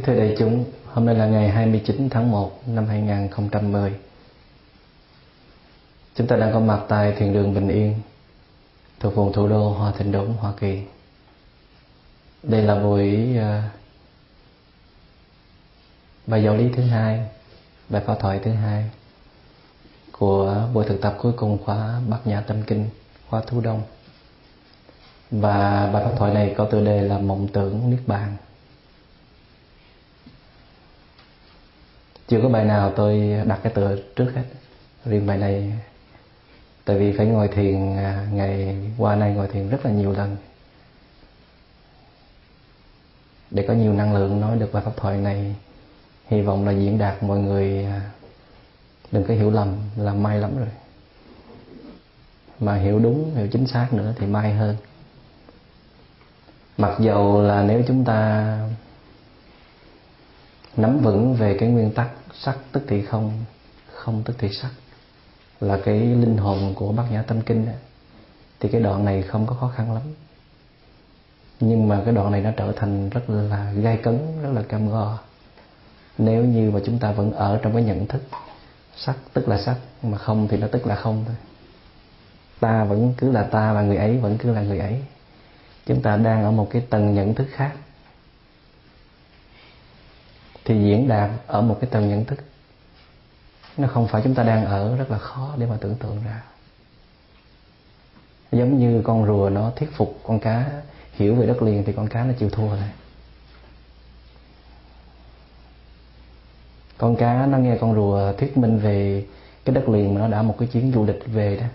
Kính 0.00 0.06
thưa 0.06 0.24
đại 0.24 0.34
chúng, 0.38 0.64
hôm 0.86 1.06
nay 1.06 1.14
là 1.14 1.26
ngày 1.26 1.48
29 1.48 2.08
tháng 2.10 2.30
1 2.30 2.68
năm 2.68 2.86
2010. 2.86 3.92
Chúng 6.14 6.26
ta 6.26 6.36
đang 6.36 6.52
có 6.52 6.60
mặt 6.60 6.80
tại 6.88 7.12
thiền 7.12 7.32
đường 7.32 7.54
Bình 7.54 7.68
Yên, 7.68 7.94
thuộc 9.00 9.14
vùng 9.14 9.32
thủ 9.32 9.48
đô 9.48 9.70
Hoa 9.70 9.92
Thịnh 9.92 10.12
Đốn, 10.12 10.26
Hoa 10.26 10.52
Kỳ. 10.60 10.82
Đây 12.42 12.62
là 12.62 12.74
buổi 12.74 13.28
uh, 13.38 13.42
bài 16.26 16.42
giáo 16.42 16.56
lý 16.56 16.68
thứ 16.76 16.82
hai, 16.82 17.28
bài 17.88 18.02
pháp 18.06 18.16
thoại 18.20 18.40
thứ 18.44 18.50
hai 18.52 18.90
của 20.12 20.68
buổi 20.74 20.84
thực 20.88 21.00
tập 21.00 21.16
cuối 21.18 21.32
cùng 21.36 21.58
khóa 21.64 22.00
Bát 22.08 22.26
Nhã 22.26 22.40
Tâm 22.40 22.62
Kinh, 22.62 22.88
khóa 23.28 23.42
Thu 23.46 23.60
Đông. 23.60 23.82
Và 25.30 25.90
bài 25.92 26.04
pháp 26.04 26.12
thoại 26.18 26.34
này 26.34 26.54
có 26.58 26.64
tựa 26.64 26.84
đề 26.84 27.02
là 27.02 27.18
Mộng 27.18 27.48
tưởng 27.52 27.90
Niết 27.90 28.00
Bàn. 28.06 28.36
Chưa 32.30 32.40
có 32.42 32.48
bài 32.48 32.64
nào 32.64 32.92
tôi 32.96 33.42
đặt 33.46 33.60
cái 33.62 33.72
tựa 33.72 33.96
trước 34.16 34.32
hết. 34.34 34.44
Riêng 35.04 35.26
bài 35.26 35.38
này, 35.38 35.72
tại 36.84 36.98
vì 36.98 37.12
phải 37.16 37.26
ngồi 37.26 37.48
thiền 37.48 37.96
à, 37.96 38.26
ngày 38.32 38.76
qua 38.98 39.16
nay 39.16 39.34
ngồi 39.34 39.48
thiền 39.48 39.68
rất 39.68 39.86
là 39.86 39.90
nhiều 39.90 40.12
lần. 40.12 40.36
Để 43.50 43.64
có 43.68 43.74
nhiều 43.74 43.92
năng 43.92 44.14
lượng 44.14 44.40
nói 44.40 44.56
được 44.58 44.72
bài 44.72 44.82
pháp 44.86 44.96
thoại 44.96 45.16
này, 45.16 45.54
hy 46.28 46.42
vọng 46.42 46.66
là 46.66 46.72
diễn 46.72 46.98
đạt 46.98 47.22
mọi 47.22 47.38
người 47.38 47.84
à, 47.84 48.10
đừng 49.12 49.24
có 49.24 49.34
hiểu 49.34 49.50
lầm 49.50 49.76
là 49.96 50.14
may 50.14 50.38
lắm 50.38 50.58
rồi. 50.58 50.68
Mà 52.60 52.76
hiểu 52.76 52.98
đúng, 52.98 53.34
hiểu 53.34 53.48
chính 53.52 53.66
xác 53.66 53.92
nữa 53.92 54.14
thì 54.18 54.26
may 54.26 54.54
hơn. 54.54 54.76
Mặc 56.78 56.96
dầu 57.00 57.42
là 57.42 57.62
nếu 57.62 57.82
chúng 57.88 58.04
ta 58.04 58.58
nắm 60.76 60.98
vững 60.98 61.34
về 61.34 61.56
cái 61.60 61.68
nguyên 61.68 61.92
tắc 61.92 62.08
sắc 62.34 62.56
tức 62.72 62.82
thì 62.88 63.02
không 63.02 63.44
không 63.92 64.22
tức 64.22 64.36
thì 64.38 64.48
sắc. 64.48 64.70
Là 65.60 65.78
cái 65.84 66.00
linh 66.00 66.36
hồn 66.36 66.74
của 66.76 66.92
bát 66.92 67.04
nhã 67.10 67.22
tâm 67.22 67.40
kinh 67.40 67.66
đó, 67.66 67.72
thì 68.60 68.68
cái 68.68 68.80
đoạn 68.80 69.04
này 69.04 69.22
không 69.22 69.46
có 69.46 69.54
khó 69.54 69.68
khăn 69.68 69.92
lắm. 69.92 70.02
Nhưng 71.60 71.88
mà 71.88 72.02
cái 72.04 72.14
đoạn 72.14 72.30
này 72.30 72.40
nó 72.40 72.50
trở 72.56 72.72
thành 72.76 73.10
rất 73.10 73.30
là 73.30 73.72
gai 73.72 73.96
cấn 73.96 74.42
rất 74.42 74.50
là 74.52 74.62
cam 74.62 74.88
go. 74.88 75.18
Nếu 76.18 76.44
như 76.44 76.70
mà 76.70 76.80
chúng 76.86 76.98
ta 76.98 77.12
vẫn 77.12 77.32
ở 77.32 77.58
trong 77.62 77.72
cái 77.72 77.82
nhận 77.82 78.06
thức 78.06 78.22
sắc 78.96 79.16
tức 79.32 79.48
là 79.48 79.62
sắc 79.62 79.76
mà 80.02 80.18
không 80.18 80.48
thì 80.48 80.56
nó 80.56 80.66
tức 80.66 80.86
là 80.86 80.94
không 80.94 81.24
thôi. 81.26 81.36
Ta 82.60 82.84
vẫn 82.84 83.14
cứ 83.16 83.32
là 83.32 83.42
ta 83.42 83.72
và 83.72 83.82
người 83.82 83.96
ấy 83.96 84.18
vẫn 84.18 84.38
cứ 84.38 84.52
là 84.52 84.62
người 84.62 84.78
ấy. 84.78 85.02
Chúng 85.86 86.02
ta 86.02 86.16
đang 86.16 86.44
ở 86.44 86.50
một 86.50 86.68
cái 86.70 86.82
tầng 86.90 87.14
nhận 87.14 87.34
thức 87.34 87.46
khác 87.52 87.72
thì 90.64 90.74
diễn 90.74 91.08
đạt 91.08 91.30
ở 91.46 91.60
một 91.62 91.78
cái 91.80 91.90
tầng 91.90 92.08
nhận 92.08 92.24
thức. 92.24 92.38
Nó 93.76 93.88
không 93.88 94.08
phải 94.08 94.22
chúng 94.24 94.34
ta 94.34 94.42
đang 94.42 94.64
ở 94.64 94.96
rất 94.96 95.10
là 95.10 95.18
khó 95.18 95.54
để 95.58 95.66
mà 95.66 95.76
tưởng 95.80 95.94
tượng 95.94 96.22
ra. 96.24 96.42
Giống 98.52 98.78
như 98.78 99.02
con 99.04 99.26
rùa 99.26 99.50
nó 99.50 99.72
thuyết 99.76 99.90
phục 99.96 100.20
con 100.22 100.38
cá, 100.38 100.70
hiểu 101.12 101.34
về 101.34 101.46
đất 101.46 101.62
liền 101.62 101.84
thì 101.84 101.92
con 101.92 102.08
cá 102.08 102.24
nó 102.24 102.32
chịu 102.38 102.50
thua 102.50 102.76
này 102.76 102.90
con 107.00 107.16
cá 107.16 107.46
nó 107.46 107.58
nghe 107.58 107.76
con 107.80 107.94
rùa 107.94 108.32
thuyết 108.32 108.58
minh 108.58 108.78
về 108.78 109.24
cái 109.64 109.74
đất 109.74 109.88
liền 109.88 110.14
mà 110.14 110.20
nó 110.20 110.28
đã 110.28 110.42
một 110.42 110.56
cái 110.58 110.68
chuyến 110.72 110.92
du 110.92 111.04
lịch 111.04 111.22
về 111.26 111.56
đó, 111.56 111.66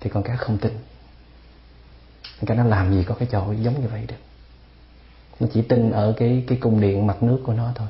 thì 0.00 0.10
con 0.10 0.22
cá 0.22 0.36
không 0.36 0.58
tin. 0.58 0.72
Con 2.40 2.46
cá 2.46 2.54
nó 2.54 2.64
làm 2.64 2.92
gì 2.92 3.04
có 3.04 3.14
cái 3.14 3.28
chỗ 3.32 3.52
giống 3.52 3.80
như 3.80 3.88
vậy 3.88 4.04
được. 4.08 4.16
Nó 5.40 5.46
chỉ 5.52 5.62
tin 5.62 5.90
ở 5.90 6.14
cái 6.16 6.44
cái 6.48 6.58
cung 6.60 6.80
điện 6.80 7.06
mặt 7.06 7.22
nước 7.22 7.40
của 7.46 7.52
nó 7.52 7.72
thôi. 7.74 7.88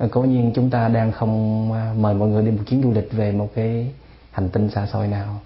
Ờ, 0.00 0.08
cố 0.10 0.22
nhiên 0.22 0.52
chúng 0.54 0.70
ta 0.70 0.88
đang 0.88 1.12
không 1.12 1.72
à, 1.72 1.92
mời 1.96 2.14
mọi 2.14 2.28
người 2.28 2.44
đi 2.44 2.50
một 2.50 2.62
chuyến 2.66 2.82
du 2.82 2.92
lịch 2.92 3.12
về 3.12 3.32
một 3.32 3.50
cái 3.54 3.92
hành 4.30 4.48
tinh 4.48 4.70
xa 4.70 4.86
xôi 4.86 5.08
nào, 5.08 5.40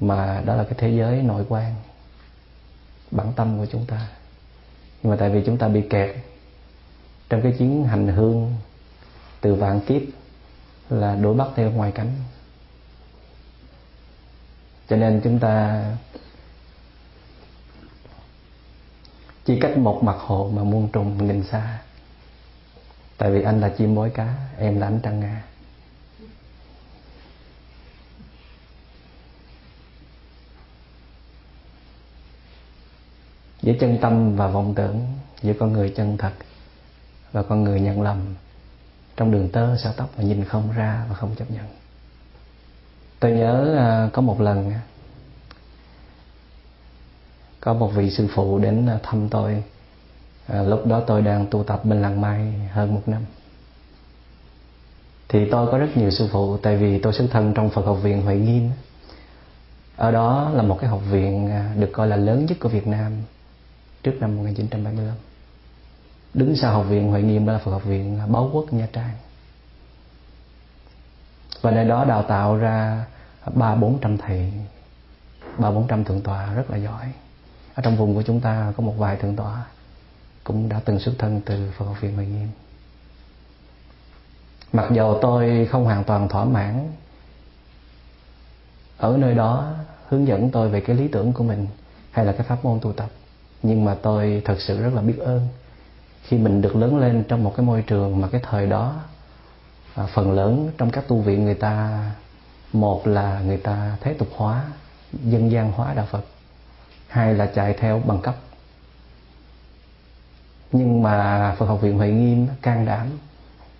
mà 0.00 0.42
đó 0.46 0.54
là 0.54 0.64
cái 0.64 0.74
thế 0.78 0.90
giới 0.90 1.22
nội 1.22 1.44
quan, 1.48 1.74
bản 3.10 3.32
tâm 3.36 3.58
của 3.58 3.66
chúng 3.66 3.86
ta. 3.86 4.08
Nhưng 5.02 5.10
mà 5.10 5.16
tại 5.16 5.30
vì 5.30 5.42
chúng 5.46 5.58
ta 5.58 5.68
bị 5.68 5.82
kẹt 5.90 6.16
trong 7.28 7.42
cái 7.42 7.52
chuyến 7.58 7.84
hành 7.84 8.08
hương 8.08 8.54
từ 9.40 9.54
vạn 9.54 9.80
kiếp 9.80 10.02
là 10.90 11.14
đuổi 11.14 11.34
bắt 11.34 11.48
theo 11.56 11.70
ngoài 11.70 11.92
cảnh 11.92 12.10
cho 14.88 14.96
nên 14.96 15.20
chúng 15.24 15.38
ta 15.38 15.84
chỉ 19.44 19.60
cách 19.60 19.78
một 19.78 20.02
mặt 20.02 20.16
hồ 20.18 20.50
mà 20.54 20.62
muôn 20.62 20.88
trùng 20.92 21.26
nghìn 21.26 21.42
xa 21.42 21.83
tại 23.18 23.30
vì 23.30 23.42
anh 23.42 23.60
là 23.60 23.68
chim 23.68 23.94
mối 23.94 24.10
cá, 24.10 24.34
em 24.58 24.80
là 24.80 24.86
ánh 24.86 25.00
trăng 25.02 25.20
nga. 25.20 25.44
Giữa 33.62 33.72
chân 33.80 33.98
tâm 34.00 34.36
và 34.36 34.48
vọng 34.48 34.74
tưởng, 34.74 35.06
giữa 35.42 35.52
con 35.60 35.72
người 35.72 35.92
chân 35.96 36.16
thật 36.16 36.32
và 37.32 37.42
con 37.42 37.64
người 37.64 37.80
nhận 37.80 38.02
lầm, 38.02 38.34
trong 39.16 39.30
đường 39.30 39.48
tơ, 39.48 39.76
sao 39.76 39.92
tóc 39.96 40.10
mà 40.16 40.24
nhìn 40.24 40.44
không 40.44 40.72
ra 40.72 41.06
và 41.08 41.14
không 41.14 41.34
chấp 41.36 41.50
nhận. 41.50 41.66
Tôi 43.20 43.32
nhớ 43.32 43.76
à, 43.78 44.10
có 44.12 44.22
một 44.22 44.40
lần 44.40 44.72
có 47.60 47.74
một 47.74 47.88
vị 47.88 48.10
sư 48.10 48.28
phụ 48.34 48.58
đến 48.58 48.86
à, 48.86 48.98
thăm 49.02 49.28
tôi 49.28 49.62
à, 50.46 50.62
lúc 50.62 50.86
đó 50.86 51.00
tôi 51.06 51.22
đang 51.22 51.46
tu 51.46 51.64
tập 51.64 51.84
bên 51.84 52.02
làng 52.02 52.20
mai 52.20 52.52
hơn 52.72 52.94
một 52.94 53.02
năm. 53.06 53.22
Thì 55.28 55.50
tôi 55.50 55.70
có 55.72 55.78
rất 55.78 55.96
nhiều 55.96 56.10
sư 56.10 56.28
phụ 56.32 56.56
tại 56.56 56.76
vì 56.76 56.98
tôi 56.98 57.12
xuất 57.12 57.26
thân 57.30 57.54
trong 57.54 57.70
Phật 57.70 57.86
học 57.86 57.98
viện 58.02 58.22
Huệ 58.22 58.36
Nghiêm. 58.36 58.70
Ở 59.96 60.10
đó 60.10 60.50
là 60.54 60.62
một 60.62 60.78
cái 60.80 60.90
học 60.90 61.00
viện 61.10 61.50
à, 61.50 61.74
được 61.78 61.90
coi 61.92 62.08
là 62.08 62.16
lớn 62.16 62.46
nhất 62.46 62.58
của 62.60 62.68
Việt 62.68 62.86
Nam 62.86 63.12
trước 64.02 64.12
năm 64.20 64.36
1975 64.36 65.14
đứng 66.34 66.56
sau 66.56 66.72
học 66.72 66.86
viện 66.88 67.08
Huệ 67.08 67.22
Nghiêm 67.22 67.46
đó 67.46 67.52
là 67.52 67.58
Phật 67.58 67.70
học 67.70 67.84
viện 67.84 68.20
Báo 68.28 68.50
Quốc 68.52 68.72
Nha 68.72 68.88
Trang. 68.92 69.10
Và 71.60 71.70
nơi 71.70 71.84
đó 71.84 72.04
đào 72.04 72.22
tạo 72.22 72.56
ra 72.56 73.04
ba 73.54 73.74
bốn 73.74 73.98
trăm 74.00 74.18
thầy 74.18 74.52
ba 75.58 75.70
bốn 75.70 75.86
trăm 75.88 76.04
thượng 76.04 76.20
tọa 76.20 76.54
rất 76.54 76.70
là 76.70 76.76
giỏi. 76.76 77.12
Ở 77.74 77.82
trong 77.82 77.96
vùng 77.96 78.14
của 78.14 78.22
chúng 78.22 78.40
ta 78.40 78.72
có 78.76 78.82
một 78.82 78.94
vài 78.98 79.16
thượng 79.16 79.36
tọa 79.36 79.64
cũng 80.44 80.68
đã 80.68 80.80
từng 80.84 80.98
xuất 80.98 81.12
thân 81.18 81.40
từ 81.44 81.70
Phật 81.78 81.84
học 81.84 82.00
viện 82.00 82.14
Huệ 82.14 82.26
Nghiêm. 82.26 82.48
Mặc 84.72 84.88
dầu 84.92 85.18
tôi 85.22 85.68
không 85.70 85.84
hoàn 85.84 86.04
toàn 86.04 86.28
thỏa 86.28 86.44
mãn 86.44 86.92
ở 88.96 89.16
nơi 89.16 89.34
đó 89.34 89.72
hướng 90.08 90.26
dẫn 90.26 90.50
tôi 90.50 90.68
về 90.68 90.80
cái 90.80 90.96
lý 90.96 91.08
tưởng 91.08 91.32
của 91.32 91.44
mình 91.44 91.66
hay 92.10 92.24
là 92.24 92.32
cái 92.32 92.42
pháp 92.42 92.64
môn 92.64 92.78
tu 92.82 92.92
tập 92.92 93.10
nhưng 93.62 93.84
mà 93.84 93.96
tôi 94.02 94.42
thật 94.44 94.56
sự 94.60 94.82
rất 94.82 94.94
là 94.94 95.02
biết 95.02 95.18
ơn 95.18 95.48
khi 96.22 96.38
mình 96.38 96.62
được 96.62 96.76
lớn 96.76 96.98
lên 96.98 97.24
trong 97.28 97.44
một 97.44 97.52
cái 97.56 97.66
môi 97.66 97.82
trường 97.82 98.20
mà 98.20 98.28
cái 98.28 98.40
thời 98.44 98.66
đó 98.66 99.00
à, 99.94 100.06
phần 100.14 100.32
lớn 100.32 100.70
trong 100.78 100.90
các 100.90 101.08
tu 101.08 101.20
viện 101.20 101.44
người 101.44 101.54
ta 101.54 102.10
một 102.72 103.06
là 103.06 103.40
người 103.40 103.56
ta 103.56 103.96
thế 104.00 104.14
tục 104.14 104.28
hóa 104.36 104.64
dân 105.12 105.50
gian 105.50 105.72
hóa 105.72 105.94
đạo 105.94 106.06
Phật 106.10 106.24
hai 107.08 107.34
là 107.34 107.46
chạy 107.46 107.74
theo 107.74 108.02
bằng 108.06 108.20
cấp 108.20 108.36
nhưng 110.72 111.02
mà 111.02 111.54
Phật 111.58 111.66
học 111.66 111.80
viện 111.80 111.98
Huệ 111.98 112.10
Nghiêm 112.10 112.46
can 112.62 112.86
đảm 112.86 113.06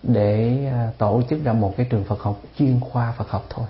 để 0.02 0.58
à, 0.72 0.90
tổ 0.98 1.22
chức 1.30 1.44
ra 1.44 1.52
một 1.52 1.74
cái 1.76 1.86
trường 1.90 2.04
Phật 2.04 2.20
học 2.20 2.40
chuyên 2.58 2.80
khoa 2.80 3.12
Phật 3.12 3.30
học 3.30 3.44
thôi. 3.50 3.66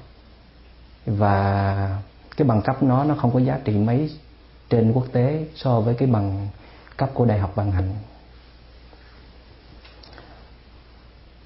Và 1.07 1.99
cái 2.37 2.49
bằng 2.49 2.63
cấp 2.63 2.83
nó 2.83 3.05
nó 3.05 3.15
không 3.15 3.31
có 3.33 3.39
giá 3.39 3.59
trị 3.65 3.73
mấy 3.73 4.11
trên 4.71 4.93
quốc 4.93 5.07
tế 5.13 5.45
so 5.55 5.81
với 5.81 5.95
cái 5.95 6.09
bằng 6.09 6.49
cấp 6.97 7.11
của 7.15 7.25
đại 7.25 7.39
học 7.39 7.53
bằng 7.57 7.73
hành. 7.73 7.95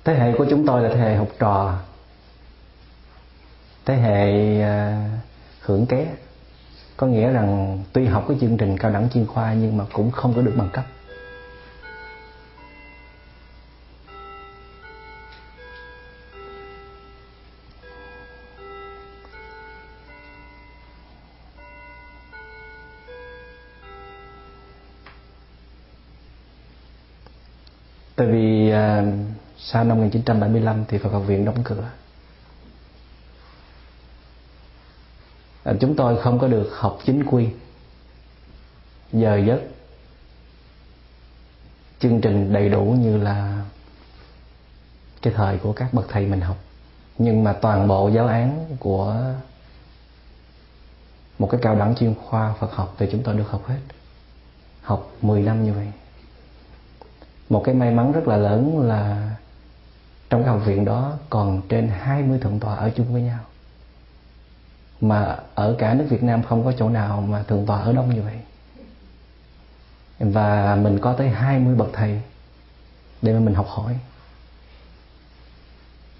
Thế 0.04 0.14
hệ 0.14 0.32
của 0.38 0.46
chúng 0.50 0.66
tôi 0.66 0.82
là 0.82 0.88
thế 0.88 1.00
hệ 1.00 1.16
học 1.16 1.28
trò. 1.38 1.78
Thế 3.84 3.94
hệ 3.96 4.60
à, 4.60 5.08
hưởng 5.60 5.86
ké. 5.86 6.06
Có 6.96 7.06
nghĩa 7.06 7.32
rằng 7.32 7.78
tuy 7.92 8.06
học 8.06 8.24
cái 8.28 8.36
chương 8.40 8.56
trình 8.56 8.78
cao 8.78 8.90
đẳng 8.90 9.08
chuyên 9.14 9.26
khoa 9.26 9.52
nhưng 9.52 9.76
mà 9.76 9.84
cũng 9.92 10.10
không 10.10 10.34
có 10.34 10.42
được 10.42 10.54
bằng 10.56 10.70
cấp. 10.72 10.84
Tại 28.18 28.26
vì 28.26 28.70
à, 28.70 29.04
sau 29.58 29.84
năm 29.84 29.96
1975 29.98 30.84
thì 30.88 30.98
Phật 30.98 31.12
học 31.12 31.22
viện 31.26 31.44
đóng 31.44 31.62
cửa. 31.64 31.90
À, 35.64 35.72
chúng 35.80 35.96
tôi 35.96 36.20
không 36.22 36.38
có 36.38 36.48
được 36.48 36.70
học 36.72 36.98
chính 37.04 37.24
quy 37.24 37.48
giờ 39.12 39.36
giấc 39.46 39.60
chương 42.00 42.20
trình 42.20 42.52
đầy 42.52 42.68
đủ 42.68 42.84
như 42.84 43.16
là 43.16 43.64
cái 45.22 45.32
thời 45.36 45.58
của 45.58 45.72
các 45.72 45.94
bậc 45.94 46.08
thầy 46.08 46.26
mình 46.26 46.40
học. 46.40 46.56
Nhưng 47.18 47.44
mà 47.44 47.52
toàn 47.52 47.88
bộ 47.88 48.08
giáo 48.08 48.26
án 48.26 48.76
của 48.80 49.24
một 51.38 51.48
cái 51.50 51.60
cao 51.62 51.74
đẳng 51.74 51.94
chuyên 51.94 52.14
khoa 52.14 52.54
Phật 52.60 52.72
học 52.72 52.94
thì 52.98 53.06
chúng 53.12 53.22
tôi 53.22 53.34
được 53.34 53.50
học 53.50 53.66
hết. 53.66 53.80
Học 54.82 55.12
10 55.22 55.42
năm 55.42 55.64
như 55.64 55.72
vậy 55.72 55.86
một 57.48 57.62
cái 57.64 57.74
may 57.74 57.90
mắn 57.90 58.12
rất 58.12 58.28
là 58.28 58.36
lớn 58.36 58.80
là 58.80 59.34
trong 60.30 60.42
cái 60.42 60.50
học 60.50 60.60
viện 60.64 60.84
đó 60.84 61.12
còn 61.30 61.62
trên 61.68 61.88
20 61.88 62.38
thượng 62.38 62.60
tọa 62.60 62.74
ở 62.74 62.90
chung 62.96 63.12
với 63.12 63.22
nhau. 63.22 63.38
Mà 65.00 65.36
ở 65.54 65.74
cả 65.78 65.94
nước 65.94 66.06
Việt 66.08 66.22
Nam 66.22 66.42
không 66.42 66.64
có 66.64 66.72
chỗ 66.78 66.88
nào 66.88 67.20
mà 67.20 67.42
thượng 67.42 67.66
tọa 67.66 67.80
ở 67.80 67.92
đông 67.92 68.14
như 68.14 68.22
vậy. 68.22 68.38
Và 70.18 70.76
mình 70.76 70.98
có 70.98 71.12
tới 71.12 71.28
20 71.28 71.74
bậc 71.74 71.88
thầy 71.92 72.22
để 73.22 73.32
mà 73.32 73.40
mình 73.40 73.54
học 73.54 73.66
hỏi. 73.68 73.98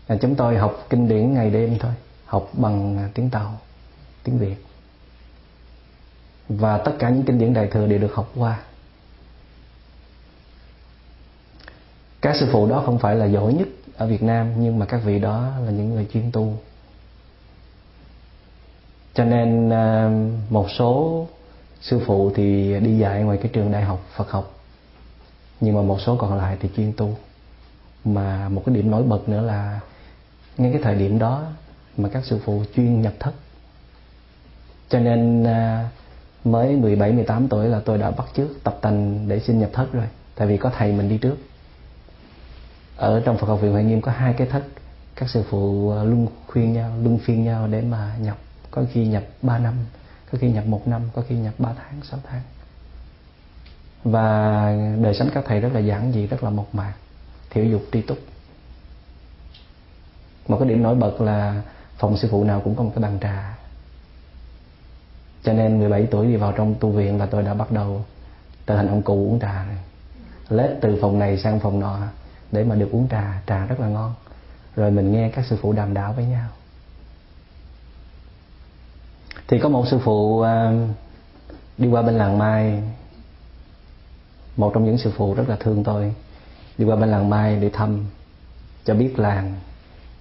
Là 0.09 0.17
chúng 0.21 0.35
tôi 0.35 0.57
học 0.57 0.87
kinh 0.91 1.09
điển 1.09 1.35
ngày 1.35 1.51
đêm 1.51 1.79
thôi, 1.81 1.93
học 2.25 2.49
bằng 2.53 3.09
tiếng 3.15 3.31
tàu, 3.31 3.61
tiếng 4.23 4.39
việt. 4.39 4.57
Và 6.49 6.79
tất 6.79 6.93
cả 6.99 7.11
những 7.11 7.23
kinh 7.23 7.39
điển 7.39 7.55
đại 7.55 7.67
thừa 7.67 7.87
đều 7.87 7.99
được 7.99 8.15
học 8.15 8.31
qua. 8.35 8.61
Các 12.21 12.37
sư 12.41 12.49
phụ 12.53 12.69
đó 12.69 12.83
không 12.87 12.99
phải 12.99 13.17
là 13.17 13.27
giỏi 13.27 13.53
nhất 13.53 13.69
ở 13.97 14.07
Việt 14.07 14.23
Nam, 14.23 14.53
nhưng 14.59 14.79
mà 14.79 14.87
các 14.87 15.01
vị 15.05 15.19
đó 15.19 15.51
là 15.65 15.71
những 15.71 15.95
người 15.95 16.07
chuyên 16.13 16.33
tu. 16.33 16.55
Cho 19.15 19.25
nên 19.25 19.71
à, 19.71 20.11
một 20.51 20.71
số 20.71 21.27
sư 21.81 22.01
phụ 22.07 22.33
thì 22.35 22.81
đi 22.81 22.99
dạy 22.99 23.23
ngoài 23.23 23.39
cái 23.43 23.51
trường 23.53 23.73
đại 23.73 23.83
học 23.83 24.01
Phật 24.17 24.31
học, 24.31 24.55
nhưng 25.61 25.75
mà 25.75 25.83
một 25.83 26.01
số 26.01 26.17
còn 26.17 26.39
lại 26.39 26.57
thì 26.61 26.69
chuyên 26.77 26.93
tu. 26.93 27.17
Mà 28.05 28.49
một 28.49 28.63
cái 28.67 28.75
điểm 28.75 28.91
nổi 28.91 29.03
bật 29.03 29.29
nữa 29.29 29.41
là 29.41 29.81
ngay 30.59 30.73
cái 30.73 30.83
thời 30.83 30.95
điểm 30.95 31.19
đó 31.19 31.45
mà 31.97 32.09
các 32.09 32.25
sư 32.25 32.41
phụ 32.45 32.63
chuyên 32.77 33.03
nhập 33.03 33.13
thất. 33.21 33.33
Cho 34.89 35.01
nên 35.01 35.45
à, 35.45 35.89
mới 36.45 36.77
17 36.77 37.13
18 37.13 37.49
tuổi 37.49 37.69
là 37.69 37.81
tôi 37.81 37.99
đã 37.99 38.11
bắt 38.11 38.27
trước 38.35 38.49
tập 38.65 38.79
tành 38.81 39.29
để 39.29 39.41
xin 39.41 39.59
nhập 39.59 39.71
thất 39.73 39.93
rồi. 39.93 40.07
Tại 40.35 40.47
vì 40.47 40.57
có 40.57 40.71
thầy 40.79 40.93
mình 40.93 41.09
đi 41.09 41.19
trước 41.19 41.37
ở 42.99 43.21
trong 43.25 43.39
Phật 43.39 43.47
học 43.47 43.61
viện 43.61 43.73
Huệ 43.73 43.83
Nghiêm 43.83 44.01
có 44.01 44.13
hai 44.13 44.33
cái 44.33 44.47
thất. 44.47 44.63
Các 45.15 45.29
sư 45.31 45.45
phụ 45.51 45.91
à, 45.91 46.03
luân 46.03 46.27
khuyên 46.47 46.73
nhau, 46.73 46.93
luân 47.03 47.19
phiên 47.19 47.45
nhau 47.45 47.67
để 47.67 47.81
mà 47.81 48.17
nhập. 48.21 48.37
Có 48.71 48.83
khi 48.93 49.07
nhập 49.07 49.23
3 49.43 49.59
năm, 49.59 49.75
có 50.33 50.39
khi 50.41 50.51
nhập 50.51 50.67
một 50.67 50.89
năm, 50.89 51.03
có 51.15 51.23
khi 51.29 51.35
nhập 51.35 51.55
3 51.59 51.73
tháng 51.77 52.01
6 52.03 52.21
tháng. 52.29 52.41
Và 54.05 54.73
đời 55.03 55.15
sống 55.15 55.29
các 55.35 55.45
thầy 55.47 55.61
rất 55.61 55.73
là 55.73 55.81
giản 55.81 56.13
dị, 56.13 56.27
rất 56.27 56.43
là 56.43 56.51
mộc 56.51 56.75
mạc, 56.75 56.93
thiểu 57.51 57.65
dục 57.65 57.83
tri 57.93 58.03
túc. 58.03 58.19
Một 60.49 60.59
cái 60.59 60.69
điểm 60.69 60.83
nổi 60.83 60.95
bật 60.95 61.21
là 61.21 61.63
phòng 61.99 62.17
sư 62.17 62.29
phụ 62.31 62.45
nào 62.45 62.61
cũng 62.65 62.75
có 62.75 62.83
một 62.83 62.93
cái 62.95 63.03
bàn 63.03 63.19
trà. 63.21 63.59
Cho 65.43 65.53
nên 65.53 65.79
17 65.79 66.07
tuổi 66.11 66.27
đi 66.27 66.37
vào 66.37 66.53
trong 66.53 66.75
tu 66.81 66.91
viện 66.91 67.19
là 67.19 67.27
tôi 67.27 67.43
đã 67.43 67.55
bắt 67.55 67.73
đầu 67.73 68.05
trở 68.67 68.77
thành 68.77 68.89
ông 68.89 69.03
cụ 69.03 69.15
uống 69.15 69.41
trà 69.41 69.65
lết 70.49 70.71
từ 70.81 70.99
phòng 71.01 71.19
này 71.19 71.39
sang 71.39 71.61
phòng 71.61 71.81
nọ 71.81 71.99
để 72.53 72.65
mà 72.65 72.75
được 72.75 72.89
uống 72.93 73.09
trà. 73.09 73.43
Trà 73.47 73.67
rất 73.67 73.81
là 73.81 73.89
ngon. 73.89 74.15
Rồi 74.77 74.91
mình 74.91 75.13
nghe 75.13 75.31
các 75.35 75.45
sư 75.51 75.59
phụ 75.61 75.73
đàm 75.73 75.95
đạo 75.95 76.13
với 76.13 76.25
nhau. 76.25 76.49
Thì 79.49 79.59
có 79.59 79.69
một 79.69 79.85
sư 79.91 79.99
phụ 80.05 80.41
à, 80.41 80.73
đi 81.79 81.89
qua 81.89 82.03
bên 82.03 82.15
làng 82.15 82.39
mai. 82.39 82.83
Một 84.57 84.71
trong 84.75 84.85
những 84.85 84.99
sư 84.99 85.13
phụ 85.17 85.35
rất 85.35 85.49
là 85.49 85.57
thương 85.61 85.85
tôi. 85.85 86.15
Đi 86.79 86.85
qua 86.85 86.97
bên 86.97 87.09
làng 87.09 87.31
mai 87.31 87.57
để 87.57 87.71
thăm, 87.73 88.05
cho 88.85 88.95
biết 88.95 89.19
làng 89.19 89.55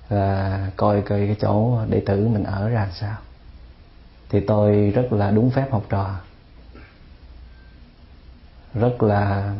và 0.09 0.71
coi 0.75 1.01
coi 1.01 1.27
cái 1.27 1.35
chỗ 1.41 1.85
đệ 1.89 1.99
tử 2.05 2.27
mình 2.27 2.43
ở 2.43 2.69
ra 2.69 2.89
sao. 2.99 3.17
Thì 4.29 4.39
tôi 4.39 4.91
rất 4.95 5.13
là 5.13 5.31
đúng 5.31 5.49
phép 5.51 5.71
học 5.71 5.83
trò. 5.89 6.15
Rất 8.73 9.03
là 9.03 9.53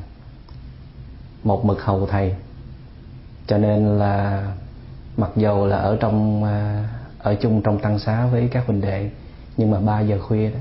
một 1.44 1.66
mực 1.66 1.84
hầu 1.84 2.08
thầy 2.08 2.36
cho 3.48 3.58
nên 3.58 4.00
là 4.00 4.44
mặc 5.18 5.32
dầu 5.36 5.68
là 5.68 5.78
ở 5.78 5.98
trong 6.00 6.44
à, 6.44 6.90
ở 7.20 7.36
chung 7.36 7.62
trong 7.62 7.80
tăng 7.80 8.00
xá 8.00 8.26
với 8.26 8.48
các 8.52 8.64
huynh 8.68 8.82
đệ 8.82 9.10
nhưng 9.58 9.72
mà 9.72 9.80
3 9.80 10.00
giờ 10.00 10.20
khuya 10.22 10.50
đó 10.50 10.60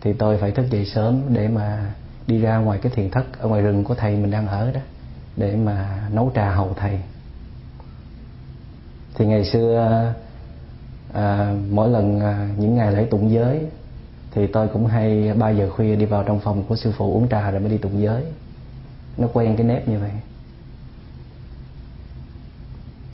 thì 0.00 0.12
tôi 0.12 0.36
phải 0.36 0.50
thức 0.50 0.70
dậy 0.70 0.86
sớm 0.86 1.22
để 1.28 1.48
mà 1.48 1.94
đi 2.26 2.40
ra 2.40 2.56
ngoài 2.56 2.78
cái 2.82 2.92
thiền 2.94 3.10
thất 3.10 3.24
ở 3.38 3.48
ngoài 3.48 3.62
rừng 3.62 3.84
của 3.84 3.94
thầy 3.94 4.16
mình 4.16 4.30
đang 4.30 4.46
ở 4.46 4.72
đó 4.72 4.80
để 5.36 5.56
mà 5.56 6.08
nấu 6.12 6.32
trà 6.34 6.50
hầu 6.50 6.74
thầy. 6.76 7.00
Thì 9.14 9.26
ngày 9.26 9.44
xưa 9.44 10.12
à, 11.12 11.54
mỗi 11.70 11.88
lần 11.88 12.20
à, 12.20 12.48
những 12.58 12.74
ngày 12.74 12.92
lễ 12.92 13.04
tụng 13.10 13.30
giới 13.30 13.66
thì 14.30 14.46
tôi 14.46 14.68
cũng 14.68 14.86
hay 14.86 15.32
3 15.34 15.50
giờ 15.50 15.70
khuya 15.70 15.96
đi 15.96 16.04
vào 16.04 16.24
trong 16.24 16.40
phòng 16.40 16.62
của 16.68 16.76
sư 16.76 16.92
phụ 16.96 17.14
uống 17.14 17.28
trà 17.28 17.50
rồi 17.50 17.60
mới 17.60 17.70
đi 17.70 17.78
tụng 17.78 18.02
giới. 18.02 18.24
Nó 19.16 19.28
quen 19.32 19.56
cái 19.56 19.66
nếp 19.66 19.88
như 19.88 19.98
vậy 19.98 20.10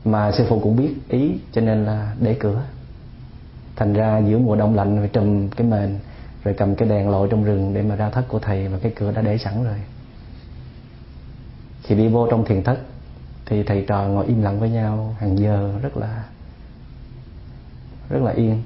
mà 0.06 0.32
sư 0.32 0.46
phụ 0.48 0.60
cũng 0.60 0.76
biết 0.76 0.94
ý, 1.08 1.38
cho 1.52 1.60
nên 1.60 1.84
là 1.84 2.14
để 2.20 2.36
cửa. 2.40 2.62
Thành 3.76 3.92
ra 3.92 4.18
giữa 4.18 4.38
mùa 4.38 4.56
đông 4.56 4.74
lạnh 4.74 4.96
phải 4.98 5.08
trùm 5.08 5.48
cái 5.48 5.66
mền, 5.66 5.98
rồi 6.44 6.54
cầm 6.54 6.74
cái 6.74 6.88
đèn 6.88 7.08
lội 7.08 7.28
trong 7.30 7.44
rừng 7.44 7.74
để 7.74 7.82
mà 7.82 7.96
ra 7.96 8.10
thất 8.10 8.24
của 8.28 8.38
thầy 8.38 8.68
và 8.68 8.78
cái 8.78 8.92
cửa 8.96 9.12
đã 9.12 9.22
để 9.22 9.38
sẵn 9.38 9.64
rồi. 9.64 9.76
Thì 11.82 11.94
đi 11.94 12.08
vô 12.08 12.26
trong 12.30 12.44
thiền 12.44 12.62
thất, 12.62 12.78
thì 13.46 13.62
thầy 13.62 13.84
trò 13.88 14.02
ngồi 14.02 14.26
im 14.26 14.42
lặng 14.42 14.60
với 14.60 14.70
nhau, 14.70 15.16
hàng 15.18 15.38
giờ 15.38 15.72
rất 15.82 15.96
là 15.96 16.24
rất 18.10 18.22
là 18.22 18.32
yên. 18.32 18.62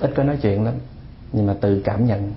Ít 0.00 0.12
có 0.16 0.22
nói 0.22 0.38
chuyện 0.42 0.64
lắm, 0.64 0.74
nhưng 1.32 1.46
mà 1.46 1.54
tự 1.60 1.82
cảm 1.84 2.06
nhận. 2.06 2.32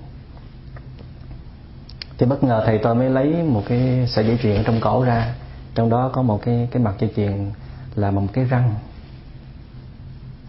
Thì 2.18 2.26
bất 2.26 2.44
ngờ 2.44 2.64
thầy 2.66 2.78
tôi 2.84 2.96
mới 2.96 3.10
lấy 3.10 3.44
một 3.44 3.64
cái 3.68 4.08
sợi 4.08 4.28
dây 4.28 4.38
chuyền 4.42 4.64
trong 4.64 4.80
cổ 4.82 5.04
ra 5.04 5.36
trong 5.77 5.89
đó 5.89 6.10
có 6.13 6.22
một 6.22 6.41
cái 6.41 6.67
cái 6.72 6.84
mặt 6.84 6.96
dây 7.00 7.12
chuyền 7.15 7.51
là 7.96 8.12
một 8.12 8.22
cái 8.34 8.46
răng. 8.46 8.74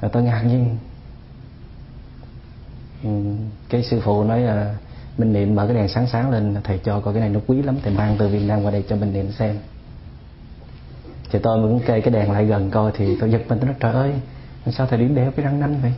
Rồi 0.00 0.10
tôi 0.14 0.22
ngạc 0.22 0.42
nhiên. 0.42 0.76
Ừ, 3.04 3.10
cái 3.68 3.82
sư 3.82 4.00
phụ 4.04 4.24
nói 4.24 4.40
là 4.40 4.74
Minh 5.18 5.32
Niệm 5.32 5.54
mở 5.54 5.66
cái 5.66 5.74
đèn 5.74 5.88
sáng 5.88 6.06
sáng 6.06 6.30
lên, 6.30 6.56
Thầy 6.64 6.78
cho 6.84 7.00
coi 7.00 7.14
cái 7.14 7.20
này 7.20 7.30
nó 7.30 7.40
quý 7.46 7.62
lắm, 7.62 7.76
Thầy 7.82 7.94
mang 7.94 8.16
từ 8.18 8.28
Việt 8.28 8.44
Nam 8.46 8.62
qua 8.62 8.70
đây 8.70 8.84
cho 8.88 8.96
Minh 8.96 9.12
Niệm 9.12 9.32
xem. 9.32 9.58
Thì 11.30 11.38
tôi 11.38 11.58
muốn 11.58 11.80
kê 11.80 12.00
cái 12.00 12.14
đèn 12.14 12.32
lại 12.32 12.46
gần 12.46 12.70
coi 12.70 12.92
Thì 12.94 13.16
tôi 13.20 13.30
giật 13.30 13.42
mình, 13.48 13.58
tôi 13.58 13.66
nói, 13.66 13.76
trời 13.80 13.92
ơi 13.92 14.12
Sao 14.66 14.86
thầy 14.86 14.98
điểm 14.98 15.14
đeo 15.14 15.30
cái 15.30 15.44
răng 15.44 15.60
nanh 15.60 15.80
vậy? 15.82 15.92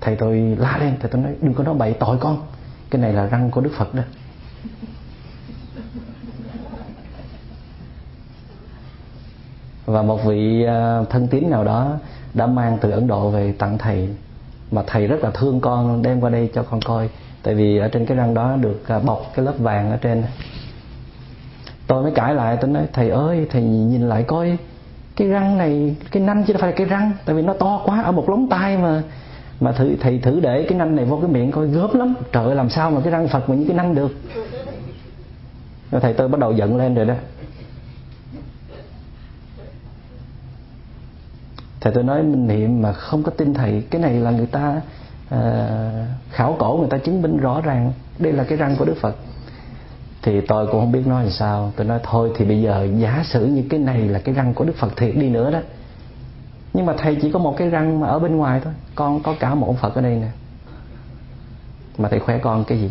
Thầy 0.00 0.16
tôi 0.16 0.56
la 0.58 0.78
lên, 0.78 0.96
Thầy 1.00 1.10
tôi 1.10 1.22
nói, 1.22 1.32
đừng 1.40 1.54
có 1.54 1.64
nói 1.64 1.74
bậy 1.74 1.92
tội 1.92 2.18
con, 2.20 2.46
Cái 2.90 3.02
này 3.02 3.12
là 3.12 3.26
răng 3.26 3.50
của 3.50 3.60
Đức 3.60 3.72
Phật 3.76 3.94
đó. 3.94 4.02
Và 9.86 10.02
một 10.02 10.24
vị 10.24 10.64
à, 10.64 11.02
thân 11.10 11.28
tín 11.28 11.50
nào 11.50 11.64
đó 11.64 11.92
đã 12.34 12.46
mang 12.46 12.78
từ 12.80 12.90
Ấn 12.90 13.06
Độ 13.06 13.30
về 13.30 13.52
tặng 13.58 13.78
thầy. 13.78 14.08
Mà 14.70 14.82
thầy 14.86 15.06
rất 15.06 15.24
là 15.24 15.30
thương 15.30 15.60
con, 15.60 16.02
đem 16.02 16.20
qua 16.20 16.30
đây 16.30 16.50
cho 16.54 16.62
con 16.62 16.80
coi. 16.84 17.08
Tại 17.42 17.54
vì 17.54 17.78
ở 17.78 17.88
trên 17.88 18.06
cái 18.06 18.16
răng 18.16 18.34
đó 18.34 18.56
được 18.60 18.88
à, 18.88 18.98
bọc 18.98 19.22
cái 19.34 19.44
lớp 19.44 19.54
vàng 19.58 19.90
ở 19.90 19.96
trên. 19.96 20.22
Tôi 21.86 22.02
mới 22.02 22.12
cãi 22.12 22.34
lại, 22.34 22.56
tôi 22.60 22.70
nói, 22.70 22.82
thầy 22.92 23.10
ơi, 23.10 23.46
thầy 23.50 23.62
nhìn 23.62 24.08
lại 24.08 24.22
coi, 24.22 24.56
cái 25.16 25.28
răng 25.28 25.58
này, 25.58 25.96
cái 26.10 26.22
nanh 26.22 26.44
chứ 26.44 26.52
đâu 26.52 26.60
phải 26.60 26.70
là 26.70 26.76
cái 26.76 26.86
răng. 26.86 27.12
Tại 27.24 27.36
vì 27.36 27.42
nó 27.42 27.52
to 27.52 27.82
quá, 27.84 28.02
ở 28.02 28.12
một 28.12 28.28
lóng 28.28 28.48
tay 28.48 28.78
mà. 28.78 29.02
Mà 29.60 29.72
thử, 29.72 29.96
thầy 30.00 30.18
thử 30.18 30.40
để 30.40 30.66
cái 30.68 30.78
nanh 30.78 30.96
này 30.96 31.04
vô 31.04 31.16
cái 31.16 31.30
miệng 31.30 31.50
coi 31.50 31.66
gớm 31.66 31.98
lắm. 31.98 32.14
Trời 32.32 32.44
ơi, 32.44 32.54
làm 32.54 32.70
sao 32.70 32.90
mà 32.90 33.00
cái 33.00 33.10
răng 33.10 33.28
phật 33.28 33.48
mà 33.48 33.54
như 33.54 33.64
cái 33.68 33.76
nanh 33.76 33.94
được? 33.94 34.14
Rồi 35.90 36.00
thầy, 36.00 36.14
tôi 36.14 36.28
bắt 36.28 36.40
đầu 36.40 36.52
giận 36.52 36.76
lên 36.76 36.94
rồi 36.94 37.06
đó. 37.06 37.14
Thầy 41.84 41.92
tôi 41.92 42.04
nói 42.04 42.22
mình 42.22 42.46
niệm 42.46 42.82
mà 42.82 42.92
không 42.92 43.22
có 43.22 43.30
tin 43.30 43.54
thầy 43.54 43.82
cái 43.90 44.00
này 44.02 44.14
là 44.14 44.30
người 44.30 44.46
ta 44.46 44.80
à, 45.30 46.06
khảo 46.30 46.56
cổ 46.58 46.76
người 46.76 46.88
ta 46.90 46.98
chứng 46.98 47.22
minh 47.22 47.36
rõ 47.36 47.60
ràng. 47.60 47.92
Đây 48.18 48.32
là 48.32 48.44
cái 48.44 48.58
răng 48.58 48.76
của 48.78 48.84
đức 48.84 48.94
phật. 49.00 49.16
Thì 50.22 50.40
tôi 50.40 50.66
cũng 50.66 50.80
không 50.80 50.92
biết 50.92 51.06
nói 51.06 51.22
làm 51.24 51.32
sao. 51.32 51.72
Tôi 51.76 51.86
nói 51.86 52.00
thôi 52.02 52.32
thì 52.36 52.44
bây 52.44 52.62
giờ 52.62 52.88
giả 52.98 53.22
sử 53.26 53.46
như 53.46 53.64
cái 53.70 53.80
này 53.80 54.08
là 54.08 54.18
cái 54.18 54.34
răng 54.34 54.54
của 54.54 54.64
đức 54.64 54.76
phật 54.76 54.96
thiệt 54.96 55.16
đi 55.16 55.28
nữa 55.28 55.50
đó. 55.50 55.60
Nhưng 56.74 56.86
mà 56.86 56.94
thầy 56.98 57.16
chỉ 57.22 57.30
có 57.30 57.38
một 57.38 57.54
cái 57.58 57.70
răng 57.70 58.00
mà 58.00 58.06
ở 58.06 58.18
bên 58.18 58.36
ngoài 58.36 58.60
thôi. 58.64 58.72
Con 58.94 59.22
có 59.22 59.34
cả 59.40 59.54
một 59.54 59.66
ông 59.66 59.76
phật 59.76 59.94
ở 59.94 60.00
đây 60.00 60.16
nè. 60.16 60.28
Mà 61.98 62.08
thầy 62.08 62.18
khỏe 62.18 62.38
con 62.38 62.64
cái 62.64 62.78
gì? 62.78 62.90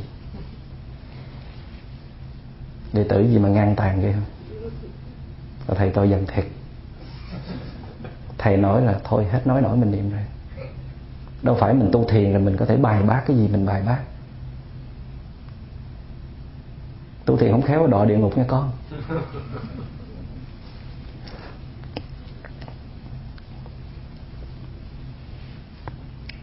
Đệ 2.93 3.03
tử 3.03 3.21
gì 3.21 3.37
mà 3.37 3.49
ngang 3.49 3.75
tàn 3.75 4.01
vậy 4.01 4.13
không? 4.13 5.75
Thầy 5.75 5.89
tôi 5.89 6.09
dần 6.09 6.25
thiệt 6.35 6.45
thầy 8.43 8.57
nói 8.57 8.81
là, 8.81 8.99
thôi, 9.03 9.25
hết 9.31 9.47
nói 9.47 9.61
nổi 9.61 9.77
mình 9.77 9.91
niệm 9.91 10.11
rồi. 10.11 10.21
Đâu 11.43 11.57
phải 11.59 11.73
mình 11.73 11.89
tu 11.91 12.05
thiền 12.05 12.33
là 12.33 12.39
mình 12.39 12.57
có 12.57 12.65
thể 12.65 12.77
bài 12.77 13.03
bác 13.03 13.23
cái 13.27 13.37
gì 13.37 13.47
mình 13.47 13.65
bài 13.65 13.83
bác. 13.85 13.99
Tu 17.25 17.37
thiền 17.37 17.51
không 17.51 17.61
khéo, 17.61 17.87
đọa 17.87 18.05
địa 18.05 18.17
ngục 18.17 18.37
nha 18.37 18.45
con. 18.47 18.71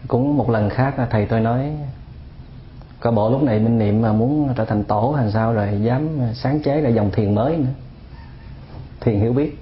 Cũng 0.07 0.37
một 0.37 0.49
lần 0.49 0.69
khác, 0.69 0.95
thầy 1.09 1.25
tôi 1.25 1.39
nói, 1.39 1.71
có 2.99 3.11
bộ 3.11 3.29
lúc 3.29 3.43
này 3.43 3.59
minh 3.59 3.79
niệm 3.79 4.01
mà 4.01 4.13
muốn 4.13 4.53
trở 4.55 4.65
thành 4.65 4.83
tổ 4.83 5.13
hay 5.17 5.31
sao 5.31 5.53
rồi 5.53 5.81
dám 5.81 6.19
sáng 6.33 6.61
chế 6.61 6.81
ra 6.81 6.89
dòng 6.89 7.11
thiền 7.11 7.35
mới 7.35 7.57
nữa. 7.57 7.69
Thiền 9.01 9.19
hiểu 9.19 9.33
biết 9.33 9.60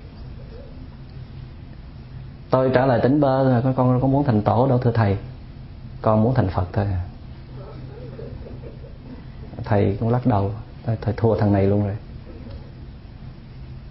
tôi 2.50 2.72
trả 2.74 2.86
lời 2.86 3.00
tính 3.04 3.20
bơ 3.20 3.62
con 3.64 3.74
con 3.74 4.02
có 4.02 4.08
muốn 4.08 4.24
thành 4.24 4.42
tổ 4.42 4.68
đâu, 4.68 4.78
thưa 4.78 4.92
thầy. 4.92 5.18
Con 6.02 6.24
muốn 6.24 6.34
thành 6.34 6.48
phật 6.48 6.66
thôi. 6.74 6.88
Thầy 9.64 9.98
cũng 10.00 10.10
lắc 10.10 10.26
đầu 10.26 10.52
thầy 11.02 11.14
thua 11.18 11.38
thằng 11.38 11.54
này 11.54 11.66
luôn 11.68 11.84
rồi. 11.84 11.96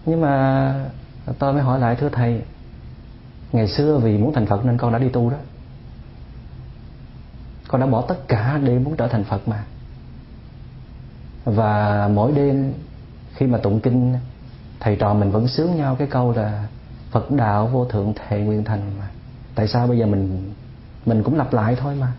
Nhưng 0.06 0.20
mà 0.20 0.74
tôi 1.38 1.52
mới 1.52 1.62
hỏi 1.62 1.80
lại, 1.80 1.96
thưa 1.96 2.08
thầy, 2.08 2.42
ngày 3.52 3.68
xưa 3.68 3.98
vì 3.98 4.18
muốn 4.18 4.32
thành 4.32 4.46
phật 4.46 4.64
nên 4.64 4.78
con 4.78 4.92
đã 4.92 4.98
đi 4.98 5.08
tu 5.08 5.30
đó. 5.30 5.36
Con 7.68 7.80
đã 7.80 7.86
bỏ 7.86 8.02
tất 8.02 8.28
cả 8.28 8.60
để 8.64 8.78
muốn 8.78 8.96
trở 8.96 9.08
thành 9.08 9.24
phật 9.24 9.48
mà. 9.48 9.64
Và 11.44 12.08
mỗi 12.14 12.32
đêm 12.32 12.72
khi 13.34 13.46
mà 13.46 13.58
tụng 13.58 13.80
kinh, 13.80 14.14
thầy 14.80 14.96
trò 14.96 15.14
mình 15.14 15.30
vẫn 15.30 15.48
sướng 15.48 15.76
nhau 15.76 15.96
cái 15.98 16.08
câu 16.10 16.32
là 16.32 16.66
phật 17.10 17.30
đạo 17.30 17.66
vô 17.66 17.84
thượng 17.84 18.12
thệ 18.14 18.40
nguyện 18.40 18.64
thành 18.64 18.80
mà. 18.98 19.08
Tại 19.54 19.68
sao 19.68 19.86
bây 19.86 19.98
giờ 19.98 20.06
mình 20.06 20.52
mình 21.06 21.22
cũng 21.22 21.36
lặp 21.36 21.52
lại 21.52 21.76
thôi 21.80 21.94
mà? 22.00 22.12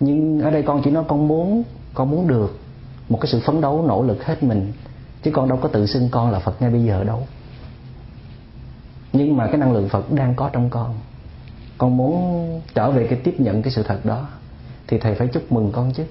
Nhưng 0.00 0.40
ở 0.40 0.50
đây 0.50 0.62
con 0.62 0.82
chỉ 0.84 0.90
nói 0.90 1.04
con 1.08 1.28
muốn 1.28 1.62
con 1.94 2.10
muốn 2.10 2.26
được 2.26 2.58
một 3.08 3.18
cái 3.20 3.32
sự 3.32 3.40
phấn 3.40 3.60
đấu, 3.60 3.84
nỗ 3.88 4.02
lực 4.02 4.24
hết 4.24 4.42
mình. 4.42 4.72
Chứ 5.22 5.30
con 5.30 5.48
đâu 5.48 5.58
có 5.62 5.68
tự 5.68 5.86
xưng 5.86 6.08
con 6.10 6.30
là 6.30 6.38
phật 6.38 6.62
ngay 6.62 6.70
bây 6.70 6.84
giờ 6.84 7.04
đâu. 7.04 7.26
Nhưng 9.12 9.36
mà 9.36 9.46
cái 9.46 9.56
năng 9.56 9.72
lượng 9.72 9.88
phật 9.88 10.12
đang 10.12 10.34
có 10.34 10.50
trong 10.52 10.70
con. 10.70 10.94
Con 11.78 11.96
muốn 11.96 12.60
trở 12.74 12.90
về 12.90 13.06
cái 13.10 13.20
tiếp 13.24 13.34
nhận 13.40 13.62
cái 13.62 13.72
sự 13.72 13.82
thật 13.82 14.04
đó, 14.04 14.28
thì 14.86 14.98
thầy 14.98 15.14
phải 15.14 15.28
chúc 15.28 15.52
mừng 15.52 15.72
con 15.72 15.92
chứ. 15.92 16.04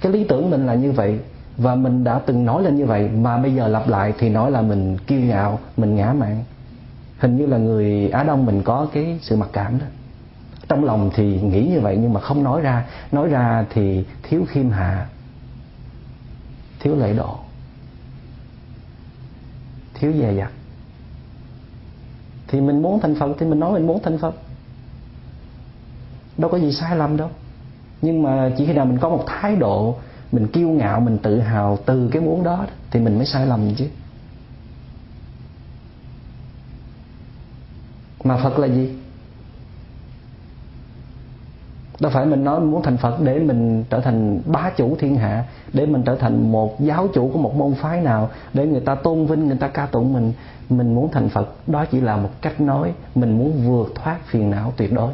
Cái 0.00 0.12
lý 0.12 0.24
tưởng 0.24 0.50
mình 0.50 0.66
là 0.66 0.74
như 0.74 0.92
vậy 0.92 1.20
và 1.56 1.74
mình 1.74 2.04
đã 2.04 2.20
từng 2.26 2.44
nói 2.44 2.62
lên 2.62 2.76
như 2.76 2.86
vậy, 2.86 3.08
mà 3.08 3.38
bây 3.38 3.54
giờ 3.54 3.68
lặp 3.68 3.88
lại 3.88 4.14
thì 4.18 4.28
nói 4.28 4.50
là 4.50 4.62
mình 4.62 4.96
kiêu 4.98 5.20
ngạo, 5.20 5.58
mình 5.76 5.94
ngã 5.94 6.12
mạn. 6.12 6.44
Hình 7.18 7.36
như 7.36 7.46
là 7.46 7.58
người 7.58 8.08
á 8.08 8.22
đông 8.22 8.46
mình 8.46 8.62
có 8.62 8.86
cái 8.92 9.18
sự 9.22 9.36
mặc 9.36 9.48
cảm 9.52 9.78
đó. 9.78 9.86
Trong 10.68 10.84
lòng 10.84 11.10
thì 11.14 11.40
nghĩ 11.40 11.68
như 11.68 11.80
vậy 11.80 11.98
nhưng 12.00 12.12
mà 12.12 12.20
không 12.20 12.44
nói 12.44 12.60
ra. 12.60 12.86
Nói 13.12 13.28
ra 13.28 13.64
thì 13.70 14.04
thiếu 14.22 14.44
khiêm 14.48 14.70
hạ, 14.70 15.06
thiếu 16.80 16.96
lễ 16.96 17.12
độ, 17.12 17.38
thiếu 19.94 20.12
dè 20.20 20.34
dặt. 20.34 20.50
Thì 22.48 22.60
mình 22.60 22.82
muốn 22.82 23.00
thành 23.00 23.14
phật, 23.14 23.36
thì 23.38 23.46
mình 23.46 23.60
nói 23.60 23.72
mình 23.72 23.86
muốn 23.86 24.00
thành 24.02 24.18
phật. 24.18 24.34
Đâu 26.38 26.50
có 26.50 26.58
gì 26.58 26.72
sai 26.72 26.96
lầm 26.96 27.16
đâu. 27.16 27.30
Nhưng 28.02 28.22
mà 28.22 28.50
chỉ 28.58 28.66
khi 28.66 28.72
nào 28.72 28.84
mình 28.84 28.98
có 28.98 29.08
một 29.08 29.24
thái 29.26 29.56
độ 29.56 29.96
mình 30.32 30.46
kiêu 30.46 30.68
ngạo, 30.68 31.00
mình 31.00 31.18
tự 31.18 31.40
hào 31.40 31.78
từ 31.86 32.08
cái 32.12 32.22
muốn 32.22 32.44
đó 32.44 32.66
thì 32.90 33.00
mình 33.00 33.16
mới 33.16 33.26
sai 33.26 33.46
lầm 33.46 33.74
chứ. 33.74 33.86
Mà 38.24 38.36
phật 38.36 38.58
là 38.58 38.66
gì? 38.66 38.94
Đâu 42.00 42.12
phải 42.14 42.26
mình 42.26 42.44
nói 42.44 42.60
muốn 42.60 42.82
thành 42.82 42.96
phật 42.96 43.20
để 43.20 43.38
mình 43.38 43.84
trở 43.90 44.00
thành 44.00 44.40
bá 44.46 44.70
chủ 44.76 44.96
thiên 44.98 45.16
hạ, 45.16 45.44
để 45.72 45.86
mình 45.86 46.02
trở 46.02 46.16
thành 46.16 46.52
một 46.52 46.80
giáo 46.80 47.08
chủ 47.14 47.30
của 47.32 47.38
một 47.38 47.54
môn 47.56 47.74
phái 47.74 48.00
nào, 48.00 48.30
để 48.54 48.66
người 48.66 48.80
ta 48.80 48.94
tôn 48.94 49.26
vinh, 49.26 49.46
người 49.46 49.56
ta 49.56 49.68
ca 49.68 49.86
tụng 49.86 50.12
mình. 50.12 50.32
Mình 50.68 50.94
muốn 50.94 51.10
thành 51.12 51.28
phật, 51.28 51.68
đó 51.68 51.84
chỉ 51.90 52.00
là 52.00 52.16
một 52.16 52.30
cách 52.42 52.60
nói. 52.60 52.92
Mình 53.14 53.38
muốn 53.38 53.68
vượt 53.68 53.92
thoát 53.94 54.18
phiền 54.26 54.50
não 54.50 54.72
tuyệt 54.76 54.92
đối. 54.92 55.12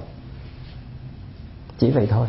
Chỉ 1.78 1.90
vậy 1.90 2.06
thôi 2.10 2.28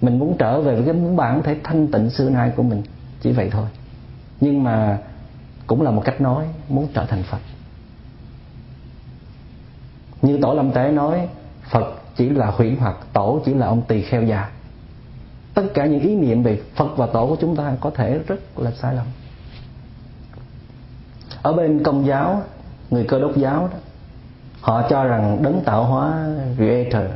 mình 0.00 0.18
muốn 0.18 0.36
trở 0.38 0.60
về 0.60 0.74
với 0.74 0.84
cái 0.84 0.94
muốn 0.94 1.16
bản 1.16 1.42
thể 1.42 1.56
thanh 1.64 1.88
tịnh 1.88 2.10
xưa 2.10 2.30
nay 2.30 2.52
của 2.56 2.62
mình, 2.62 2.82
chỉ 3.20 3.32
vậy 3.32 3.48
thôi. 3.52 3.66
Nhưng 4.40 4.62
mà 4.64 4.98
cũng 5.66 5.82
là 5.82 5.90
một 5.90 6.02
cách 6.04 6.20
nói, 6.20 6.44
muốn 6.68 6.88
trở 6.94 7.04
thành 7.04 7.22
phật. 7.22 7.38
Như 10.22 10.38
tổ 10.42 10.54
lâm 10.54 10.72
tế 10.72 10.92
nói, 10.92 11.28
phật 11.70 11.94
chỉ 12.16 12.28
là 12.28 12.46
huyễn 12.46 12.76
hoặc 12.76 12.96
tổ 13.12 13.40
chỉ 13.44 13.54
là 13.54 13.66
ông 13.66 13.82
tỳ 13.88 14.02
kheo 14.02 14.22
già. 14.22 14.50
Tất 15.54 15.64
cả 15.74 15.86
những 15.86 16.00
ý 16.00 16.16
niệm 16.16 16.42
về 16.42 16.60
phật 16.74 16.96
và 16.96 17.06
tổ 17.06 17.26
của 17.26 17.36
chúng 17.40 17.56
ta 17.56 17.76
có 17.80 17.90
thể 17.90 18.18
rất 18.26 18.58
là 18.58 18.70
sai 18.70 18.94
lầm. 18.94 19.06
Ở 21.42 21.52
bên 21.52 21.82
công 21.82 22.06
giáo, 22.06 22.42
người 22.90 23.04
cơ 23.04 23.20
đốc 23.20 23.36
giáo 23.36 23.68
đó, 23.72 23.78
họ 24.60 24.82
cho 24.90 25.04
rằng 25.04 25.42
đấng 25.42 25.60
tạo 25.64 25.84
hóa 25.84 26.26
creator 26.56 27.10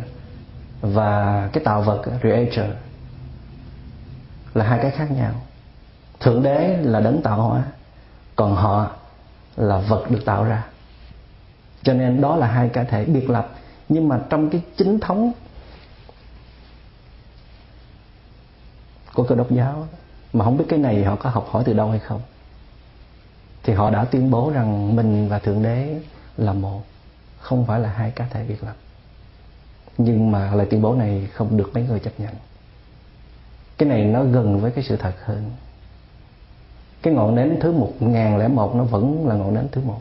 và 0.85 1.49
cái 1.53 1.65
tạo 1.65 1.83
vật 1.83 2.03
creator 2.21 2.71
là 4.55 4.65
hai 4.65 4.79
cái 4.83 4.91
khác 4.91 5.11
nhau. 5.11 5.33
Thượng 6.21 6.43
đế 6.43 6.77
là 6.83 7.01
đấng 7.01 7.23
tạo 7.23 7.43
hóa, 7.43 7.63
còn 8.37 8.57
họ 8.57 8.91
là 9.57 9.79
vật 9.79 10.11
được 10.11 10.25
tạo 10.25 10.45
ra. 10.45 10.65
Cho 11.83 11.93
nên 11.93 12.21
đó 12.21 12.37
là 12.37 12.47
hai 12.47 12.69
cá 12.69 12.85
thể 12.85 13.05
biệt 13.05 13.31
lập. 13.31 13.51
Nhưng 13.89 14.09
mà 14.09 14.21
trong 14.31 14.51
cái 14.51 14.63
chính 14.77 15.01
thống 15.01 15.33
của 19.15 19.25
cơ 19.25 19.35
đốc 19.35 19.51
giáo, 19.51 19.87
mà 20.33 20.45
không 20.45 20.57
biết 20.57 20.65
cái 20.69 20.79
này 20.79 21.05
họ 21.05 21.17
có 21.17 21.31
học 21.31 21.49
hỏi 21.51 21.63
từ 21.67 21.73
đâu 21.73 21.91
hay 21.91 21.99
không, 21.99 22.21
thì 23.63 23.73
họ 23.73 23.91
đã 23.91 24.05
tuyên 24.05 24.31
bố 24.31 24.51
rằng 24.51 24.97
mình 24.97 25.29
và 25.29 25.39
thượng 25.39 25.63
đế 25.63 26.01
là 26.37 26.53
một, 26.53 26.83
không 27.39 27.67
phải 27.67 27.81
là 27.81 27.89
hai 27.89 28.11
cá 28.11 28.27
thể 28.31 28.45
biệt 28.45 28.65
lập 28.65 28.75
nhưng 29.99 30.31
mà 30.31 30.55
lời 30.55 30.67
tuyên 30.71 30.83
bố 30.83 30.95
này 30.95 31.29
không 31.33 31.57
được 31.57 31.71
mấy 31.75 31.83
người 31.83 32.01
chấp 32.01 32.21
nhận. 32.21 32.35
Cái 33.79 33.89
này 33.89 34.05
nó 34.05 34.25
gần 34.25 34.61
với 34.61 34.71
cái 34.71 34.85
sự 34.85 34.97
thật 34.97 35.15
hơn. 35.25 35.51
Cái 37.03 37.15
ngọn 37.15 37.35
nến 37.35 37.57
thứ 37.61 37.73
một 37.73 37.93
ngàn 38.01 38.39
lẻ 38.39 38.49
một 38.49 38.75
nó 38.75 38.85
vẫn 38.85 39.29
là 39.29 39.35
ngọn 39.35 39.55
nến 39.55 39.69
thứ 39.73 39.81
một. 39.81 40.01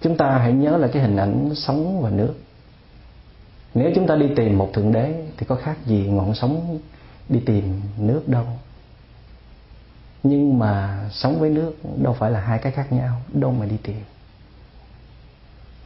Chúng 0.00 0.16
ta 0.16 0.38
hãy 0.38 0.52
nhớ 0.52 0.76
là 0.76 0.88
cái 0.88 1.02
hình 1.02 1.16
ảnh 1.16 1.54
sống 1.54 2.02
và 2.02 2.10
nước. 2.10 2.34
Nếu 3.74 3.90
chúng 3.94 4.06
ta 4.06 4.16
đi 4.16 4.26
tìm 4.36 4.58
một 4.58 4.70
thượng 4.72 4.92
đế, 4.92 5.24
thì 5.36 5.46
có 5.46 5.54
khác 5.54 5.76
gì 5.86 6.08
ngọn 6.08 6.34
sống 6.34 6.78
đi 7.28 7.40
tìm 7.46 7.80
nước 7.98 8.28
đâu. 8.28 8.46
Nhưng 10.22 10.58
mà 10.58 11.04
sống 11.12 11.40
với 11.40 11.50
nước 11.50 11.72
đâu 11.96 12.16
phải 12.18 12.30
là 12.30 12.40
hai 12.40 12.58
cái 12.58 12.72
khác 12.72 12.92
nhau, 12.92 13.20
đâu 13.32 13.52
mà 13.52 13.66
đi 13.66 13.76
tìm 13.82 14.00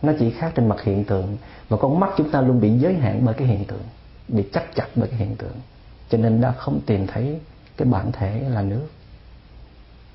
nó 0.02 0.12
chỉ 0.18 0.30
khác 0.30 0.52
trên 0.54 0.68
mặt 0.68 0.82
hiện 0.82 1.04
tượng 1.04 1.36
và 1.68 1.76
con 1.76 2.00
mắt 2.00 2.10
chúng 2.16 2.30
ta 2.30 2.40
luôn 2.40 2.60
bị 2.60 2.70
giới 2.78 2.94
hạn 2.94 3.24
bởi 3.24 3.34
cái 3.34 3.46
hiện 3.46 3.64
tượng, 3.64 3.84
bị 4.28 4.44
chắc 4.52 4.74
chặt 4.74 4.86
bởi 4.94 5.08
cái 5.08 5.18
hiện 5.18 5.36
tượng. 5.36 5.56
Cho 6.08 6.18
nên 6.18 6.40
đã 6.40 6.52
không 6.52 6.80
tìm 6.86 7.06
thấy 7.06 7.40
cái 7.76 7.88
bản 7.88 8.12
thể 8.12 8.44
là 8.48 8.62
nước. 8.62 8.86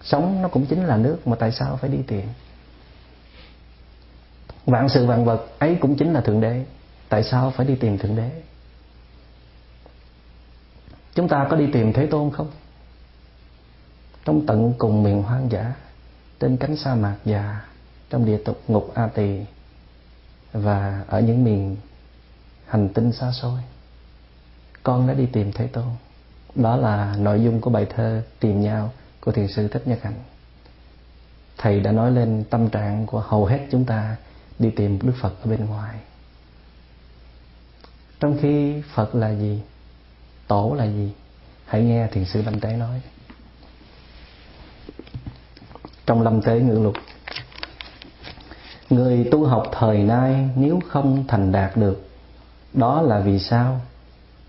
Sống 0.04 0.42
nó 0.42 0.48
cũng 0.48 0.66
chính 0.66 0.86
là 0.86 0.98
nước, 0.98 1.28
mà 1.28 1.36
tại 1.36 1.52
sao 1.52 1.78
phải 1.78 1.90
đi 1.90 1.98
tìm? 2.08 2.26
Vạn 4.66 4.90
sự 4.90 5.06
vạn 5.06 5.26
vật 5.26 5.48
ấy 5.60 5.78
cũng 5.82 5.96
chính 5.96 6.14
là 6.14 6.22
thượng 6.22 6.42
đế. 6.42 6.66
Tại 7.10 7.24
sao 7.24 7.52
phải 7.52 7.66
đi 7.66 7.76
tìm 7.76 7.98
thượng 7.98 8.16
đế? 8.16 8.30
Chúng 11.16 11.28
ta 11.28 11.48
có 11.50 11.58
đi 11.58 11.68
tìm 11.74 11.94
thế 11.94 12.06
tôn 12.06 12.32
không? 12.32 12.52
Trong 14.26 14.46
tận 14.46 14.74
cùng 14.78 15.04
miền 15.04 15.24
hoang 15.24 15.52
dã, 15.52 15.74
trên 16.40 16.58
cánh 16.58 16.78
sa 16.78 16.96
mạc 16.96 17.16
già, 17.26 17.66
trong 18.10 18.26
địa 18.26 18.38
tục 18.46 18.62
ngục 18.68 18.92
a 18.96 19.08
tỳ 19.08 19.40
và 20.54 21.04
ở 21.08 21.22
những 21.22 21.44
miền 21.44 21.78
hành 22.66 22.90
tinh 22.90 23.12
xa 23.12 23.32
xôi, 23.32 23.60
con 24.84 25.08
đã 25.08 25.14
đi 25.14 25.26
tìm 25.26 25.52
thế 25.52 25.68
tôn. 25.68 25.86
Đó 26.56 26.76
là 26.76 27.16
nội 27.18 27.44
dung 27.44 27.62
của 27.62 27.70
bài 27.70 27.86
thơ 27.96 28.22
tìm 28.40 28.62
nhau 28.62 28.94
của 29.22 29.32
thiền 29.32 29.48
sư 29.48 29.68
thích 29.68 29.88
nhất 29.88 30.00
hạnh. 30.02 30.24
Thầy 31.58 31.80
đã 31.80 31.92
nói 31.92 32.12
lên 32.12 32.44
tâm 32.50 32.70
trạng 32.70 33.06
của 33.06 33.20
hầu 33.20 33.46
hết 33.46 33.60
chúng 33.72 33.86
ta 33.86 34.16
đi 34.60 34.70
tìm 34.70 35.00
đức 35.04 35.14
phật 35.22 35.34
ở 35.42 35.50
bên 35.50 35.66
ngoài. 35.66 36.00
Trong 38.20 38.38
khi 38.42 38.82
phật 38.94 39.16
là 39.16 39.30
gì, 39.30 39.62
tổ 40.48 40.76
là 40.78 40.86
gì, 40.86 41.12
hãy 41.66 41.84
nghe 41.84 42.08
thiền 42.08 42.26
sư 42.26 42.42
lâm 42.42 42.60
tế 42.60 42.74
nói. 42.74 43.02
Trong 46.06 46.22
lâm 46.22 46.42
tế 46.42 46.60
ngữ 46.60 46.80
lục 46.80 46.96
người 48.90 49.28
tu 49.32 49.46
học 49.46 49.68
thời 49.72 49.98
nay 49.98 50.50
nếu 50.56 50.80
không 50.90 51.24
thành 51.28 51.52
đạt 51.52 51.78
được, 51.78 52.10
đó 52.74 53.02
là 53.02 53.20
vì 53.20 53.40
sao? 53.40 53.82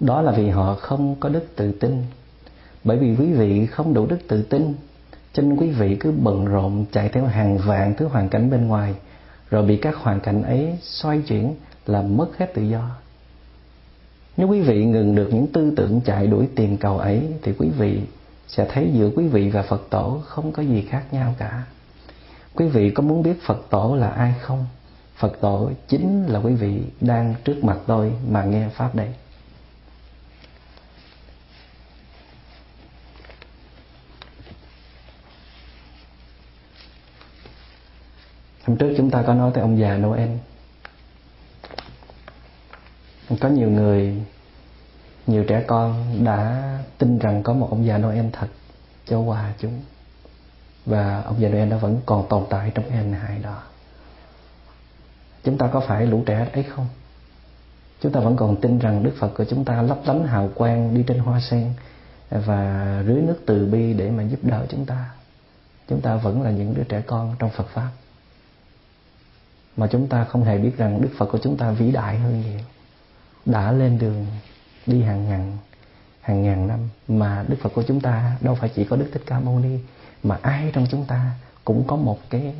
Đó 0.01 0.23
là 0.23 0.33
vì 0.33 0.49
họ 0.49 0.75
không 0.75 1.17
có 1.21 1.29
đức 1.29 1.57
tự 1.57 1.73
tin. 1.73 2.03
Bởi 2.85 2.99
vì 2.99 3.17
quý 3.19 3.33
vị 3.33 3.67
không 3.67 3.95
đủ 3.95 4.07
đức 4.07 4.19
tự 4.29 4.43
tin, 4.43 4.75
cho 5.33 5.43
nên 5.43 5.57
quý 5.57 5.71
vị 5.71 5.97
cứ 6.01 6.13
bận 6.23 6.45
rộn 6.45 6.85
chạy 6.93 7.09
theo 7.09 7.27
hàng 7.27 7.59
vạn 7.59 7.95
thứ 7.95 8.07
hoàn 8.07 8.29
cảnh 8.29 8.51
bên 8.51 8.69
ngoài, 8.69 8.95
rồi 9.51 9.63
bị 9.63 9.77
các 9.77 9.97
hoàn 9.97 10.21
cảnh 10.21 10.43
ấy 10.43 10.79
xoay 10.83 11.23
chuyển 11.29 11.55
làm 11.87 12.17
mất 12.17 12.39
hết 12.39 12.55
tự 12.55 12.63
do. 12.63 12.91
Nếu 14.37 14.49
quý 14.49 14.61
vị 14.61 14.85
ngừng 14.85 15.15
được 15.15 15.29
những 15.33 15.47
tư 15.53 15.73
tưởng 15.77 16.01
chạy 16.01 16.27
đuổi 16.27 16.49
tìm 16.55 16.77
cầu 16.77 16.99
ấy, 16.99 17.23
thì 17.43 17.53
quý 17.59 17.69
vị 17.79 18.01
sẽ 18.49 18.67
thấy 18.73 18.91
giữa 18.95 19.11
quý 19.17 19.29
vị 19.29 19.51
và 19.51 19.63
Phật 19.63 19.91
tổ 19.91 20.21
không 20.25 20.53
có 20.53 20.63
gì 20.63 20.87
khác 20.91 21.05
nhau 21.13 21.35
cả. 21.39 21.65
Quý 22.55 22.69
vị 22.69 22.91
có 22.91 23.03
muốn 23.03 23.23
biết 23.23 23.35
Phật 23.43 23.71
tổ 23.71 23.97
là 23.97 24.09
ai 24.09 24.35
không? 24.41 24.67
Phật 25.17 25.41
tổ 25.41 25.71
chính 25.89 26.27
là 26.27 26.39
quý 26.39 26.55
vị 26.55 26.83
đang 27.01 27.35
trước 27.45 27.65
mặt 27.65 27.79
tôi 27.87 28.13
mà 28.29 28.45
nghe 28.45 28.69
Pháp 28.69 28.95
đây. 28.95 29.15
Hôm 38.67 38.77
trước 38.77 38.95
chúng 38.97 39.11
ta 39.11 39.23
có 39.23 39.35
nói 39.35 39.51
tới 39.55 39.63
ông 39.63 39.79
già 39.79 39.97
Noel 39.97 40.31
Có 43.41 43.49
nhiều 43.49 43.71
người, 43.71 44.15
Nhiều 45.27 45.45
trẻ 45.45 45.65
con 45.67 46.25
đã 46.25 46.73
tin 46.99 47.19
rằng 47.19 47.43
có 47.43 47.53
một 47.53 47.69
ông 47.71 47.87
già 47.87 47.99
Noel 47.99 48.27
thật 48.33 48.49
Cho 49.07 49.21
quà 49.21 49.53
chúng 49.59 49.81
và 50.89 51.23
ông 51.23 51.41
già 51.41 51.49
Noel 51.49 51.69
nó 51.69 51.79
vẫn 51.79 52.01
còn 52.07 52.29
tồn 52.29 52.45
tại 52.51 52.71
trong 52.75 52.85
cái 52.89 52.99
hình 52.99 53.13
hài 53.13 53.39
đó. 53.39 53.63
Chúng 55.45 55.59
ta 55.59 55.69
có 55.73 55.81
phải 55.81 56.07
lũ 56.07 56.23
trẻ 56.27 56.49
ấy 56.53 56.63
không? 56.63 56.87
Chúng 58.01 58.13
ta 58.13 58.21
vẫn 58.21 58.37
còn 58.37 58.61
tin 58.61 58.79
rằng 58.79 59.03
Đức 59.03 59.13
Phật 59.19 59.29
của 59.37 59.45
chúng 59.45 59.65
ta 59.65 59.83
lấp 59.83 59.99
lánh 60.05 60.27
hào 60.27 60.51
quang 60.55 60.95
đi 60.95 61.05
trên 61.07 61.19
hoa 61.19 61.41
sen 61.41 61.73
Và 62.31 63.03
rưới 63.07 63.23
nước 63.23 63.37
từ 63.47 63.67
bi 63.67 63.95
để 63.95 64.11
mà 64.11 64.23
giúp 64.23 64.39
đỡ 64.43 64.67
chúng 64.69 64.87
ta. 64.87 65.11
Chúng 65.89 66.01
ta 66.01 66.17
vẫn 66.17 66.43
là 66.43 66.51
những 66.51 66.75
đứa 66.75 66.85
trẻ 66.85 67.03
con 67.07 67.37
trong 67.39 67.51
Phật 67.51 67.69
Pháp. 67.69 67.91
Mà 69.77 69.87
chúng 69.87 70.07
ta 70.07 70.25
không 70.25 70.45
hề 70.45 70.59
biết 70.59 70.77
rằng 70.77 71.03
Đức 71.03 71.11
Phật 71.19 71.27
của 71.27 71.39
chúng 71.39 71.57
ta 71.57 71.71
vĩ 71.71 71.91
đại 71.91 72.19
hơn 72.19 72.43
nhiều. 72.43 72.61
Đã 73.47 73.73
lên 73.73 73.99
đường 73.99 74.27
đi 74.87 75.03
hàng 75.03 75.29
ngàn 75.29 75.57
hàng 76.21 76.43
ngàn 76.43 76.67
năm 76.69 76.79
mà 77.09 77.45
Đức 77.49 77.57
Phật 77.61 77.73
của 77.75 77.83
chúng 77.83 78.01
ta 78.01 78.37
đâu 78.41 78.55
phải 78.55 78.69
chỉ 78.75 78.85
có 78.85 78.97
Đức 78.97 79.09
Thích 79.13 79.23
Ca 79.27 79.41
Mâu 79.41 79.59
Ni 79.59 79.79
mà 80.23 80.39
ai 80.43 80.71
trong 80.73 80.87
chúng 80.91 81.05
ta 81.05 81.31
cũng 81.65 81.85
có 81.87 81.97
một 81.97 82.19
cái 82.31 82.55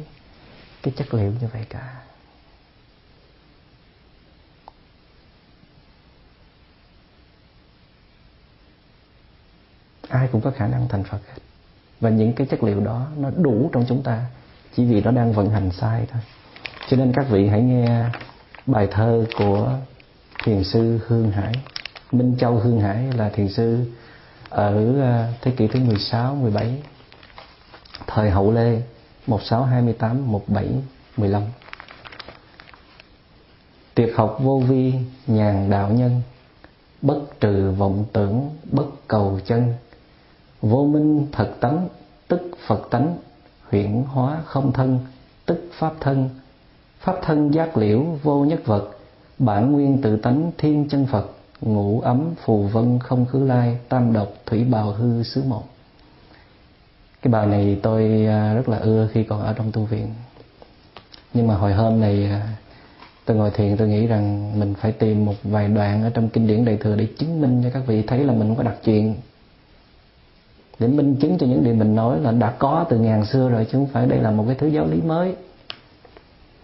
cái 0.83 0.95
chất 0.97 1.15
liệu 1.15 1.33
như 1.41 1.49
vậy 1.53 1.67
cả. 1.69 1.95
Ai 10.09 10.29
cũng 10.33 10.41
có 10.41 10.51
khả 10.51 10.67
năng 10.67 10.89
thành 10.89 11.05
Phật 11.05 11.19
hết. 11.29 11.39
Và 12.01 12.11
những 12.11 12.33
cái 12.33 12.47
chất 12.47 12.63
liệu 12.63 12.81
đó 12.81 13.07
nó 13.17 13.31
đủ 13.31 13.71
trong 13.73 13.85
chúng 13.89 14.03
ta 14.03 14.27
chỉ 14.77 14.85
vì 14.85 15.01
nó 15.01 15.11
đang 15.11 15.33
vận 15.33 15.51
hành 15.51 15.71
sai 15.71 16.07
thôi. 16.13 16.23
Cho 16.89 16.97
nên 16.97 17.13
các 17.17 17.27
vị 17.31 17.49
hãy 17.49 17.63
nghe 17.63 18.05
bài 18.67 18.89
thơ 18.91 19.27
của 19.39 19.79
thiền 20.45 20.65
sư 20.65 21.01
Hương 21.07 21.31
Hải. 21.31 21.53
Minh 22.13 22.37
Châu 22.41 22.57
Hương 22.57 22.81
Hải 22.81 23.13
là 23.13 23.29
thiền 23.29 23.49
sư 23.49 23.93
ở 24.49 25.01
ờ, 25.01 25.33
thế 25.41 25.51
kỷ 25.51 25.67
thứ 25.67 25.81
16, 25.81 26.35
17 26.35 26.83
thời 28.07 28.31
hậu 28.31 28.53
Lê 28.53 28.83
1628, 29.27 30.33
17, 30.33 30.69
15 31.17 31.43
Tuyệt 33.95 34.13
học 34.17 34.39
vô 34.41 34.63
vi 34.69 34.95
nhàn 35.27 35.71
đạo 35.71 35.91
nhân 35.91 36.23
Bất 37.03 37.41
trừ 37.41 37.71
vọng 37.71 38.05
tưởng 38.13 38.51
bất 38.73 38.87
cầu 39.09 39.41
chân. 39.47 39.75
Vô 40.61 40.85
minh 40.85 41.27
thật 41.33 41.55
tánh 41.61 41.89
tức 42.29 42.51
Phật 42.67 42.89
tánh 42.91 43.17
Huyển 43.71 44.03
hóa 44.03 44.43
không 44.45 44.73
thân 44.73 44.99
tức 45.47 45.71
Pháp 45.79 45.93
thân. 46.01 46.29
Pháp 47.01 47.17
thân 47.23 47.51
giác 47.51 47.77
liễu 47.77 48.05
vô 48.23 48.45
nhất 48.45 48.61
vật 48.67 48.99
bản 49.39 49.73
nguyên 49.73 50.03
tự 50.03 50.17
tánh 50.17 50.51
thiên 50.59 50.89
chân 50.89 51.07
phật 51.07 51.31
ngũ 51.61 52.01
ấm 52.01 52.35
phù 52.45 52.63
vân 52.63 52.99
không 52.99 53.27
khứ 53.27 53.45
lai 53.45 53.79
tam 53.89 54.13
độc 54.13 54.29
thủy 54.47 54.65
bào 54.65 54.93
hư 54.93 55.23
xứ 55.23 55.43
một 55.43 55.65
cái 57.23 57.33
bài 57.33 57.47
này 57.47 57.79
tôi 57.83 58.27
à, 58.27 58.55
rất 58.55 58.69
là 58.69 58.79
ưa 58.79 59.09
khi 59.13 59.25
còn 59.25 59.41
ở 59.41 59.53
trong 59.53 59.73
tu 59.73 59.85
viện. 59.85 60.09
Nhưng 61.35 61.47
mà 61.47 61.55
hồi 61.55 61.73
hôm 61.73 62.01
này 62.01 62.25
à, 62.25 62.49
tôi 63.25 63.37
ngồi 63.37 63.51
thiền, 63.51 63.77
tôi 63.77 63.89
nghĩ 63.89 64.07
rằng 64.07 64.53
mình 64.61 64.75
phải 64.81 64.93
tìm 64.93 65.25
một 65.25 65.35
vài 65.43 65.69
đoạn 65.69 66.03
ở 66.03 66.11
trong 66.11 66.29
kinh 66.29 66.47
điển 66.47 66.65
đại 66.65 66.77
thừa 66.77 66.97
để 66.97 67.07
chứng 67.19 67.41
minh 67.41 67.63
cho 67.65 67.71
các 67.75 67.83
vị 67.87 68.03
thấy 68.03 68.25
là 68.25 68.33
mình 68.33 68.49
không 68.49 68.57
có 68.57 68.63
đặt 68.63 68.77
chuyện. 68.85 69.15
Để 70.79 70.87
minh 70.89 71.17
chứng 71.17 71.39
cho 71.39 71.47
những 71.47 71.65
điều 71.65 71.75
mình 71.75 71.95
nói 71.95 72.21
là 72.21 72.33
đã 72.33 72.51
có 72.59 72.87
từ 72.91 72.99
ngàn 72.99 73.25
xưa 73.25 73.49
rồi, 73.49 73.65
chứ 73.65 73.79
không 73.79 73.87
phải 73.87 74.07
đây 74.07 74.19
là 74.19 74.31
một 74.31 74.45
cái 74.47 74.55
thứ 74.55 74.67
giáo 74.67 74.87
lý 74.87 75.01
mới. 75.01 75.35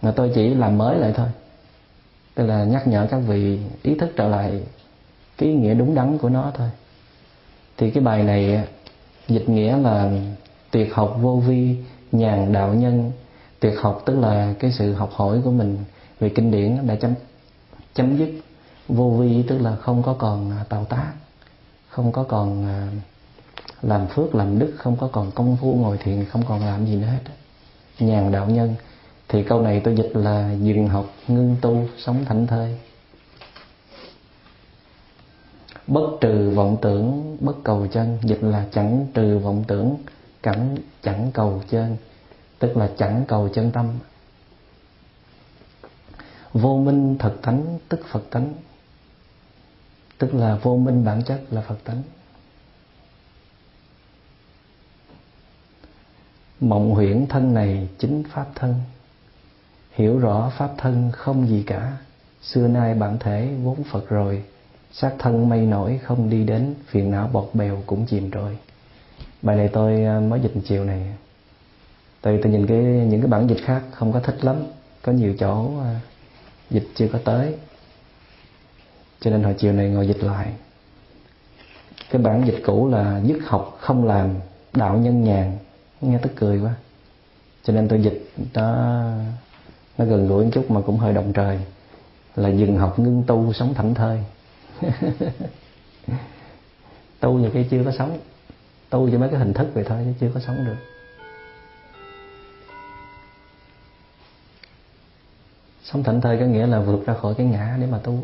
Mà 0.01 0.11
tôi 0.11 0.31
chỉ 0.35 0.53
làm 0.53 0.77
mới 0.77 0.97
lại 0.97 1.13
thôi. 1.15 1.27
Tức 2.35 2.45
là 2.45 2.63
nhắc 2.63 2.87
nhở 2.87 3.07
các 3.11 3.17
vị 3.17 3.59
ý 3.83 3.95
thức 3.95 4.13
trở 4.15 4.27
lại 4.27 4.63
cái 5.37 5.49
ý 5.49 5.55
nghĩa 5.55 5.73
đúng 5.73 5.95
đắn 5.95 6.17
của 6.17 6.29
nó 6.29 6.51
thôi. 6.53 6.69
Thì 7.77 7.91
cái 7.91 8.03
bài 8.03 8.23
này 8.23 8.55
à, 8.55 8.65
dịch 9.27 9.49
nghĩa 9.49 9.77
là 9.77 10.11
tuyệt 10.75 10.93
học 10.93 11.17
vô 11.21 11.35
vi, 11.35 11.75
nhàn 12.11 12.53
đạo 12.53 12.73
nhân. 12.73 13.11
Tuyệt 13.59 13.73
học 13.81 14.03
tức 14.05 14.19
là 14.19 14.53
cái 14.59 14.71
sự 14.71 14.93
học 14.93 15.11
hỏi 15.13 15.41
của 15.43 15.51
mình 15.51 15.77
về 16.19 16.29
kinh 16.29 16.51
điển 16.51 16.87
đã 16.87 16.95
chấm 16.95 17.13
chấm 17.93 18.17
dứt. 18.17 18.29
Vô 18.87 19.09
vi 19.09 19.43
tức 19.47 19.57
là 19.57 19.75
không 19.75 20.03
có 20.03 20.13
còn 20.13 20.51
à, 20.51 20.65
tạo 20.69 20.85
tác, 20.85 21.13
không 21.89 22.11
có 22.11 22.23
còn 22.23 22.65
à, 22.65 22.87
làm 23.81 24.07
phước, 24.07 24.35
làm 24.35 24.59
đức, 24.59 24.73
không 24.77 24.97
có 24.97 25.09
còn 25.11 25.31
công 25.31 25.57
phu 25.61 25.73
ngồi 25.73 25.97
thiền, 25.97 26.25
không 26.25 26.43
còn 26.47 26.65
làm 26.65 26.85
gì 26.85 26.95
nữa 26.95 27.07
hết. 27.07 27.31
Nhàn 27.99 28.31
đạo 28.31 28.49
nhân. 28.49 28.75
Thì 29.27 29.43
câu 29.43 29.61
này 29.61 29.81
tôi 29.83 29.95
dịch 29.95 30.11
là 30.13 30.53
dừng 30.61 30.87
học, 30.87 31.05
ngưng 31.27 31.55
tu, 31.61 31.87
sống 31.97 32.25
thảnh 32.25 32.47
thơi. 32.47 32.77
Bất 35.87 36.09
trừ 36.21 36.49
vọng 36.49 36.77
tưởng, 36.81 37.37
bất 37.39 37.63
cầu 37.63 37.87
chân. 37.91 38.17
Dịch 38.23 38.43
là 38.43 38.65
chẳng 38.71 39.07
trừ 39.13 39.39
vọng 39.39 39.63
tưởng 39.67 39.95
chẳng 40.45 40.77
chẳng 41.01 41.31
cầu 41.33 41.63
chân 41.69 41.97
tức 42.59 42.77
là 42.77 42.89
chẳng 42.97 43.25
cầu 43.27 43.49
chân 43.53 43.71
tâm. 43.71 43.89
Vô 46.53 46.77
minh 46.77 47.17
thật 47.19 47.35
tánh 47.41 47.79
tức 47.89 47.99
phật 48.11 48.23
tánh. 48.29 48.53
Tức 50.17 50.33
là 50.33 50.55
vô 50.55 50.77
minh 50.77 51.05
bản 51.05 51.23
chất 51.23 51.41
là 51.49 51.61
phật 51.61 51.83
tánh. 51.83 52.01
Mộng 56.59 56.91
huyễn 56.91 57.27
thân 57.27 57.53
này 57.53 57.89
chính 57.97 58.23
pháp 58.31 58.45
thân. 58.55 58.75
Hiểu 59.91 60.19
rõ 60.19 60.51
pháp 60.57 60.73
thân 60.77 61.11
không 61.13 61.47
gì 61.47 61.63
cả. 61.67 61.97
Xưa 62.41 62.67
nay 62.67 62.93
bản 62.93 63.17
thể 63.19 63.55
vốn 63.63 63.83
phật 63.83 64.09
rồi, 64.09 64.43
xác 64.91 65.15
thân 65.19 65.49
mây 65.49 65.61
nổi 65.61 65.99
không 66.03 66.29
đi 66.29 66.43
đến, 66.43 66.75
phiền 66.87 67.11
não 67.11 67.27
bọt 67.27 67.49
bèo 67.53 67.83
cũng 67.85 68.05
chìm 68.05 68.29
rồi 68.29 68.57
bài 69.45 69.55
này 69.55 69.69
tôi 69.73 70.03
à, 70.03 70.19
mới 70.19 70.39
dịch 70.39 70.51
chiều 70.65 70.83
này. 70.83 71.01
Tại 72.21 72.39
tôi 72.43 72.51
nhìn 72.51 72.67
cái, 72.67 72.77
những 72.77 73.21
cái 73.21 73.27
bản 73.27 73.49
dịch 73.49 73.61
khác 73.63 73.81
không 73.91 74.13
có 74.13 74.19
thích 74.19 74.45
lắm. 74.45 74.55
Có 75.01 75.11
nhiều 75.11 75.35
chỗ 75.39 75.79
à, 75.79 75.99
dịch 76.69 76.87
chưa 76.95 77.07
có 77.07 77.19
tới. 77.25 77.55
Cho 79.19 79.31
nên 79.31 79.43
hồi 79.43 79.55
chiều 79.57 79.73
này 79.73 79.89
ngồi 79.89 80.07
dịch 80.07 80.23
lại. 80.23 80.51
Cái 82.09 82.21
bản 82.21 82.47
dịch 82.47 82.61
cũ 82.65 82.87
là 82.87 83.21
dứt 83.23 83.39
học 83.45 83.77
không 83.79 84.05
làm, 84.05 84.29
đạo 84.73 84.97
nhân 84.97 85.23
nhàn. 85.23 85.57
Nghe 86.01 86.17
tức 86.17 86.31
cười 86.35 86.61
quá. 86.61 86.73
Cho 87.63 87.73
nên 87.73 87.87
tôi 87.87 88.01
dịch 88.01 88.31
nó 88.53 89.01
nó 89.97 90.05
gần 90.05 90.27
gũi 90.27 90.43
một 90.43 90.51
chút 90.53 90.71
mà 90.71 90.81
cũng 90.81 90.97
hơi 90.97 91.13
động 91.13 91.33
trời. 91.33 91.59
Là 92.35 92.49
dừng 92.49 92.77
học 92.77 92.99
ngưng 92.99 93.23
tu, 93.27 93.53
sống 93.53 93.73
thảnh 93.73 93.93
thơi. 93.93 94.19
Tu 97.19 97.33
nhiều 97.33 97.51
cái 97.53 97.67
chưa 97.69 97.83
có 97.83 97.91
sống 97.97 98.17
tu 98.95 99.09
cho 99.11 99.17
mấy 99.17 99.29
cái 99.29 99.39
hình 99.39 99.53
thức 99.53 99.67
vậy 99.73 99.83
thôi 99.87 100.01
chứ 100.05 100.13
chưa 100.19 100.31
có 100.33 100.39
sống 100.39 100.65
được. 100.65 100.75
Sống 105.83 106.03
thảnh 106.03 106.21
thơi 106.21 106.37
có 106.39 106.45
nghĩa 106.45 106.67
là 106.67 106.79
vượt 106.79 107.05
ra 107.05 107.13
khỏi 107.13 107.35
cái 107.37 107.45
ngã 107.45 107.77
để 107.81 107.87
mà 107.87 107.97
tu. 108.03 108.23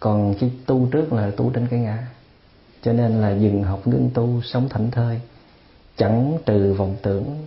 Còn 0.00 0.34
cái 0.40 0.52
tu 0.66 0.88
trước 0.92 1.12
là 1.12 1.30
tu 1.36 1.50
trên 1.50 1.66
cái 1.66 1.80
ngã. 1.80 2.06
Cho 2.82 2.92
nên 2.92 3.20
là 3.20 3.30
dừng 3.30 3.62
học 3.62 3.86
ngưng 3.86 4.10
tu, 4.14 4.42
sống 4.42 4.68
thảnh 4.68 4.90
thơi, 4.90 5.20
chẳng 5.96 6.38
trừ 6.46 6.74
vọng 6.74 6.96
tưởng, 7.02 7.46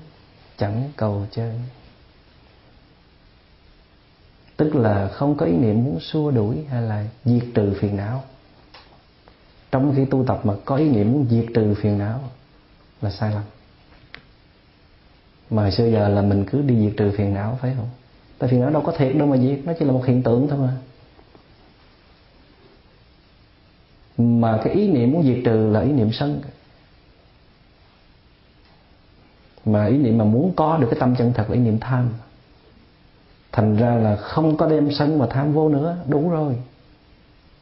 chẳng 0.57 0.91
cầu 0.95 1.25
chơi. 1.31 1.53
Tức 4.57 4.75
là 4.75 5.07
không 5.07 5.37
có 5.37 5.45
ý 5.45 5.53
niệm 5.53 5.83
muốn 5.83 5.99
xua 5.99 6.31
đuổi 6.31 6.65
hay 6.69 6.81
là 6.81 7.05
diệt 7.25 7.43
trừ 7.55 7.73
phiền 7.79 7.97
não 7.97 8.23
trong 9.75 9.93
khi 9.95 10.05
tu 10.05 10.23
tập 10.27 10.39
mà 10.43 10.53
có 10.65 10.75
ý 10.75 10.89
niệm 10.89 11.11
muốn 11.11 11.25
diệt 11.29 11.45
trừ 11.53 11.73
phiền 11.73 11.97
não 11.97 12.19
là 13.01 13.11
sai 13.11 13.31
lầm. 13.31 13.43
Mà 15.49 15.71
xưa 15.71 15.91
giờ 15.91 16.07
là 16.07 16.21
mình 16.21 16.45
cứ 16.51 16.61
đi 16.61 16.75
diệt 16.85 16.97
trừ 16.97 17.11
phiền 17.17 17.33
não, 17.33 17.57
phải 17.61 17.73
không? 17.77 17.89
Tại 18.39 18.49
phiền 18.49 18.61
não 18.61 18.69
đâu 18.69 18.81
có 18.85 18.91
thiệt 18.91 19.15
đâu 19.15 19.27
mà 19.27 19.37
diệt, 19.37 19.59
nó 19.65 19.73
chỉ 19.79 19.85
là 19.85 19.91
một 19.91 20.05
hiện 20.05 20.23
tượng 20.23 20.47
thôi 20.47 20.59
mà. 20.59 20.73
Mà 24.17 24.61
cái 24.63 24.73
ý 24.73 24.87
niệm 24.91 25.11
muốn 25.11 25.23
diệt 25.23 25.37
trừ 25.45 25.69
là 25.71 25.81
ý 25.81 25.91
niệm 25.91 26.09
sân. 26.13 26.41
Mà 29.65 29.85
ý 29.85 29.97
niệm 29.97 30.17
mà 30.17 30.25
muốn 30.25 30.53
có 30.55 30.77
được 30.77 30.87
cái 30.91 30.99
tâm 30.99 31.15
chân 31.15 31.33
thật 31.33 31.45
là 31.49 31.55
ý 31.55 31.61
niệm 31.61 31.79
tham. 31.79 32.09
Thành 33.51 33.75
ra 33.75 33.95
là 33.95 34.15
không 34.15 34.57
có 34.57 34.67
đem 34.67 34.91
sân 34.91 35.19
và 35.19 35.27
tham 35.27 35.53
vô 35.53 35.69
nữa, 35.69 35.97
đủ 36.07 36.29
rồi. 36.29 36.57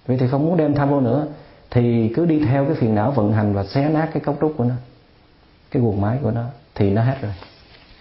Vậy 0.05 0.17
thì 0.17 0.27
không 0.27 0.45
muốn 0.45 0.57
đem 0.57 0.75
tham 0.75 0.89
vô 0.89 1.01
nữa 1.01 1.27
thì 1.73 2.11
cứ 2.15 2.25
đi 2.25 2.39
theo 2.39 2.65
cái 2.65 2.75
phiền 2.75 2.95
não 2.95 3.11
vận 3.11 3.33
hành 3.33 3.53
và 3.53 3.63
xé 3.63 3.89
nát 3.89 4.09
cái 4.13 4.23
cấu 4.25 4.35
trúc 4.41 4.53
của 4.57 4.63
nó, 4.63 4.75
cái 5.71 5.83
guồng 5.83 6.01
máy 6.01 6.17
của 6.21 6.31
nó, 6.31 6.45
thì 6.75 6.89
nó 6.89 7.03
hết 7.03 7.15
rồi. 7.21 7.31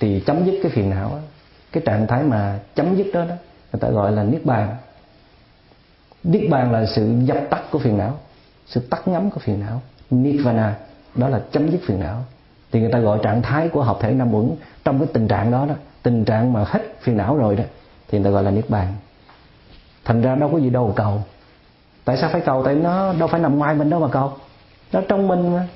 Thì 0.01 0.21
chấm 0.21 0.45
dứt 0.45 0.61
cái 0.63 0.73
phiền 0.73 0.91
não 0.91 1.09
đó. 1.09 1.19
cái 1.73 1.83
trạng 1.87 2.07
thái 2.07 2.23
mà 2.23 2.59
chấm 2.75 2.97
dứt 2.97 3.07
đó 3.13 3.25
đó, 3.25 3.35
người 3.73 3.81
ta 3.81 3.89
gọi 3.89 4.13
là 4.13 4.23
niết 4.23 4.45
bàn. 4.45 4.77
Niết 6.25 6.51
bàn 6.51 6.73
là 6.73 6.87
sự 6.87 7.15
dập 7.25 7.39
tắt 7.51 7.63
của 7.71 7.79
phiền 7.79 7.99
não, 7.99 8.19
sự 8.67 8.81
tắt 8.81 9.09
ngấm 9.09 9.31
của 9.31 9.41
phiền 9.41 9.61
não. 9.61 9.81
Nirvana, 10.11 10.77
đó 11.15 11.29
là 11.29 11.41
chấm 11.53 11.71
dứt 11.71 11.81
phiền 11.87 12.01
não. 12.01 12.25
Thì 12.73 12.81
người 12.81 12.93
ta 12.93 12.99
gọi 12.99 13.19
trạng 13.23 13.43
thái 13.43 13.69
của 13.69 13.83
hợp 13.83 13.99
thể 14.01 14.13
năm 14.13 14.35
uẩn 14.35 14.51
trong 14.85 14.99
cái 14.99 15.09
tình 15.13 15.29
trạng 15.29 15.51
đó 15.51 15.67
đó, 15.67 15.75
tình 16.03 16.25
trạng 16.25 16.53
mà 16.53 16.65
hết 16.67 16.81
phiền 17.01 17.17
não 17.17 17.37
rồi 17.37 17.57
đó, 17.57 17.65
thì 18.09 18.19
người 18.19 18.25
ta 18.25 18.31
gọi 18.31 18.43
là 18.43 18.51
niết 18.51 18.71
bàn. 18.71 18.95
Thành 20.05 20.23
ra 20.23 20.35
đâu 20.35 20.49
có 20.53 20.59
gì 20.59 20.71
đâu 20.71 20.93
cầu 20.97 21.23
tại 22.05 22.17
sao 22.17 22.31
phải 22.33 22.41
cầu? 22.41 22.63
Tại 22.65 22.75
nó 22.75 23.13
đâu 23.13 23.29
phải 23.29 23.41
nằm 23.41 23.59
ngoài 23.59 23.75
mình 23.75 23.91
đâu 23.91 24.01
mà 24.01 24.09
cầu. 24.09 24.33
Nó 24.93 25.01
trong 25.09 25.29
mình 25.29 25.55
mà. 25.55 25.69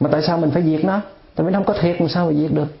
Mà 0.00 0.08
tại 0.12 0.22
sao 0.22 0.38
mình 0.38 0.50
phải 0.50 0.62
diệt 0.62 0.84
nó? 0.84 1.00
Tại 1.34 1.46
vì 1.46 1.52
nó 1.52 1.58
không 1.58 1.66
có 1.66 1.74
thiệt 1.80 2.00
làm 2.00 2.08
sao 2.08 2.26
mà 2.26 2.32
diệt 2.32 2.52
được? 2.52 2.76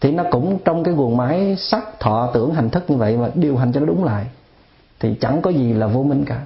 Thì 0.00 0.12
nó 0.12 0.24
cũng 0.30 0.58
trong 0.64 0.84
cái 0.84 0.94
guồng 0.94 1.16
máy 1.16 1.56
sắc, 1.58 2.00
thọ, 2.00 2.30
tưởng, 2.34 2.54
hành 2.54 2.70
thức 2.70 2.90
như 2.90 2.96
vậy 2.96 3.16
mà 3.16 3.30
điều 3.34 3.56
hành 3.56 3.72
cho 3.72 3.80
nó 3.80 3.86
đúng 3.86 4.04
lại. 4.04 4.26
Thì 5.00 5.14
chẳng 5.20 5.42
có 5.42 5.50
gì 5.50 5.72
là 5.72 5.86
vô 5.86 6.02
minh 6.02 6.24
cả. 6.24 6.40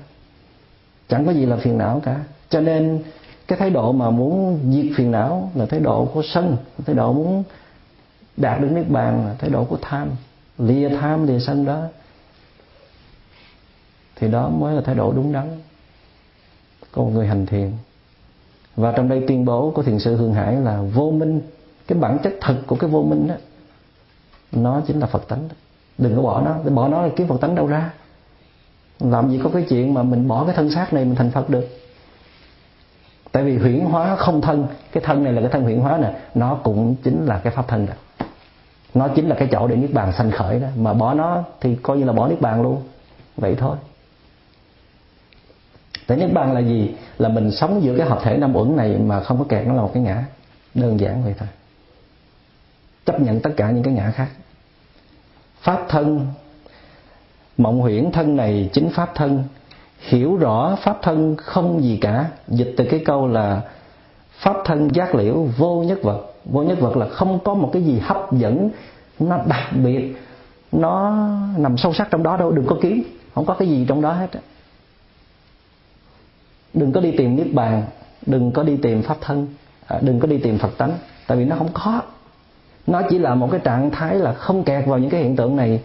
Chẳng 1.08 1.26
có 1.26 1.32
gì 1.32 1.46
là 1.46 1.56
phiền 1.56 1.78
não 1.78 2.00
cả. 2.04 2.16
Cho 2.48 2.60
nên 2.60 3.02
cái 3.48 3.58
thái 3.58 3.70
độ 3.70 3.92
mà 3.92 4.10
muốn 4.10 4.58
diệt 4.72 4.86
phiền 4.96 5.10
não 5.10 5.50
là 5.54 5.66
thái 5.66 5.80
độ 5.80 6.04
của 6.04 6.22
sân 6.24 6.56
thái 6.86 6.94
độ 6.94 7.12
muốn 7.12 7.42
đạt 8.36 8.60
được 8.60 8.68
niết 8.70 8.88
bàn, 8.88 9.26
là 9.26 9.34
thái 9.38 9.50
độ 9.50 9.64
của 9.64 9.78
tham. 9.82 10.08
Lìa 10.58 10.88
tham, 10.88 11.26
lìa 11.26 11.38
sân 11.38 11.64
đó 11.64 11.82
thì 14.20 14.28
đó 14.28 14.48
mới 14.48 14.74
là 14.74 14.80
thái 14.80 14.94
độ 14.94 15.12
đúng 15.12 15.32
đắn 15.32 15.48
của 16.92 17.04
một 17.04 17.10
người 17.10 17.26
hành 17.26 17.46
thiền. 17.46 17.72
Và 18.76 18.92
trong 18.92 19.08
đây 19.08 19.24
tuyên 19.28 19.44
bố 19.44 19.70
của 19.70 19.82
thiền 19.82 19.98
sư 19.98 20.16
hương 20.16 20.34
hải 20.34 20.54
là 20.54 20.82
vô 20.94 21.10
minh, 21.10 21.40
cái 21.86 21.98
bản 21.98 22.18
chất 22.22 22.32
thực 22.40 22.66
của 22.66 22.76
cái 22.76 22.90
vô 22.90 23.02
minh 23.02 23.28
đó, 23.28 23.34
nó 24.52 24.80
chính 24.86 25.00
là 25.00 25.06
phật 25.06 25.28
tánh. 25.28 25.48
Đừng 25.98 26.16
có 26.16 26.22
bỏ 26.22 26.42
nó 26.42 26.70
bỏ 26.70 26.88
nó 26.88 27.02
là 27.02 27.08
kiếm 27.16 27.26
phật 27.26 27.40
tánh 27.40 27.54
đâu 27.54 27.66
ra. 27.66 27.90
Làm 29.00 29.30
gì 29.30 29.40
có 29.44 29.50
cái 29.50 29.66
chuyện 29.68 29.94
mà 29.94 30.02
mình 30.02 30.28
bỏ 30.28 30.44
cái 30.44 30.54
thân 30.56 30.70
xác 30.70 30.92
này 30.92 31.04
mình 31.04 31.14
thành 31.14 31.30
phật 31.30 31.50
được. 31.50 31.68
Tại 33.32 33.42
vì 33.44 33.58
huyễn 33.58 33.80
hóa 33.80 34.16
không 34.16 34.40
thân, 34.40 34.66
cái 34.92 35.02
thân 35.06 35.24
này 35.24 35.32
là 35.32 35.40
cái 35.40 35.50
thân 35.50 35.62
huyễn 35.62 35.78
hóa 35.78 35.98
nè, 35.98 36.14
nó 36.34 36.54
cũng 36.54 36.94
chính 37.02 37.26
là 37.26 37.38
cái 37.38 37.52
pháp 37.52 37.68
thân 37.68 37.86
đó. 37.86 37.94
Nó 38.94 39.08
chính 39.08 39.28
là 39.28 39.36
cái 39.38 39.48
chỗ 39.52 39.68
để 39.68 39.76
niết 39.76 39.92
bàn 39.92 40.12
sanh 40.12 40.30
khởi 40.30 40.60
đó. 40.60 40.68
Mà 40.76 40.92
bỏ 40.92 41.14
nó 41.14 41.42
thì 41.60 41.76
coi 41.82 41.98
như 41.98 42.04
là 42.04 42.12
bỏ 42.12 42.28
niết 42.28 42.40
bàn 42.40 42.62
luôn. 42.62 42.82
Vậy 43.36 43.54
thôi 43.58 43.76
tại 46.10 46.18
niết 46.18 46.32
bàn 46.32 46.52
là 46.52 46.60
gì? 46.60 46.90
Là 47.18 47.28
mình 47.28 47.50
sống 47.50 47.82
giữa 47.82 47.96
cái 47.98 48.08
hợp 48.08 48.18
thể 48.22 48.36
năm 48.36 48.56
uẩn 48.56 48.76
này 48.76 48.98
mà 48.98 49.20
không 49.20 49.38
có 49.38 49.44
kẹt, 49.48 49.66
nó 49.66 49.74
là 49.74 49.82
một 49.82 49.90
cái 49.94 50.02
ngã. 50.02 50.24
Đơn 50.74 51.00
giản 51.00 51.24
vậy 51.24 51.34
thôi. 51.38 51.48
Chấp 53.04 53.20
nhận 53.20 53.40
tất 53.40 53.50
cả 53.56 53.70
những 53.70 53.82
cái 53.82 53.94
ngã 53.94 54.10
khác. 54.10 54.28
Pháp 55.60 55.86
thân, 55.88 56.26
mộng 57.58 57.80
huyễn 57.80 58.12
thân 58.12 58.36
này 58.36 58.70
chính 58.72 58.90
pháp 58.90 59.14
thân. 59.14 59.44
Hiểu 59.98 60.36
rõ 60.36 60.76
pháp 60.82 60.98
thân 61.02 61.36
không 61.36 61.82
gì 61.82 61.98
cả. 62.00 62.30
Dịch 62.48 62.74
từ 62.76 62.84
cái 62.90 63.02
câu 63.04 63.28
là 63.28 63.60
pháp 64.32 64.56
thân 64.64 64.88
giác 64.94 65.14
liễu 65.14 65.42
vô 65.56 65.82
nhất 65.82 65.98
vật. 66.02 66.34
Vô 66.44 66.62
nhất 66.62 66.80
vật 66.80 66.96
là 66.96 67.08
không 67.08 67.38
có 67.44 67.54
một 67.54 67.70
cái 67.72 67.82
gì 67.82 67.98
hấp 67.98 68.32
dẫn, 68.32 68.70
nó 69.18 69.38
đặc 69.46 69.68
biệt, 69.84 70.16
nó 70.72 71.26
nằm 71.56 71.76
sâu 71.76 71.92
sắc 71.92 72.08
trong 72.10 72.22
đó 72.22 72.36
đâu, 72.36 72.50
đừng 72.50 72.66
có 72.66 72.76
kiếm. 72.82 73.02
Không 73.34 73.46
có 73.46 73.54
cái 73.54 73.68
gì 73.68 73.84
trong 73.88 74.02
đó 74.02 74.12
hết 74.12 74.28
đừng 76.74 76.92
có 76.92 77.00
đi 77.00 77.14
tìm 77.16 77.36
niết 77.36 77.52
bàn, 77.52 77.82
đừng 78.26 78.52
có 78.52 78.62
đi 78.62 78.76
tìm 78.82 79.02
pháp 79.02 79.16
thân 79.20 79.48
à, 79.86 79.98
đừng 80.02 80.20
có 80.20 80.26
đi 80.26 80.38
tìm 80.38 80.58
phật 80.58 80.78
tánh, 80.78 80.92
tại 81.26 81.38
vì 81.38 81.44
nó 81.44 81.56
không 81.56 81.70
có. 81.74 82.02
Nó 82.86 83.02
chỉ 83.10 83.18
là 83.18 83.34
một 83.34 83.48
cái 83.50 83.60
trạng 83.64 83.90
thái 83.90 84.14
là 84.14 84.32
không 84.32 84.64
kẹt 84.64 84.86
vào 84.86 84.98
những 84.98 85.10
cái 85.10 85.22
hiện 85.22 85.36
tượng 85.36 85.56
này, 85.56 85.82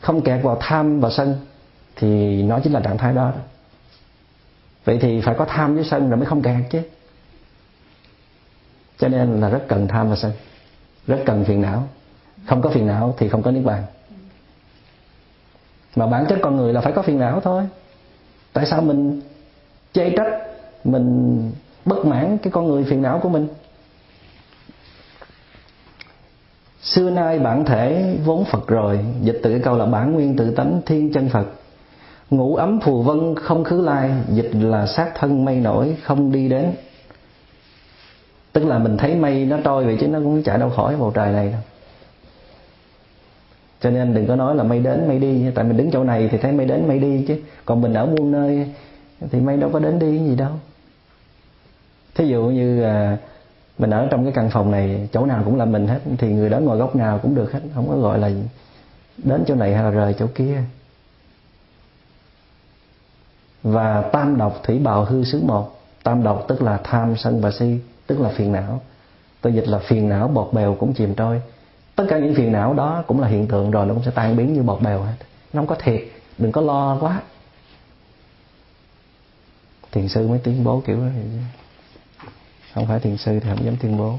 không 0.00 0.20
kẹt 0.20 0.42
vào 0.42 0.56
tham 0.60 1.00
và 1.00 1.10
sân, 1.10 1.36
thì 1.96 2.42
nó 2.42 2.60
chính 2.60 2.72
là 2.72 2.80
trạng 2.80 2.98
thái 2.98 3.14
đó. 3.14 3.32
Vậy 4.84 4.98
thì 5.00 5.20
phải 5.20 5.34
có 5.38 5.44
tham 5.44 5.74
với 5.74 5.84
sân 5.84 6.10
rồi 6.10 6.16
mới 6.16 6.26
không 6.26 6.42
kẹt 6.42 6.64
chứ. 6.70 6.82
Cho 8.98 9.08
nên 9.08 9.40
là 9.40 9.48
rất 9.48 9.68
cần 9.68 9.88
tham 9.88 10.10
và 10.10 10.16
sân, 10.16 10.32
rất 11.06 11.22
cần 11.26 11.44
phiền 11.44 11.62
não. 11.62 11.88
Không 12.46 12.62
có 12.62 12.70
phiền 12.70 12.86
não 12.86 13.14
thì 13.18 13.28
không 13.28 13.42
có 13.42 13.50
niết 13.50 13.64
bàn. 13.64 13.82
Mà 15.96 16.06
bản 16.06 16.26
chất 16.28 16.38
con 16.42 16.56
người 16.56 16.72
là 16.72 16.80
phải 16.80 16.92
có 16.92 17.02
phiền 17.02 17.18
não 17.18 17.40
thôi. 17.40 17.62
Tại 18.52 18.66
sao 18.66 18.82
mình 18.82 19.20
chê 19.92 20.10
trách, 20.10 20.38
mình 20.84 21.52
bất 21.84 22.06
mãn 22.06 22.38
cái 22.38 22.50
con 22.50 22.66
người 22.66 22.84
phiền 22.84 23.02
não 23.02 23.20
của 23.22 23.28
mình. 23.28 23.48
Xưa 26.82 27.10
nay 27.10 27.38
bản 27.38 27.64
thể 27.64 28.16
vốn 28.24 28.44
phật 28.44 28.66
rồi, 28.66 28.98
dịch 29.22 29.40
từ 29.42 29.50
cái 29.50 29.60
câu 29.60 29.76
là 29.76 29.86
bản 29.86 30.12
nguyên 30.12 30.36
tự 30.36 30.50
tánh 30.50 30.80
thiên 30.86 31.12
chân 31.12 31.28
phật. 31.28 31.46
Ngủ 32.30 32.56
ấm 32.56 32.80
phù 32.80 33.02
vân 33.02 33.34
không 33.34 33.64
khứ 33.64 33.80
lai, 33.80 34.10
dịch 34.28 34.50
là 34.52 34.86
sát 34.86 35.12
thân 35.14 35.44
mây 35.44 35.56
nổi 35.56 35.96
không 36.02 36.32
đi 36.32 36.48
đến. 36.48 36.72
Tức 38.52 38.64
là 38.64 38.78
mình 38.78 38.96
thấy 38.96 39.14
mây 39.14 39.44
nó 39.44 39.58
trôi 39.64 39.84
vậy 39.84 39.96
chứ 40.00 40.08
nó 40.08 40.18
cũng 40.18 40.42
chạy 40.42 40.58
đâu 40.58 40.70
khỏi 40.70 40.96
bầu 40.96 41.12
trời 41.14 41.32
này 41.32 41.48
đâu. 41.48 41.60
Cho 43.80 43.90
nên 43.90 44.14
đừng 44.14 44.26
có 44.26 44.36
nói 44.36 44.54
là 44.54 44.62
mây 44.62 44.78
đến 44.78 45.08
mây 45.08 45.18
đi, 45.18 45.44
tại 45.54 45.64
mình 45.64 45.76
đứng 45.76 45.90
chỗ 45.90 46.04
này 46.04 46.28
thì 46.32 46.38
thấy 46.38 46.52
mây 46.52 46.66
đến 46.66 46.88
mây 46.88 46.98
đi 46.98 47.24
chứ. 47.28 47.36
Còn 47.64 47.80
mình 47.80 47.94
ở 47.94 48.06
muôn 48.06 48.32
nơi 48.32 48.66
thì 49.30 49.40
mây 49.40 49.56
đâu 49.56 49.70
có 49.72 49.78
đến 49.78 49.98
đi 49.98 50.18
gì 50.18 50.36
đâu. 50.36 50.52
Thí 52.14 52.28
dụ 52.28 52.42
như 52.42 52.82
à, 52.82 53.16
mình 53.78 53.90
ở 53.90 54.08
trong 54.10 54.24
cái 54.24 54.32
căn 54.32 54.50
phòng 54.50 54.70
này 54.70 55.08
chỗ 55.12 55.26
nào 55.26 55.42
cũng 55.44 55.56
là 55.56 55.64
mình 55.64 55.86
hết 55.86 56.00
thì 56.18 56.32
người 56.32 56.50
đó 56.50 56.58
ngồi 56.58 56.78
góc 56.78 56.96
nào 56.96 57.18
cũng 57.22 57.34
được 57.34 57.52
hết 57.52 57.60
không 57.74 57.88
có 57.88 57.96
gọi 57.96 58.18
là 58.18 58.30
đến 59.16 59.44
chỗ 59.46 59.54
này 59.54 59.74
hay 59.74 59.84
là 59.84 59.90
rời 59.90 60.14
chỗ 60.18 60.26
kia. 60.34 60.62
Và 63.62 64.02
tam 64.02 64.38
độc 64.38 64.60
thủy 64.62 64.78
bào 64.78 65.04
hư 65.04 65.24
xứ 65.24 65.42
một 65.44 65.80
tam 66.02 66.22
độc 66.22 66.44
tức 66.48 66.62
là 66.62 66.80
tham 66.84 67.16
sân 67.16 67.40
và 67.40 67.50
si 67.50 67.78
tức 68.06 68.20
là 68.20 68.28
phiền 68.28 68.52
não. 68.52 68.80
Tôi 69.40 69.52
dịch 69.52 69.68
là 69.68 69.78
phiền 69.78 70.08
não 70.08 70.28
bọt 70.28 70.52
bèo 70.52 70.74
cũng 70.74 70.94
chìm 70.94 71.14
trôi. 71.14 71.42
Tất 71.96 72.04
cả 72.08 72.18
những 72.18 72.34
phiền 72.34 72.52
não 72.52 72.74
đó 72.74 73.04
cũng 73.06 73.20
là 73.20 73.28
hiện 73.28 73.46
tượng 73.46 73.70
rồi 73.70 73.86
nó 73.86 73.94
cũng 73.94 74.02
sẽ 74.02 74.10
tan 74.10 74.36
biến 74.36 74.54
như 74.54 74.62
bọt 74.62 74.82
bèo 74.82 75.00
hết. 75.00 75.14
Nó 75.52 75.60
không 75.60 75.66
có 75.66 75.74
thiệt 75.74 76.00
đừng 76.38 76.52
có 76.52 76.60
lo 76.60 76.98
quá 77.00 77.20
thiền 79.92 80.08
sư 80.08 80.28
mới 80.28 80.38
tuyên 80.38 80.64
bố 80.64 80.82
kiểu 80.86 80.96
đó 80.96 81.06
không 82.74 82.86
phải 82.86 83.00
thiền 83.00 83.16
sư 83.16 83.40
thì 83.40 83.48
không 83.48 83.64
dám 83.64 83.76
tuyên 83.76 83.98
bố. 83.98 84.14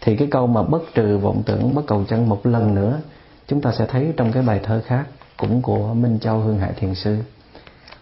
Thì 0.00 0.16
cái 0.16 0.28
câu 0.30 0.46
mà 0.46 0.62
bất 0.62 0.82
trừ 0.94 1.18
vọng 1.18 1.42
tưởng, 1.46 1.74
bất 1.74 1.86
cầu 1.86 2.04
chân 2.08 2.28
một 2.28 2.46
lần 2.46 2.74
nữa, 2.74 3.00
chúng 3.46 3.60
ta 3.60 3.72
sẽ 3.78 3.86
thấy 3.86 4.12
trong 4.16 4.32
cái 4.32 4.42
bài 4.42 4.60
thơ 4.62 4.82
khác 4.86 5.04
cũng 5.36 5.62
của 5.62 5.94
Minh 5.94 6.18
Châu 6.20 6.38
Hương 6.38 6.58
Hải 6.58 6.72
Thiền 6.72 6.94
Sư. 6.94 7.18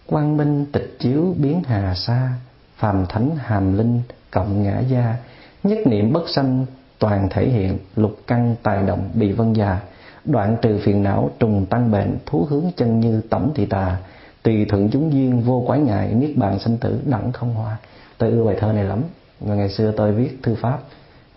Quang 0.07 0.37
minh 0.37 0.66
tịch 0.73 0.97
chiếu 0.99 1.35
biến 1.38 1.62
hà 1.66 1.94
sa, 1.94 2.33
phàm 2.77 3.07
thánh 3.07 3.31
hàm 3.37 3.79
linh 3.79 4.03
cộng 4.31 4.62
ngã 4.62 4.79
gia, 4.79 5.16
nhất 5.64 5.79
niệm 5.87 6.12
bất 6.12 6.29
sanh 6.29 6.66
toàn 6.99 7.29
thể 7.31 7.49
hiện 7.49 7.79
lục 7.97 8.18
căn 8.27 8.57
tài 8.62 8.83
động 8.83 9.11
bị 9.14 9.33
vân 9.33 9.53
già. 9.53 9.81
Đoạn 10.25 10.57
trừ 10.62 10.81
phiền 10.83 11.03
não 11.03 11.31
trùng 11.38 11.66
tăng 11.66 11.90
bệnh, 11.90 12.18
thú 12.27 12.47
hướng 12.51 12.64
chân 12.77 13.01
như 13.01 13.21
tổng 13.31 13.53
thị 13.55 13.66
tà 13.66 13.97
tùy 14.42 14.66
thuận 14.68 14.90
chúng 14.90 15.12
duyên 15.12 15.40
vô 15.40 15.64
quái 15.66 15.81
ngại 15.81 16.14
niết 16.14 16.37
bàn 16.37 16.59
sanh 16.59 16.77
tử 16.77 17.01
đẳng 17.07 17.33
không 17.33 17.55
hoa. 17.55 17.77
Tôi 18.18 18.31
ưa 18.31 18.44
bài 18.44 18.57
thơ 18.61 18.72
này 18.72 18.85
lắm 18.85 19.03
và 19.40 19.55
ngày 19.55 19.68
xưa 19.68 19.92
tôi 19.96 20.12
viết 20.12 20.38
thư 20.42 20.55
pháp 20.55 20.79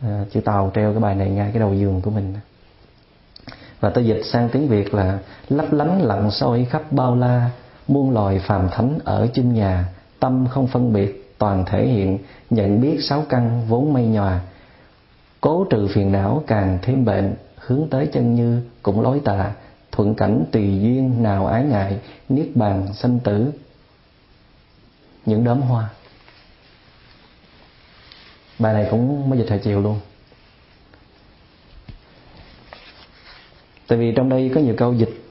à, 0.02 0.26
chữ 0.32 0.42
tàu 0.42 0.72
treo 0.76 0.92
cái 0.92 1.00
bài 1.00 1.16
này 1.16 1.30
ngay 1.30 1.50
cái 1.54 1.60
đầu 1.60 1.74
giường 1.74 2.02
của 2.02 2.12
mình. 2.12 2.34
Và 3.80 3.90
tôi 3.90 4.06
dịch 4.06 4.22
sang 4.26 4.50
tiếng 4.50 4.68
việt 4.68 4.94
là 4.94 5.20
lấp 5.50 5.74
lánh 5.74 6.02
lặng 6.02 6.32
soi 6.32 6.66
khắp 6.70 6.92
bao 6.92 7.16
la 7.16 7.50
muôn 7.88 8.12
loài 8.12 8.40
phàm 8.40 8.70
thánh 8.70 9.00
ở 9.04 9.28
chung 9.34 9.54
nhà. 9.54 9.86
Tâm 10.20 10.48
không 10.48 10.68
phân 10.68 10.94
biệt 10.94 11.36
toàn 11.38 11.66
thể 11.66 11.88
hiện 11.88 12.18
nhận 12.50 12.82
biết 12.82 12.98
sáu 13.02 13.24
căn 13.30 13.62
vốn 13.68 13.94
mây 13.94 14.06
nhòa. 14.06 14.40
Cố 15.42 15.66
trừ 15.70 15.88
phiền 15.88 16.12
não 16.12 16.44
càng 16.48 16.80
thêm 16.82 17.06
bệnh 17.06 17.34
hướng 17.58 17.88
tới 17.90 18.08
chân 18.14 18.36
như 18.36 18.62
cũng 18.84 19.02
lối 19.02 19.22
tà 19.26 19.52
thuận 20.02 20.16
cảnh 20.16 20.46
tùy 20.52 20.80
duyên 20.82 21.24
nào 21.24 21.48
ái 21.48 21.64
ngại, 21.64 22.00
niết 22.30 22.48
bàn 22.56 22.94
sanh 22.94 23.20
tử. 23.20 23.52
Những 25.26 25.44
đốm 25.44 25.62
hoa. 25.62 25.90
Bài 28.60 28.74
này 28.74 28.88
cũng 28.92 29.30
mới 29.30 29.40
dịch 29.40 29.46
thời 29.50 29.60
chiều 29.60 29.82
luôn. 29.82 30.00
Tại 33.88 33.98
vì 33.98 34.14
trong 34.16 34.30
đây 34.30 34.52
có 34.56 34.62
nhiều 34.62 34.76
câu 34.78 34.94
dịch 34.94 35.24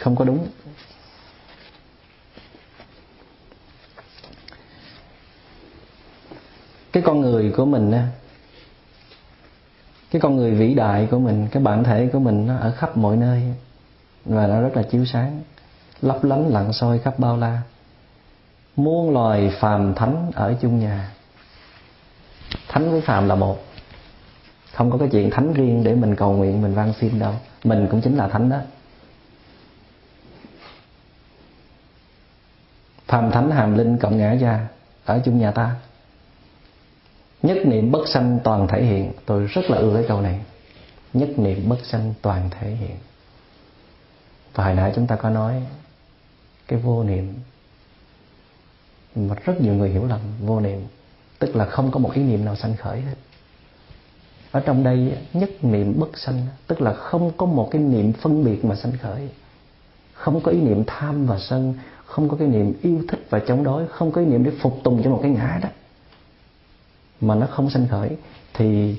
không 0.00 0.16
có 0.16 0.24
đúng. 0.24 0.48
Cái 6.92 7.02
con 7.06 7.20
người 7.20 7.52
của 7.56 7.64
mình 7.64 7.92
cái 10.10 10.20
con 10.20 10.36
người 10.36 10.50
vĩ 10.50 10.74
đại 10.74 11.08
của 11.10 11.18
mình, 11.18 11.48
cái 11.50 11.62
bản 11.62 11.84
thể 11.84 12.08
của 12.12 12.18
mình 12.18 12.46
nó 12.46 12.56
ở 12.56 12.72
khắp 12.72 12.96
mọi 12.96 13.16
nơi 13.16 13.42
và 14.24 14.46
nó 14.46 14.60
rất 14.60 14.76
là 14.76 14.82
chiếu 14.82 15.04
sáng. 15.04 15.42
Lấp 16.02 16.24
lánh 16.24 16.48
lặng 16.48 16.72
soi 16.72 16.98
khắp 16.98 17.18
bao 17.18 17.36
la. 17.36 17.62
Muôn 18.76 19.12
loài 19.12 19.52
phàm 19.60 19.94
thánh 19.94 20.30
ở 20.34 20.54
chung 20.60 20.78
nhà. 20.78 21.10
Thánh 22.68 22.90
với 22.90 23.00
phàm 23.00 23.28
là 23.28 23.34
một. 23.34 23.64
Không 24.72 24.90
có 24.90 24.98
cái 24.98 25.08
chuyện 25.12 25.30
thánh 25.30 25.52
riêng 25.52 25.84
để 25.84 25.94
mình 25.94 26.16
cầu 26.16 26.32
nguyện, 26.32 26.62
mình 26.62 26.74
van 26.74 26.92
xin 27.00 27.18
đâu. 27.18 27.32
Mình 27.64 27.88
cũng 27.90 28.00
chính 28.00 28.16
là 28.16 28.28
thánh 28.28 28.48
đó. 28.48 28.58
Phàm 33.06 33.30
thánh, 33.30 33.50
hàm 33.50 33.78
linh 33.78 33.98
cộng 33.98 34.18
ngã 34.18 34.32
gia 34.32 34.66
ở 35.04 35.20
chung 35.24 35.38
nhà 35.38 35.50
ta. 35.50 35.74
Nhất 37.42 37.56
niệm 37.66 37.92
bất 37.92 38.08
sanh 38.08 38.38
toàn 38.44 38.68
thể 38.68 38.84
hiện. 38.84 39.12
Tôi 39.26 39.46
rất 39.46 39.70
là 39.70 39.78
ưa 39.78 39.94
cái 39.94 40.04
câu 40.08 40.20
này. 40.20 40.40
Nhất 41.12 41.28
niệm 41.36 41.68
bất 41.68 41.78
sanh 41.84 42.14
toàn 42.22 42.50
thể 42.50 42.70
hiện 42.70 42.96
và 44.54 44.64
hồi 44.64 44.74
nãy 44.74 44.92
chúng 44.94 45.06
ta 45.06 45.16
có 45.16 45.30
nói 45.30 45.66
cái 46.68 46.78
vô 46.78 47.04
niệm. 47.04 47.34
Mà 49.14 49.34
rất 49.44 49.60
nhiều 49.60 49.74
người 49.74 49.90
hiểu 49.90 50.06
lầm 50.06 50.20
vô 50.40 50.60
niệm, 50.60 50.80
tức 51.38 51.56
là 51.56 51.64
không 51.64 51.90
có 51.90 51.98
một 51.98 52.12
ý 52.14 52.22
niệm 52.22 52.44
nào 52.44 52.56
sanh 52.56 52.76
khởi 52.76 53.00
hết. 53.00 53.14
Ở 54.50 54.60
trong 54.60 54.84
đây 54.84 55.18
nhất 55.32 55.50
niệm 55.62 56.00
bất 56.00 56.18
sanh, 56.18 56.46
tức 56.66 56.80
là 56.80 56.94
không 56.94 57.32
có 57.36 57.46
một 57.46 57.68
cái 57.70 57.82
niệm 57.82 58.12
phân 58.12 58.44
biệt 58.44 58.64
mà 58.64 58.74
sanh 58.74 58.92
khởi. 59.02 59.28
Không 60.12 60.40
có 60.40 60.50
ý 60.50 60.60
niệm 60.60 60.84
tham 60.86 61.26
và 61.26 61.38
sân, 61.38 61.74
không 62.04 62.28
có 62.28 62.36
cái 62.36 62.48
niệm 62.48 62.74
yêu 62.82 63.02
thích 63.08 63.26
và 63.30 63.38
chống 63.38 63.64
đối, 63.64 63.88
không 63.88 64.12
có 64.12 64.20
ý 64.20 64.26
niệm 64.26 64.44
để 64.44 64.50
phục 64.60 64.80
tùng 64.84 65.02
cho 65.04 65.10
một 65.10 65.18
cái 65.22 65.30
ngã 65.30 65.58
đó. 65.62 65.68
Mà 67.20 67.34
nó 67.34 67.46
không 67.46 67.70
sanh 67.70 67.88
khởi, 67.88 68.10
thì 68.54 68.96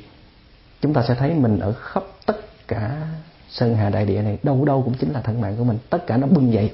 chúng 0.82 0.94
ta 0.94 1.04
sẽ 1.08 1.15
thấy 1.15 1.34
mình 1.34 1.60
ở 1.60 1.74
khắp 1.74 2.04
tất 2.26 2.68
cả 2.68 3.08
sơn 3.50 3.76
hà 3.76 3.90
đại 3.90 4.06
địa 4.06 4.22
này 4.22 4.38
đâu 4.44 4.66
đâu 4.66 4.82
cũng 4.84 4.94
chính 5.00 5.12
là 5.12 5.22
thân 5.22 5.42
mạng 5.42 5.56
của 5.58 5.64
mình. 5.64 5.78
Tất 5.90 6.08
cả 6.08 6.18
nó 6.18 6.28
bừng 6.28 6.54
dậy. 6.54 6.74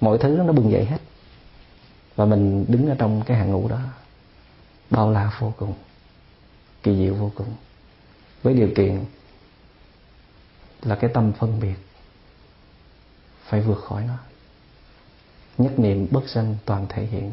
Mọi 0.00 0.18
thứ 0.18 0.28
nó 0.28 0.52
bừng 0.52 0.70
dậy 0.70 0.84
hết. 0.84 0.98
Và 2.16 2.24
mình 2.24 2.64
đứng 2.68 2.88
ở 2.88 2.96
trong 2.98 3.22
cái 3.26 3.36
hàng 3.36 3.52
ngũ 3.52 3.68
đó, 3.68 3.80
bao 4.90 5.10
la 5.10 5.36
vô 5.38 5.52
cùng, 5.58 5.74
kỳ 6.82 6.96
diệu 6.96 7.14
vô 7.14 7.30
cùng. 7.34 7.54
Với 8.42 8.54
điều 8.54 8.68
kiện 8.76 9.04
là 10.82 10.94
cái 10.94 11.10
tâm 11.14 11.32
phân 11.32 11.60
biệt 11.60 11.76
phải 13.44 13.60
vượt 13.60 13.84
khỏi 13.84 14.04
nó. 14.06 14.16
Nhất 15.58 15.78
niệm 15.78 16.08
bất 16.10 16.28
sanh 16.28 16.56
toàn 16.64 16.86
thể 16.88 17.06
hiện. 17.06 17.32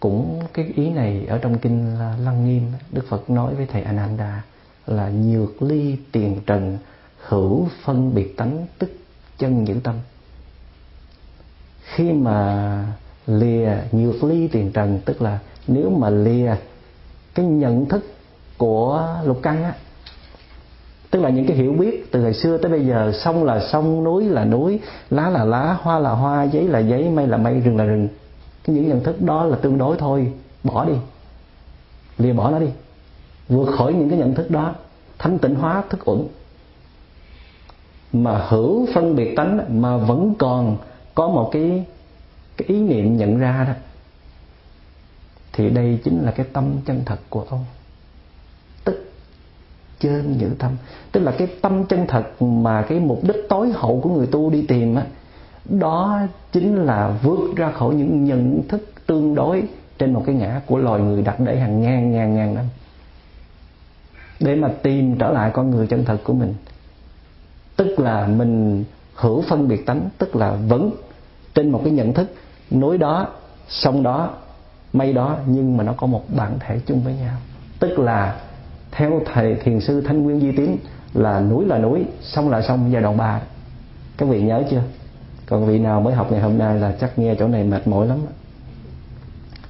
Cũng 0.00 0.42
cái 0.52 0.72
ý 0.76 0.90
này 0.90 1.26
ở 1.26 1.38
trong 1.38 1.58
kinh 1.58 1.98
lăng 1.98 2.44
nghiêm, 2.44 2.72
đức 2.90 3.06
phật 3.08 3.30
nói 3.30 3.54
với 3.54 3.66
thầy 3.66 3.82
ananda 3.82 4.42
là 4.86 5.08
nhược 5.08 5.62
ly 5.62 5.96
tiền 6.12 6.40
trần, 6.46 6.78
hữu 7.26 7.68
phân 7.84 8.14
biệt 8.14 8.36
tánh 8.36 8.66
tức 8.78 8.90
chân 9.38 9.64
giữ 9.66 9.74
tâm. 9.84 9.94
Khi 11.82 12.12
mà 12.12 12.84
lìa 13.26 13.70
nhược 13.92 14.24
ly 14.24 14.48
tiền 14.48 14.72
trần, 14.72 15.00
tức 15.04 15.22
là 15.22 15.38
nếu 15.66 15.90
mà 15.90 16.10
lìa 16.10 16.54
cái 17.34 17.46
nhận 17.46 17.86
thức 17.86 18.04
của 18.58 19.14
lục 19.24 19.40
căn 19.42 19.64
á, 19.64 19.74
tức 21.10 21.20
là 21.20 21.28
những 21.28 21.46
cái 21.46 21.56
hiểu 21.56 21.72
biết 21.72 22.12
từ 22.12 22.20
ngày 22.20 22.34
xưa 22.34 22.58
tới 22.58 22.70
bây 22.70 22.86
giờ, 22.86 23.12
sông 23.24 23.44
là 23.44 23.68
sông, 23.72 24.04
núi 24.04 24.24
là 24.24 24.44
núi, 24.44 24.80
lá 25.10 25.30
là 25.30 25.44
lá, 25.44 25.76
hoa 25.80 25.98
là 25.98 26.10
hoa, 26.10 26.44
giấy 26.44 26.68
là 26.68 26.78
giấy, 26.78 27.08
mây 27.08 27.26
là 27.26 27.36
mây, 27.36 27.60
rừng 27.60 27.76
là 27.76 27.84
rừng, 27.84 28.08
cái 28.64 28.76
những 28.76 28.88
nhận 28.88 29.04
thức 29.04 29.22
đó 29.22 29.44
là 29.44 29.56
tương 29.56 29.78
đối 29.78 29.96
thôi, 29.96 30.32
bỏ 30.64 30.84
đi, 30.84 30.94
lìa 32.18 32.32
bỏ 32.32 32.50
nó 32.50 32.58
đi 32.58 32.68
vượt 33.48 33.74
khỏi 33.78 33.92
những 33.92 34.10
cái 34.10 34.18
nhận 34.18 34.34
thức 34.34 34.50
đó, 34.50 34.74
thanh 35.18 35.38
tịnh 35.38 35.54
hóa, 35.54 35.82
thức 35.90 36.08
uẩn. 36.08 36.22
Mà 38.12 38.44
hữu 38.48 38.86
phân 38.94 39.16
biệt 39.16 39.34
tánh 39.36 39.80
mà 39.80 39.96
vẫn 39.96 40.34
còn 40.38 40.76
có 41.14 41.28
một 41.28 41.48
cái 41.52 41.84
cái 42.56 42.68
ý 42.68 42.80
niệm 42.80 43.16
nhận 43.16 43.38
ra 43.38 43.64
đó, 43.68 43.74
thì 45.52 45.70
đây 45.70 45.98
chính 46.04 46.22
là 46.22 46.30
cái 46.30 46.46
tâm 46.52 46.64
chân 46.86 47.02
thật 47.06 47.18
của 47.30 47.44
ông. 47.50 47.64
Tức 48.84 49.12
trên 50.00 50.38
giữ 50.38 50.50
tâm. 50.58 50.72
Tức 51.12 51.20
là 51.20 51.32
cái 51.38 51.48
tâm 51.60 51.84
chân 51.84 52.06
thật 52.08 52.42
mà 52.42 52.82
cái 52.82 53.00
mục 53.00 53.20
đích 53.22 53.36
tối 53.48 53.72
hậu 53.74 54.00
của 54.00 54.10
người 54.10 54.26
tu 54.26 54.50
đi 54.50 54.62
tìm 54.68 54.94
á, 54.94 55.06
đó 55.64 56.20
chính 56.52 56.76
là 56.76 57.18
vượt 57.22 57.56
ra 57.56 57.70
khỏi 57.70 57.94
những 57.94 58.24
nhận 58.24 58.62
thức 58.68 58.92
tương 59.06 59.34
đối 59.34 59.62
trên 59.98 60.12
một 60.12 60.22
cái 60.26 60.34
ngã 60.34 60.60
của 60.66 60.78
loài 60.78 61.00
người 61.00 61.22
đặt 61.22 61.40
để 61.40 61.58
hàng 61.58 61.82
ngàn 61.82 62.12
ngàn 62.12 62.34
ngàn 62.34 62.54
năm 62.54 62.64
để 64.40 64.54
mà 64.54 64.68
tìm 64.82 65.18
trở 65.18 65.30
lại 65.30 65.50
con 65.54 65.70
người 65.70 65.86
chân 65.86 66.04
thật 66.04 66.18
của 66.24 66.32
mình. 66.32 66.54
Tức 67.76 67.98
là 67.98 68.26
mình 68.26 68.84
hữu 69.14 69.42
phân 69.42 69.68
biệt 69.68 69.86
tánh, 69.86 70.08
tức 70.18 70.36
là 70.36 70.56
vẫn 70.68 70.90
trên 71.54 71.70
một 71.70 71.80
cái 71.84 71.92
nhận 71.92 72.12
thức 72.12 72.34
núi 72.70 72.98
đó 72.98 73.28
sông 73.68 74.02
đó 74.02 74.34
mây 74.92 75.12
đó, 75.12 75.38
nhưng 75.46 75.76
mà 75.76 75.84
nó 75.84 75.92
có 75.92 76.06
một 76.06 76.24
bản 76.36 76.58
thể 76.60 76.80
chung 76.86 77.02
với 77.02 77.14
nhau. 77.14 77.36
Tức 77.78 77.98
là 77.98 78.40
theo 78.90 79.20
thầy 79.32 79.54
thiền 79.54 79.80
sư 79.80 80.00
thanh 80.00 80.22
nguyên 80.22 80.40
di 80.40 80.52
tiến 80.52 80.76
là 81.14 81.40
núi 81.40 81.64
là 81.66 81.78
núi, 81.78 82.04
sông 82.20 82.50
là 82.50 82.62
sông, 82.62 82.92
giai 82.92 83.02
đoạn 83.02 83.16
ba. 83.16 83.40
Các 84.16 84.28
vị 84.28 84.42
nhớ 84.42 84.62
chưa? 84.70 84.82
Còn 85.46 85.66
vị 85.66 85.78
nào 85.78 86.00
mới 86.00 86.14
học 86.14 86.32
ngày 86.32 86.40
hôm 86.40 86.58
nay 86.58 86.78
là 86.78 86.92
chắc 87.00 87.18
nghe 87.18 87.34
chỗ 87.38 87.48
này 87.48 87.64
mệt 87.64 87.88
mỏi 87.88 88.06
lắm 88.06 88.18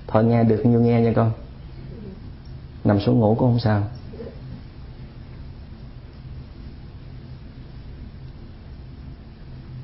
thôi 0.07 0.25
nghe 0.25 0.45
được 0.45 0.67
nhiêu 0.67 0.81
nghe 0.81 1.01
nha 1.01 1.13
con. 1.17 1.31
Nằm 2.85 3.01
xuống 3.01 3.19
ngủ 3.21 3.35
cũng 3.39 3.51
không 3.51 3.59
sao. 3.59 3.83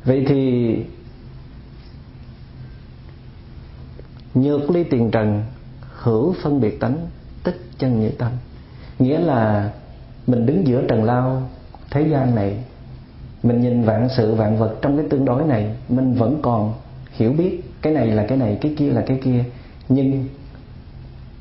Vậy 0.05 0.25
thì 0.29 0.77
nhược 4.35 4.71
ly 4.71 4.85
tiền 4.85 5.11
trần 5.11 5.43
hữu 6.03 6.35
phân 6.43 6.61
biệt 6.61 6.81
tánh, 6.81 6.97
tích 7.45 7.61
chân 7.79 8.01
như 8.01 8.11
tâm. 8.11 8.33
Nghĩa 8.99 9.19
là 9.19 9.71
mình 10.27 10.47
đứng 10.47 10.67
giữa 10.67 10.83
trần 10.88 11.05
lao 11.05 11.51
thế 11.91 12.09
gian 12.09 12.35
này, 12.35 12.57
mình 13.43 13.61
nhìn 13.61 13.83
vạn 13.83 14.09
sự 14.17 14.35
vạn 14.35 14.59
vật 14.59 14.77
trong 14.83 14.97
cái 14.97 15.07
tương 15.11 15.25
đối 15.25 15.45
này, 15.45 15.77
mình 15.88 16.15
vẫn 16.15 16.38
còn 16.43 16.75
hiểu 17.12 17.33
biết 17.33 17.61
cái 17.83 17.93
này 17.93 18.07
là 18.07 18.27
cái 18.27 18.38
này, 18.38 18.59
cái 18.61 18.75
kia 18.79 18.91
là 18.91 19.05
cái 19.07 19.21
kia, 19.25 19.45
nhưng 19.88 20.29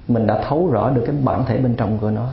mình 0.07 0.27
đã 0.27 0.43
thấu 0.49 0.71
rõ 0.71 0.89
được 0.89 1.03
cái 1.05 1.15
bản 1.23 1.45
thể 1.47 1.57
bên 1.57 1.75
trong 1.75 1.97
của 1.97 2.11
nó 2.11 2.29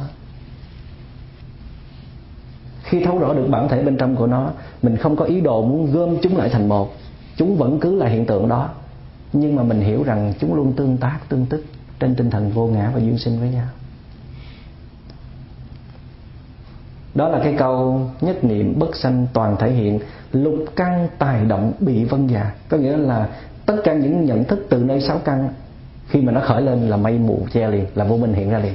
khi 2.89 3.05
thấu 3.05 3.19
rõ 3.19 3.35
được 3.35 3.47
bản 3.51 3.69
thể 3.69 3.83
bên 3.83 3.97
trong 3.97 4.17
của 4.17 4.27
nó, 4.27 4.51
mình 4.83 4.97
không 4.97 5.17
có 5.17 5.25
ý 5.25 5.41
đồ 5.41 5.65
muốn 5.65 5.93
gom 5.93 6.17
chúng 6.23 6.37
lại 6.37 6.49
thành 6.49 6.69
một. 6.69 6.95
Chúng 7.37 7.57
vẫn 7.57 7.81
cứ 7.81 7.97
là 7.97 8.07
hiện 8.07 8.27
tượng 8.27 8.49
đó. 8.49 8.69
Nhưng 9.33 9.57
mà 9.57 9.63
mình 9.63 9.81
hiểu 9.81 10.03
rằng 10.03 10.35
chúng 10.41 10.55
luôn 10.55 10.73
tương 10.73 10.97
tác, 10.97 11.19
tương 11.29 11.47
tức 11.47 11.65
trên 12.01 12.15
tinh 12.15 12.31
thần 12.31 12.51
vô 12.51 12.67
ngã 12.67 12.91
và 12.95 13.01
duyên 13.01 13.19
sinh 13.19 13.41
với 13.41 13.51
nhau. 13.51 13.67
Đó 17.15 17.29
là 17.29 17.41
cái 17.45 17.55
câu 17.59 18.01
nhất 18.21 18.45
niệm 18.45 18.79
bất 18.79 18.97
sanh 18.97 19.27
toàn 19.33 19.57
thể 19.59 19.71
hiện. 19.71 20.01
Lục 20.33 20.55
căn 20.77 21.09
tài 21.19 21.45
động 21.45 21.73
bị 21.81 22.05
vân 22.05 22.27
già 22.27 22.53
có 22.69 22.77
nghĩa 22.77 22.97
là 22.97 23.29
tất 23.67 23.77
cả 23.85 23.95
những 23.95 24.25
nhận 24.25 24.45
thức 24.45 24.67
từ 24.71 24.79
nơi 24.79 25.01
sáu 25.01 25.19
căn, 25.19 25.49
khi 26.09 26.21
mà 26.21 26.33
nó 26.33 26.41
khởi 26.41 26.63
lên 26.63 26.89
là 26.89 26.97
mây 26.97 27.19
mù 27.19 27.47
che 27.53 27.69
liền, 27.69 27.87
là 27.95 28.05
vô 28.05 28.17
minh 28.17 28.35
hiện 28.35 28.51
ra 28.51 28.59
liền. 28.59 28.75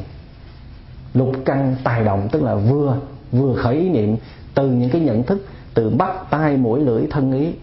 Lục 1.13 1.32
căn 1.45 1.76
tài 1.84 2.04
động, 2.04 2.28
tức 2.32 2.43
là 2.43 2.56
vừa 2.56 2.97
vừa 3.34 3.56
khởi 3.56 3.76
ý 3.76 3.89
niệm 3.89 4.17
từ 4.56 4.67
những 4.67 4.89
cái 4.89 5.02
nhận 5.02 5.24
thức, 5.24 5.46
từ 5.74 5.89
bắt 5.89 6.12
tai 6.30 6.58
mũi 6.58 6.80
lưỡi 6.80 7.08
thân 7.10 7.32
ý. 7.32 7.54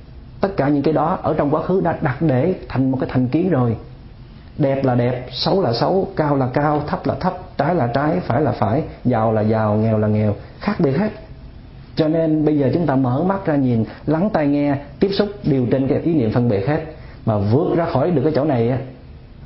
Tất 0.41 0.57
cả 0.57 0.69
những 0.69 0.83
cái 0.83 0.95
đó 0.95 1.19
ở 1.23 1.35
trong 1.35 1.55
quá 1.55 1.63
khứ 1.63 1.81
đã 1.81 1.99
đặt 2.03 2.23
để 2.23 2.55
thành 2.69 2.91
một 2.91 2.99
cái 3.01 3.11
thành 3.13 3.29
kiến 3.29 3.51
rồi. 3.51 3.77
Đẹp 4.59 4.85
là 4.85 4.95
đẹp, 4.95 5.27
xấu 5.31 5.63
là 5.63 5.73
xấu, 5.73 6.09
cao 6.17 6.37
là 6.37 6.49
cao, 6.53 6.83
thấp 6.87 7.07
là 7.07 7.15
thấp, 7.15 7.39
trái 7.59 7.75
là 7.75 7.87
trái, 7.87 8.21
phải 8.21 8.43
là 8.43 8.53
phải, 8.53 8.83
giàu 9.05 9.33
là 9.33 9.41
giàu, 9.41 9.75
nghèo 9.75 9.99
là 9.99 10.09
nghèo, 10.09 10.35
khác 10.61 10.81
biệt 10.81 10.99
hết. 10.99 11.11
Cho 11.97 12.09
nên 12.09 12.45
bây 12.45 12.59
giờ 12.59 12.71
chúng 12.75 12.87
ta 12.87 12.97
mở 12.97 13.23
mắt 13.23 13.47
ra 13.47 13.57
nhìn, 13.57 13.85
lắng 14.07 14.31
tai 14.33 14.47
nghe, 14.47 14.77
tiếp 15.01 15.11
xúc 15.13 15.29
đều 15.45 15.67
trên 15.71 15.89
cái 15.89 15.99
ý 15.99 16.15
niệm 16.15 16.33
phân 16.33 16.49
biệt 16.49 16.69
hết. 16.69 16.85
Mà 17.27 17.39
vượt 17.39 17.77
ra 17.77 17.87
khỏi 17.93 18.11
được 18.11 18.23
cái 18.23 18.33
chỗ 18.37 18.45
này 18.45 18.79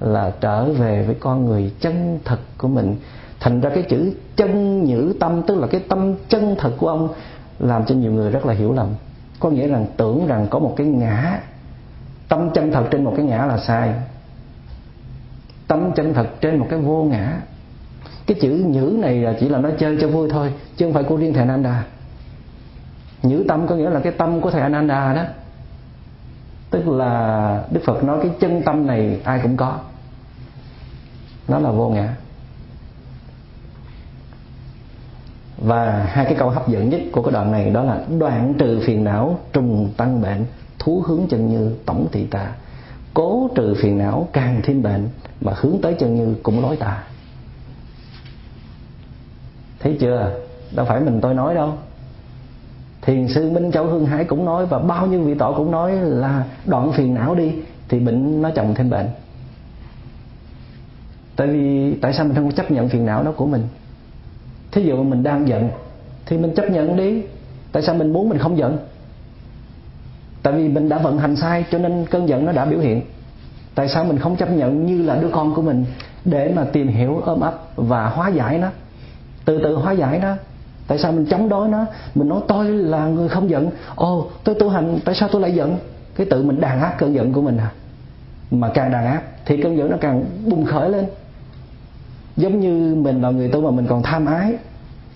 là 0.01 0.33
trở 0.41 0.65
về 0.65 1.03
với 1.07 1.17
con 1.21 1.47
người 1.47 1.73
chân 1.81 2.19
thật 2.25 2.39
của 2.59 2.69
mình 2.69 2.97
thành 3.45 3.61
ra 3.61 3.71
cái 3.71 3.83
chữ 3.83 4.13
chân 4.37 4.85
nhữ 4.85 5.15
tâm, 5.21 5.43
tức 5.47 5.59
là 5.59 5.67
cái 5.67 5.81
tâm 5.89 6.15
chân 6.29 6.57
thật 6.59 6.73
của 6.79 6.89
ông, 6.89 7.09
làm 7.59 7.85
cho 7.85 7.95
nhiều 7.95 8.13
người 8.13 8.31
rất 8.31 8.47
là 8.47 8.55
hiểu 8.55 8.73
lầm. 8.73 8.89
Có 9.41 9.51
nghĩa 9.51 9.69
rằng 9.69 9.87
tưởng 9.97 10.27
rằng 10.27 10.47
có 10.51 10.59
một 10.59 10.75
cái 10.77 10.87
ngã, 10.87 11.41
tâm 12.29 12.51
chân 12.55 12.73
thật 12.73 12.85
trên 12.91 13.05
một 13.05 13.13
cái 13.17 13.27
ngã 13.27 13.47
là 13.47 13.59
sai. 13.59 13.95
Tâm 15.69 15.93
chân 15.97 16.15
thật 16.15 16.27
trên 16.41 16.59
một 16.59 16.67
cái 16.71 16.79
vô 16.79 17.05
ngã. 17.05 17.41
Cái 18.27 18.39
chữ 18.41 18.65
nhữ 18.67 18.97
này 18.99 19.15
là 19.15 19.35
chỉ 19.41 19.49
là 19.49 19.59
nó 19.59 19.71
chơi 19.79 19.99
cho 20.01 20.09
vui 20.09 20.31
thôi, 20.31 20.53
chứ 20.77 20.87
không 20.87 20.93
phải 20.93 21.03
của 21.03 21.17
riêng 21.17 21.33
thầy 21.33 21.41
Ananda. 21.41 21.85
Nhữ 23.23 23.45
tâm 23.49 23.67
có 23.67 23.75
nghĩa 23.75 23.91
là 23.91 24.01
cái 24.01 24.13
tâm 24.13 24.41
của 24.41 24.51
thầy 24.51 24.63
Ananda 24.63 25.15
đó. 25.15 25.23
Tức 26.71 26.89
là 26.89 27.65
Đức 27.71 27.81
Phật 27.85 28.05
nói 28.05 28.19
cái 28.23 28.31
chân 28.41 28.63
tâm 28.63 28.87
này 28.87 29.21
ai 29.25 29.41
cũng 29.43 29.57
có. 29.57 29.79
Nó 31.49 31.59
là 31.59 31.71
vô 31.71 31.89
ngã. 31.89 32.15
Và 35.59 36.07
hai 36.09 36.25
cái 36.25 36.35
câu 36.35 36.51
hấp 36.51 36.69
dẫn 36.69 36.91
nhất 36.91 37.01
của 37.13 37.23
cái 37.23 37.33
đoạn 37.33 37.53
này 37.53 37.71
đó 37.71 37.83
là 37.83 38.05
đoạn 38.19 38.55
trừ 38.59 38.81
phiền 38.87 39.05
não 39.05 39.39
trùng 39.53 39.91
tăng 39.97 40.21
bệnh, 40.21 40.45
thú 40.79 41.03
hướng 41.07 41.21
chân 41.31 41.49
như 41.49 41.77
tổng 41.87 42.07
thị 42.13 42.27
tà. 42.27 42.53
Cố 43.15 43.51
trừ 43.55 43.75
phiền 43.83 43.99
não 43.99 44.29
càng 44.33 44.61
thêm 44.65 44.83
bệnh 44.83 45.09
mà 45.41 45.53
hướng 45.57 45.79
tới 45.83 45.95
chân 45.95 46.15
như 46.15 46.35
cũng 46.43 46.63
lối 46.63 46.77
tà. 46.77 47.03
Thấy 49.81 49.97
chưa? 50.01 50.33
Đâu 50.75 50.87
phải 50.87 51.01
mình 51.01 51.21
tôi 51.21 51.35
nói 51.35 51.55
đâu. 51.55 51.73
Thiền 53.03 53.29
sư 53.29 53.51
minh 53.51 53.73
châu 53.73 53.87
hương 53.87 54.07
hải 54.07 54.25
cũng 54.25 54.45
nói 54.45 54.67
và 54.67 54.79
bao 54.79 55.07
nhiêu 55.07 55.23
vị 55.23 55.35
tổ 55.35 55.55
cũng 55.57 55.71
nói 55.71 55.93
là 55.93 56.45
đoạn 56.67 56.93
phiền 56.93 57.15
não 57.15 57.35
đi 57.35 57.53
thì 57.89 57.99
bệnh 58.01 58.43
nó 58.43 58.51
chồng 58.51 58.75
thêm 58.75 58.91
bệnh. 58.91 59.09
Tại 61.37 61.47
vì 61.47 61.95
tại 61.95 62.13
sao 62.13 62.27
mình 62.27 62.35
không 62.35 62.53
chấp 62.53 62.71
nhận 62.71 62.89
phiền 62.89 63.07
não 63.07 63.23
đó 63.23 63.33
của 63.37 63.47
mình? 63.47 63.63
Thí 64.75 64.83
dụ 64.83 65.03
mình 65.03 65.23
đang 65.23 65.49
giận, 65.49 65.69
thì 66.27 66.39
mình 66.39 66.55
chấp 66.55 66.71
nhận 66.71 66.97
đi. 66.97 67.23
Tại 67.73 67.83
sao 67.83 67.95
mình 67.95 68.13
muốn 68.13 68.29
mình 68.29 68.39
không 68.39 68.59
giận? 68.59 68.79
Tại 70.43 70.53
vì 70.53 70.69
mình 70.69 70.89
đã 70.89 70.99
vận 70.99 71.19
hành 71.19 71.37
sai, 71.37 71.65
cho 71.71 71.79
nên 71.79 72.07
cơn 72.11 72.29
giận 72.29 72.47
nó 72.47 72.53
đã 72.53 72.65
biểu 72.65 72.79
hiện. 72.79 73.03
Tại 73.75 73.89
sao 73.89 74.05
mình 74.05 74.19
không 74.19 74.37
chấp 74.37 74.51
nhận 74.51 74.87
như 74.87 75.03
là 75.03 75.17
đứa 75.17 75.29
con 75.29 75.55
của 75.55 75.63
mình 75.63 75.85
để 76.25 76.53
mà 76.57 76.65
tìm 76.73 76.89
hiểu 76.89 77.21
ôm 77.25 77.41
ấp 77.41 77.55
và 77.77 78.07
hóa 78.07 78.29
giải 78.29 78.59
nó? 78.59 78.69
Từ 79.45 79.61
từ 79.63 79.75
hóa 79.75 79.93
giải 79.93 80.19
nó. 80.19 80.35
Tại 80.87 80.99
sao 80.99 81.13
mình 81.13 81.27
chống 81.27 81.49
đối 81.49 81.69
nó? 81.69 81.87
Mình 82.15 82.29
nói 82.29 82.41
tôi 82.49 82.69
là 82.69 83.07
người 83.07 83.29
không 83.29 83.51
giận. 83.51 83.71
Ồ, 83.95 84.31
tôi 84.45 84.55
tu 84.55 84.69
hành, 84.69 84.99
tại 85.05 85.15
sao 85.15 85.29
tôi 85.33 85.41
lại 85.41 85.55
giận? 85.55 85.77
Cái 86.17 86.27
tự 86.31 86.43
mình 86.43 86.61
đàn 86.61 86.81
áp 86.81 86.95
cơn 86.99 87.15
giận 87.15 87.33
của 87.33 87.43
mình 87.43 87.57
à? 87.57 87.71
Mà 88.51 88.69
càng 88.75 88.93
đàn 88.93 89.07
áp, 89.07 89.23
thì 89.45 89.63
cơn 89.63 89.77
giận 89.77 89.91
nó 89.91 89.97
càng 90.01 90.25
bùng 90.47 90.65
khởi 90.65 90.91
lên 90.91 91.05
giống 92.37 92.61
như 92.61 92.95
mình 92.95 93.23
là 93.23 93.31
người 93.31 93.49
tu 93.49 93.61
mà 93.61 93.71
mình 93.71 93.87
còn 93.87 94.03
tham 94.03 94.27
ái. 94.27 94.55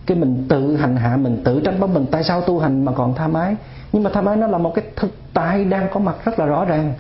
Cái 0.07 0.19
mình 0.19 0.45
tự 0.49 0.77
hành 0.77 0.97
hạ 0.97 1.17
mình, 1.17 1.41
tự 1.45 1.61
trách 1.61 1.81
bóng 1.81 1.95
mình. 1.95 2.07
Tại 2.11 2.25
sao 2.25 2.41
tu 2.41 2.59
hành 2.59 2.85
mà 2.85 2.93
còn 2.93 3.15
tham 3.15 3.35
ái? 3.35 3.57
Nhưng 3.93 4.03
mà 4.03 4.11
tham 4.15 4.27
ái 4.27 4.37
nó 4.37 4.47
là 4.47 4.59
một 4.59 4.73
cái 4.75 4.85
thực 4.97 5.15
tại 5.35 5.65
đang 5.65 5.89
có 5.93 6.01
mặt 6.01 6.17
rất 6.25 6.39
là 6.39 6.47
rõ 6.47 6.65
ràng. 6.65 6.95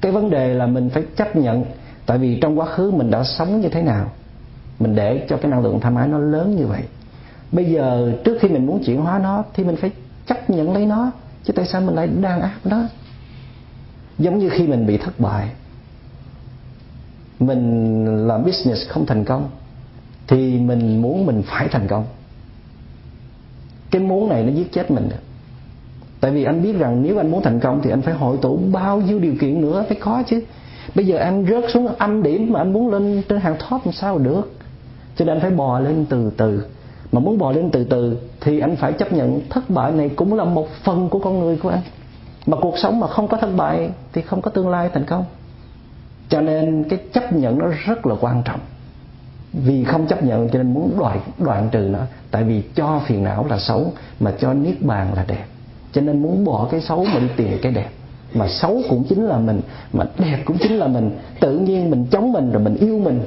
Cái 0.00 0.12
vấn 0.12 0.30
đề 0.30 0.54
là 0.54 0.66
mình 0.66 0.90
phải 0.90 1.02
chấp 1.16 1.36
nhận. 1.36 1.64
Tại 2.06 2.18
vì 2.18 2.38
trong 2.40 2.58
quá 2.58 2.66
khứ 2.66 2.90
mình 2.90 3.10
đã 3.10 3.24
sống 3.24 3.60
như 3.60 3.68
thế 3.68 3.82
nào, 3.82 4.10
mình 4.78 4.94
để 4.94 5.26
cho 5.28 5.36
cái 5.36 5.50
năng 5.50 5.62
lượng 5.62 5.80
tham 5.80 5.94
ái 5.94 6.08
nó 6.08 6.18
lớn 6.18 6.56
như 6.56 6.66
vậy. 6.66 6.82
Bây 7.52 7.64
giờ 7.64 8.12
trước 8.24 8.38
khi 8.40 8.48
mình 8.48 8.66
muốn 8.66 8.84
chuyển 8.84 9.00
hóa 9.00 9.18
nó 9.18 9.44
thì 9.54 9.64
mình 9.64 9.76
phải 9.76 9.90
chấp 10.26 10.50
nhận 10.50 10.72
lấy 10.72 10.86
nó, 10.86 11.10
chứ 11.44 11.52
tại 11.52 11.66
sao 11.66 11.80
mình 11.80 11.94
lại 11.94 12.08
đang 12.20 12.40
áp 12.40 12.56
nó 12.64 12.82
giống 14.18 14.38
như 14.38 14.48
khi 14.48 14.66
mình 14.66 14.86
bị 14.86 14.96
thất 14.96 15.20
bại 15.20 15.48
mình 17.40 18.26
làm 18.26 18.44
business 18.44 18.88
không 18.88 19.06
thành 19.06 19.24
công, 19.24 19.48
thì 20.26 20.58
mình 20.58 21.02
muốn 21.02 21.26
mình 21.26 21.42
phải 21.46 21.68
thành 21.68 21.88
công. 21.88 22.04
Cái 23.90 24.02
muốn 24.02 24.28
này 24.28 24.42
nó 24.42 24.52
giết 24.52 24.72
chết 24.72 24.90
mình. 24.90 25.08
Tại 26.20 26.30
vì 26.30 26.44
anh 26.44 26.62
biết 26.62 26.72
rằng 26.78 27.02
nếu 27.02 27.20
anh 27.20 27.30
muốn 27.30 27.42
thành 27.42 27.60
công 27.60 27.80
thì 27.82 27.90
anh 27.90 28.02
phải 28.02 28.14
hội 28.14 28.36
tụ 28.42 28.56
bao 28.72 29.00
nhiêu 29.00 29.18
điều 29.18 29.34
kiện 29.40 29.60
nữa, 29.60 29.84
phải 29.88 29.96
có 30.00 30.22
chứ. 30.26 30.42
Bây 30.94 31.06
giờ 31.06 31.16
anh 31.16 31.46
rớt 31.50 31.64
xuống 31.72 31.88
âm 31.98 32.22
điểm 32.22 32.52
mà 32.52 32.60
anh 32.60 32.72
muốn 32.72 32.90
lên 32.90 33.22
trên 33.28 33.40
hàng 33.40 33.56
top 33.70 33.84
làm 33.84 33.92
sao 33.92 34.18
được. 34.18 34.52
Cho 35.16 35.24
nên 35.24 35.34
anh 35.34 35.40
phải 35.40 35.50
bò 35.50 35.78
lên 35.78 36.06
từ 36.08 36.30
từ. 36.36 36.64
Mà 37.12 37.20
muốn 37.20 37.38
bò 37.38 37.52
lên 37.52 37.70
từ 37.70 37.84
từ 37.84 38.18
thì 38.40 38.60
anh 38.60 38.76
phải 38.76 38.92
chấp 38.92 39.12
nhận 39.12 39.40
thất 39.50 39.70
bại 39.70 39.92
này 39.92 40.08
cũng 40.08 40.34
là 40.34 40.44
một 40.44 40.68
phần 40.84 41.08
của 41.08 41.18
con 41.18 41.40
người 41.40 41.56
của 41.56 41.68
anh. 41.68 41.82
Mà 42.46 42.56
cuộc 42.60 42.78
sống 42.78 43.00
mà 43.00 43.06
không 43.06 43.28
có 43.28 43.36
thất 43.36 43.50
bại 43.56 43.90
thì 44.12 44.22
không 44.22 44.42
có 44.42 44.50
tương 44.50 44.68
lai 44.68 44.90
thành 44.94 45.04
công 45.04 45.24
cho 46.30 46.40
nên 46.40 46.84
cái 46.88 46.98
chấp 47.12 47.32
nhận 47.32 47.58
nó 47.58 47.66
rất 47.86 48.06
là 48.06 48.14
quan 48.20 48.42
trọng. 48.44 48.60
Vì 49.52 49.84
không 49.84 50.06
chấp 50.06 50.22
nhận 50.22 50.48
cho 50.48 50.58
nên 50.58 50.74
muốn 50.74 50.96
đoạn 50.98 51.20
đoạn 51.38 51.68
trừ 51.72 51.78
nó. 51.78 51.98
Tại 52.30 52.44
vì 52.44 52.62
cho 52.74 53.00
phiền 53.06 53.24
não 53.24 53.46
là 53.50 53.58
xấu, 53.58 53.92
mà 54.20 54.32
cho 54.38 54.54
niết 54.54 54.82
bàn 54.82 55.14
là 55.14 55.24
đẹp. 55.28 55.44
Cho 55.92 56.00
nên 56.00 56.22
muốn 56.22 56.44
bỏ 56.44 56.68
cái 56.70 56.80
xấu 56.80 57.04
mà 57.04 57.18
đi 57.20 57.26
tìm 57.36 57.58
cái 57.62 57.72
đẹp. 57.72 57.88
Mà 58.34 58.48
xấu 58.48 58.82
cũng 58.88 59.04
chính 59.08 59.24
là 59.24 59.38
mình, 59.38 59.60
mà 59.92 60.04
đẹp 60.18 60.38
cũng 60.44 60.58
chính 60.58 60.72
là 60.72 60.86
mình. 60.86 61.10
Tự 61.40 61.58
nhiên 61.58 61.90
mình 61.90 62.06
chống 62.10 62.32
mình 62.32 62.52
rồi 62.52 62.62
mình 62.62 62.76
yêu 62.76 62.98
mình. 62.98 63.20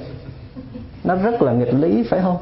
Nó 1.03 1.15
rất 1.15 1.41
là 1.41 1.53
nghịch 1.53 1.73
lý, 1.73 2.03
phải 2.03 2.19
không? 2.21 2.37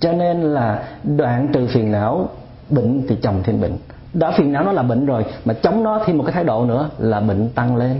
Cho 0.00 0.12
nên 0.12 0.42
là 0.42 0.88
đoạn 1.04 1.48
trừ 1.52 1.66
phiền 1.66 1.92
não, 1.92 2.28
bệnh 2.70 3.06
thì 3.08 3.16
chồng 3.22 3.42
thêm 3.44 3.60
bệnh. 3.60 3.76
Đã 4.14 4.30
phiền 4.30 4.52
não 4.52 4.64
nó 4.64 4.72
là 4.72 4.82
bệnh 4.82 5.06
rồi, 5.06 5.24
mà 5.44 5.54
chống 5.54 5.82
nó 5.82 6.02
thêm 6.06 6.18
một 6.18 6.24
cái 6.24 6.32
thái 6.32 6.44
độ 6.44 6.64
nữa 6.64 6.90
là 6.98 7.20
bệnh 7.20 7.48
tăng 7.48 7.76
lên 7.76 7.96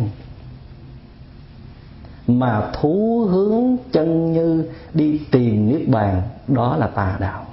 mà 2.27 2.71
thú 2.73 3.27
hướng 3.31 3.77
chân 3.93 4.33
như 4.33 4.65
đi 4.95 5.21
tìm 5.31 5.69
niết 5.69 5.89
bàn, 5.89 6.23
đó 6.49 6.77
là 6.77 6.87
tà 6.87 7.17
đạo. 7.21 7.47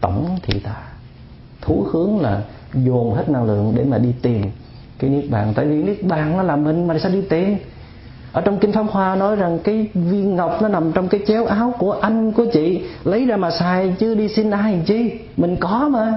Tổng 0.00 0.38
thị 0.42 0.60
tà. 0.60 0.82
Thú 1.60 1.86
hướng 1.92 2.20
là 2.20 2.42
dồn 2.74 3.14
hết 3.14 3.28
năng 3.28 3.44
lượng 3.44 3.72
để 3.76 3.84
mà 3.84 3.98
đi 3.98 4.14
tìm 4.22 4.42
cái 4.98 5.10
niết 5.10 5.30
bàn. 5.30 5.52
Tại 5.56 5.66
vì 5.66 5.82
niết 5.82 6.04
bàn 6.04 6.36
nó 6.36 6.42
là 6.42 6.56
mình 6.56 6.86
mà 6.86 6.98
sao 6.98 7.12
đi 7.12 7.22
tìm? 7.22 7.56
Ở 8.32 8.40
trong 8.40 8.58
kinh 8.58 8.72
pháp 8.72 8.86
hoa 8.90 9.16
nói 9.16 9.36
rằng 9.36 9.58
cái 9.64 9.88
viên 9.94 10.36
ngọc 10.36 10.62
nó 10.62 10.68
nằm 10.68 10.92
trong 10.92 11.08
cái 11.08 11.20
chéo 11.26 11.46
áo 11.46 11.74
của 11.78 11.92
anh, 11.92 12.32
của 12.32 12.46
chị. 12.52 12.84
Lấy 13.04 13.26
ra 13.26 13.36
mà 13.36 13.50
xài, 13.50 13.94
chứ 13.98 14.14
đi 14.14 14.28
xin 14.28 14.50
ai 14.50 14.82
chi? 14.86 15.10
Mình 15.36 15.56
có 15.60 15.88
mà. 15.88 16.16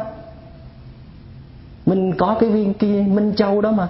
Mình 1.85 2.13
có 2.17 2.37
cái 2.39 2.49
viên 2.49 2.73
kia, 2.73 3.05
minh 3.07 3.33
châu 3.35 3.61
đó 3.61 3.71
mà. 3.71 3.87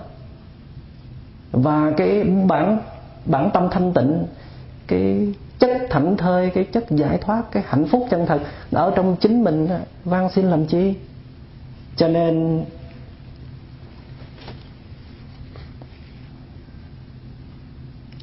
Và 1.51 1.93
cái 1.97 2.23
bản 2.23 2.79
bản 3.25 3.49
tâm 3.53 3.67
thanh 3.71 3.93
tịnh, 3.93 4.27
cái 4.87 5.33
chất 5.59 5.71
thảnh 5.89 6.17
thơi, 6.17 6.51
cái 6.53 6.63
chất 6.63 6.85
giải 6.89 7.17
thoát, 7.17 7.43
cái 7.51 7.63
hạnh 7.67 7.87
phúc 7.91 8.07
chân 8.11 8.25
thật 8.25 8.41
ở 8.71 8.93
trong 8.95 9.15
chính 9.21 9.43
mình, 9.43 9.69
van 10.03 10.29
xin 10.35 10.45
làm 10.45 10.65
chi. 10.65 10.93
Cho 11.95 12.07
nên 12.07 12.65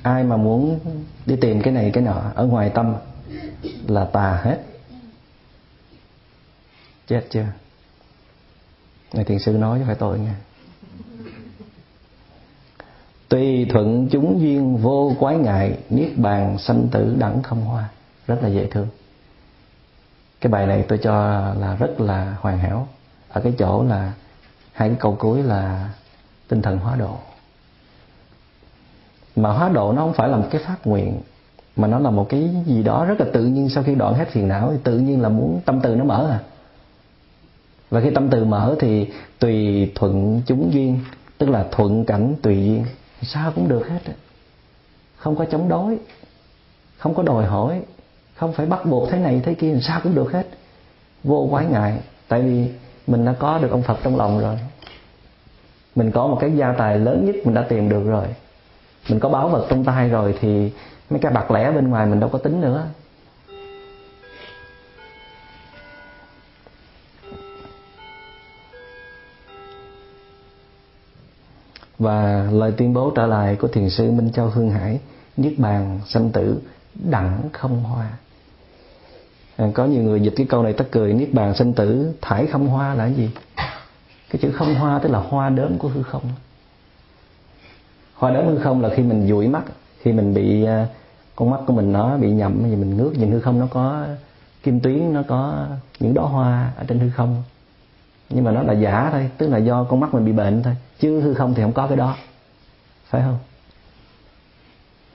ai 0.02 0.24
mà 0.24 0.36
muốn 0.36 0.78
đi 1.26 1.36
tìm 1.36 1.62
cái 1.62 1.72
này 1.72 1.90
cái 1.94 2.02
nọ, 2.02 2.22
ở 2.34 2.46
ngoài 2.46 2.70
tâm 2.74 2.94
là 3.86 4.04
tà 4.04 4.40
hết. 4.42 4.58
Chết 7.06 7.26
chưa? 7.30 7.46
Này, 9.12 9.24
thiền 9.24 9.38
sư 9.38 9.52
nói 9.52 9.78
chứ 9.78 9.84
phải 9.86 9.94
tội 9.94 10.18
nha 10.18 10.34
tùy 13.28 13.66
thuận 13.70 14.08
chúng 14.10 14.40
duyên 14.40 14.76
vô 14.76 15.12
quái 15.20 15.36
ngại, 15.36 15.78
niết 15.90 16.18
bàn 16.18 16.58
sanh 16.58 16.88
tử 16.90 17.16
đẳng 17.18 17.42
không 17.42 17.60
hoa. 17.60 17.88
Rất 18.26 18.42
là 18.42 18.48
dễ 18.48 18.66
thương. 18.66 18.86
Cái 20.40 20.52
bài 20.52 20.66
này 20.66 20.84
tôi 20.88 20.98
cho 20.98 21.12
là 21.60 21.76
rất 21.78 22.00
là 22.00 22.36
hoàn 22.40 22.58
hảo. 22.58 22.88
Ở 23.28 23.40
cái 23.40 23.52
chỗ 23.58 23.84
là 23.84 24.12
hai 24.72 24.88
cái 24.88 24.96
câu 25.00 25.16
cuối 25.18 25.42
là 25.42 25.90
tinh 26.48 26.62
thần 26.62 26.78
hóa 26.78 26.96
độ. 26.96 27.16
Mà 29.36 29.52
hóa 29.52 29.68
độ 29.68 29.92
nó 29.92 30.02
không 30.02 30.12
phải 30.12 30.28
là 30.28 30.36
một 30.36 30.46
cái 30.50 30.62
phát 30.66 30.86
nguyện, 30.86 31.20
mà 31.76 31.88
nó 31.88 31.98
là 31.98 32.10
một 32.10 32.28
cái 32.28 32.50
gì 32.66 32.82
đó 32.82 33.04
rất 33.04 33.20
là 33.20 33.26
tự 33.32 33.44
nhiên 33.44 33.68
sau 33.68 33.82
khi 33.82 33.94
đoạn 33.94 34.14
hết 34.14 34.28
phiền 34.28 34.48
não 34.48 34.70
thì 34.72 34.78
tự 34.84 34.98
nhiên 34.98 35.22
là 35.22 35.28
muốn 35.28 35.60
tâm 35.64 35.80
từ 35.80 35.96
nó 35.96 36.04
mở 36.04 36.28
à. 36.30 36.40
Và 37.90 38.00
khi 38.00 38.10
tâm 38.10 38.28
từ 38.28 38.44
mở 38.44 38.76
thì 38.80 39.10
tùy 39.38 39.92
thuận 39.94 40.42
chúng 40.46 40.72
duyên, 40.72 41.00
tức 41.38 41.48
là 41.48 41.66
thuận 41.70 42.04
cảnh 42.04 42.34
tùy 42.42 42.66
duyên 42.66 42.84
sao 43.26 43.52
cũng 43.54 43.68
được 43.68 43.88
hết 43.88 44.00
không 45.16 45.36
có 45.36 45.44
chống 45.44 45.68
đối, 45.68 45.98
không 46.98 47.14
có 47.14 47.22
đòi 47.22 47.44
hỏi, 47.44 47.82
không 48.34 48.52
phải 48.52 48.66
bắt 48.66 48.86
buộc 48.86 49.10
thế 49.10 49.18
này 49.18 49.40
thế 49.44 49.54
kia 49.54 49.78
sao 49.82 50.00
cũng 50.02 50.14
được 50.14 50.32
hết. 50.32 50.46
Vô 51.24 51.48
quái 51.50 51.66
ngại, 51.66 52.00
tại 52.28 52.42
vì 52.42 52.70
mình 53.06 53.24
đã 53.24 53.34
có 53.38 53.58
được 53.58 53.70
ông 53.70 53.82
Phật 53.82 53.98
trong 54.02 54.16
lòng 54.16 54.40
rồi. 54.40 54.58
Mình 55.94 56.10
có 56.10 56.26
một 56.26 56.38
cái 56.40 56.52
gia 56.56 56.72
tài 56.72 56.98
lớn 56.98 57.26
nhất 57.26 57.36
mình 57.44 57.54
đã 57.54 57.62
tìm 57.68 57.88
được 57.88 58.04
rồi. 58.04 58.26
Mình 59.08 59.20
có 59.20 59.28
báo 59.28 59.48
vật 59.48 59.66
trong 59.68 59.84
tay 59.84 60.08
rồi 60.08 60.34
thì 60.40 60.72
mấy 61.10 61.20
cái 61.20 61.32
bạc 61.32 61.50
lẻ 61.50 61.72
bên 61.72 61.88
ngoài 61.88 62.06
mình 62.06 62.20
đâu 62.20 62.30
có 62.30 62.38
tính 62.38 62.60
nữa. 62.60 62.86
Và 71.98 72.48
lời 72.52 72.72
tuyên 72.76 72.94
bố 72.94 73.10
trở 73.10 73.26
lại 73.26 73.56
của 73.56 73.68
thiền 73.68 73.90
sư 73.90 74.10
Minh 74.10 74.32
Châu 74.32 74.46
Hương 74.46 74.70
Hải 74.70 75.00
niết 75.36 75.58
bàn 75.58 76.00
sanh 76.06 76.30
tử 76.30 76.60
đẳng 76.94 77.40
không 77.52 77.82
hoa. 77.82 78.10
À, 79.56 79.66
có 79.74 79.84
nhiều 79.84 80.02
người 80.02 80.20
dịch 80.20 80.32
cái 80.36 80.46
câu 80.46 80.62
này 80.62 80.72
tất 80.72 80.88
cười 80.90 81.12
niết 81.12 81.34
bàn 81.34 81.54
sanh 81.54 81.72
tử 81.72 82.12
thải 82.20 82.46
không 82.46 82.68
hoa 82.68 82.94
là 82.94 83.04
cái 83.04 83.14
gì? 83.14 83.30
Cái 84.30 84.40
chữ 84.42 84.52
không 84.52 84.74
hoa 84.74 84.98
tức 84.98 85.08
là 85.08 85.18
hoa 85.18 85.50
đớm 85.50 85.78
của 85.78 85.88
hư 85.88 86.02
không. 86.02 86.22
Hoa 88.14 88.30
đớm 88.30 88.46
hư 88.46 88.58
không 88.58 88.82
là 88.82 88.88
khi 88.96 89.02
mình 89.02 89.28
dụi 89.28 89.48
mắt 89.48 89.62
khi 90.02 90.12
mình 90.12 90.34
bị 90.34 90.64
à, 90.64 90.86
con 91.36 91.50
mắt 91.50 91.60
của 91.66 91.72
mình 91.72 91.92
nó 91.92 92.16
bị 92.16 92.30
nhầm 92.30 92.62
thì 92.62 92.76
mình 92.76 92.96
ngước 92.96 93.18
nhìn 93.18 93.30
hư 93.30 93.40
không 93.40 93.60
nó 93.60 93.66
có 93.70 94.06
kim 94.62 94.80
tuyến 94.80 95.12
nó 95.12 95.22
có 95.28 95.66
những 96.00 96.14
đóa 96.14 96.24
hoa 96.24 96.72
ở 96.76 96.84
trên 96.88 96.98
hư 96.98 97.10
không 97.10 97.42
nhưng 98.30 98.44
mà 98.44 98.50
nó 98.50 98.62
là 98.62 98.72
giả 98.72 99.08
thôi, 99.12 99.30
tức 99.38 99.48
là 99.48 99.58
do 99.58 99.84
con 99.84 100.00
mắt 100.00 100.14
mình 100.14 100.24
bị 100.24 100.32
bệnh 100.32 100.62
thôi. 100.62 100.76
Chứ 101.00 101.20
hư 101.20 101.34
không 101.34 101.54
thì 101.54 101.62
không 101.62 101.72
có 101.72 101.86
cái 101.86 101.96
đó. 101.96 102.16
Phải 103.08 103.22
không? 103.22 103.38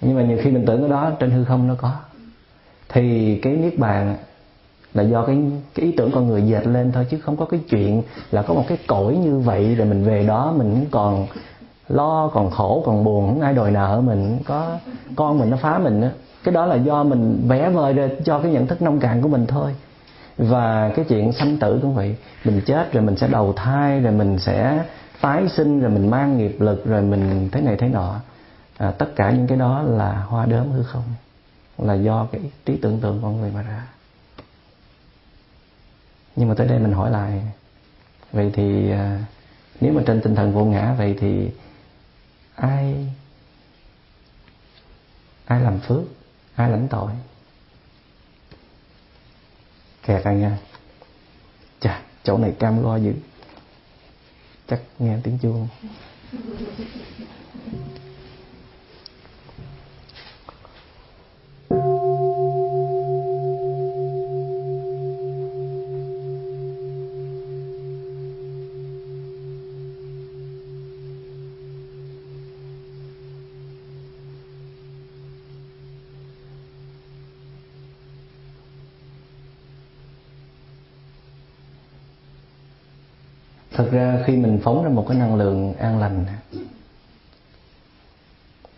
Nhưng 0.02 0.16
mà 0.16 0.22
nhiều 0.22 0.38
khi 0.42 0.52
mình 0.52 0.66
tưởng 0.66 0.80
cái 0.80 0.90
đó 0.90 1.12
trên 1.20 1.32
hư 1.32 1.44
không 1.44 1.68
nó 1.68 1.76
có. 1.76 1.92
Thì 2.90 3.36
cái 3.42 3.54
niết 3.54 3.80
bàn 3.80 4.18
là 4.94 5.04
do 5.04 5.26
cái 5.26 5.38
cái 5.76 5.86
ý 5.86 5.92
tưởng 5.92 6.12
con 6.12 6.28
người 6.28 6.42
dệt 6.42 6.68
lên 6.68 6.92
thôi, 6.92 7.08
chứ 7.10 7.20
không 7.20 7.38
có 7.38 7.46
cái 7.46 7.60
chuyện 7.70 8.04
là 8.32 8.42
có 8.42 8.54
một 8.54 8.64
cái 8.68 8.78
cõi 8.88 9.16
như 9.16 9.40
vậy 9.40 9.76
rồi 9.76 9.88
mình 9.88 10.04
về 10.04 10.24
đó 10.24 10.54
mình 10.58 10.86
còn 10.92 11.28
lo, 11.90 12.28
còn 12.34 12.52
khổ, 12.52 12.84
còn 12.86 13.04
buồn, 13.04 13.28
không 13.28 13.42
ai 13.42 13.54
đòi 13.54 13.72
nợ 13.72 14.02
mình 14.06 14.40
có 14.46 14.78
con 15.16 15.40
mình 15.40 15.50
nó 15.50 15.58
phá 15.58 15.78
mình 15.78 16.02
á. 16.02 16.12
Cái 16.44 16.54
đó 16.54 16.66
là 16.66 16.76
do 16.76 17.04
mình 17.04 17.44
vẽ 17.48 17.70
vời 17.70 17.94
ra 17.94 18.10
cho 18.26 18.40
cái 18.40 18.52
nhận 18.52 18.68
thức 18.68 18.82
nông 18.82 19.00
cạn 19.00 19.22
của 19.22 19.28
mình 19.28 19.46
thôi 19.48 19.76
và 20.42 20.92
cái 20.96 21.06
chuyện 21.10 21.34
sanh 21.34 21.58
tử 21.58 21.80
cũng 21.82 21.96
vậy. 21.96 22.16
Mình 22.44 22.62
chết 22.66 22.94
rồi 22.94 23.04
mình 23.04 23.18
sẽ 23.18 23.28
đầu 23.28 23.54
thai 23.54 24.00
rồi 24.00 24.14
mình 24.14 24.40
sẽ 24.40 24.86
tái 25.22 25.50
sinh 25.50 25.80
rồi 25.80 25.92
mình 25.92 26.10
mang 26.10 26.38
nghiệp 26.38 26.56
lực 26.60 26.86
rồi 26.86 27.02
mình 27.02 27.50
thế 27.52 27.62
này 27.62 27.76
thế 27.80 27.88
nọ. 27.88 28.20
À, 28.78 28.92
tất 28.92 29.16
cả 29.16 29.32
những 29.32 29.48
cái 29.48 29.58
đó 29.58 29.82
là 29.82 30.14
hoa 30.14 30.46
đốm 30.46 30.72
hư 30.72 30.84
không 30.84 31.04
là 31.78 31.94
do 31.94 32.28
cái 32.32 32.42
trí 32.66 32.78
tưởng 32.78 33.00
tượng 33.00 33.20
con 33.22 33.42
người 33.42 33.52
mà 33.52 33.62
ra. 33.62 33.88
Nhưng 36.36 36.50
mà 36.50 36.56
tới 36.56 36.68
đây 36.68 36.80
mình 36.80 36.94
hỏi 36.94 37.12
lại. 37.12 37.42
Vậy 38.32 38.52
thì 38.54 38.92
à, 38.92 39.26
nếu 39.82 39.94
mà 39.94 40.02
trên 40.06 40.22
tinh 40.22 40.36
thần 40.36 40.54
vô 40.54 40.66
ngã 40.66 40.94
vậy 40.98 41.16
thì 41.20 41.52
ai 42.56 43.08
ai 45.46 45.62
làm 45.62 45.80
phước 45.80 46.04
ai 46.56 46.70
lãnh 46.70 46.88
tội? 46.88 47.12
Kẹt 50.12 50.24
anh 50.24 50.42
nha. 50.42 50.58
Chà 51.80 52.02
chỗ 52.24 52.38
này 52.38 52.54
cam 52.60 52.84
go 52.84 52.96
dữ. 52.96 53.14
Chắc 54.68 54.82
nghe 55.00 55.18
tiếng 55.24 55.38
chuông. 55.42 55.68
Thực 83.82 83.92
ra 83.92 84.24
khi 84.26 84.38
mình 84.38 84.60
phóng 84.64 84.84
ra 84.84 84.90
một 84.90 85.06
cái 85.08 85.18
năng 85.18 85.36
lượng 85.36 85.74
an 85.74 86.00
lành, 86.00 86.26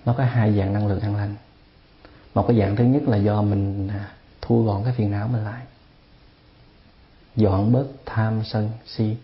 nó 0.05 0.13
có 0.17 0.23
hai 0.23 0.57
dạng 0.57 0.73
năng 0.73 0.87
lượng 0.87 0.99
an 0.99 1.15
lành. 1.15 1.35
Một 2.33 2.45
cái 2.47 2.57
dạng 2.57 2.75
thứ 2.75 2.83
nhất 2.83 3.03
là 3.07 3.17
do 3.17 3.41
mình 3.41 3.87
à, 3.87 4.11
thu 4.41 4.63
gọn 4.63 4.83
cái 4.83 4.93
phiền 4.93 5.11
não 5.11 5.27
mình 5.27 5.43
lại. 5.43 5.63
Dọn 7.35 7.71
bớt 7.71 7.85
tham 8.05 8.41
sân 8.45 8.69
si, 8.85 9.15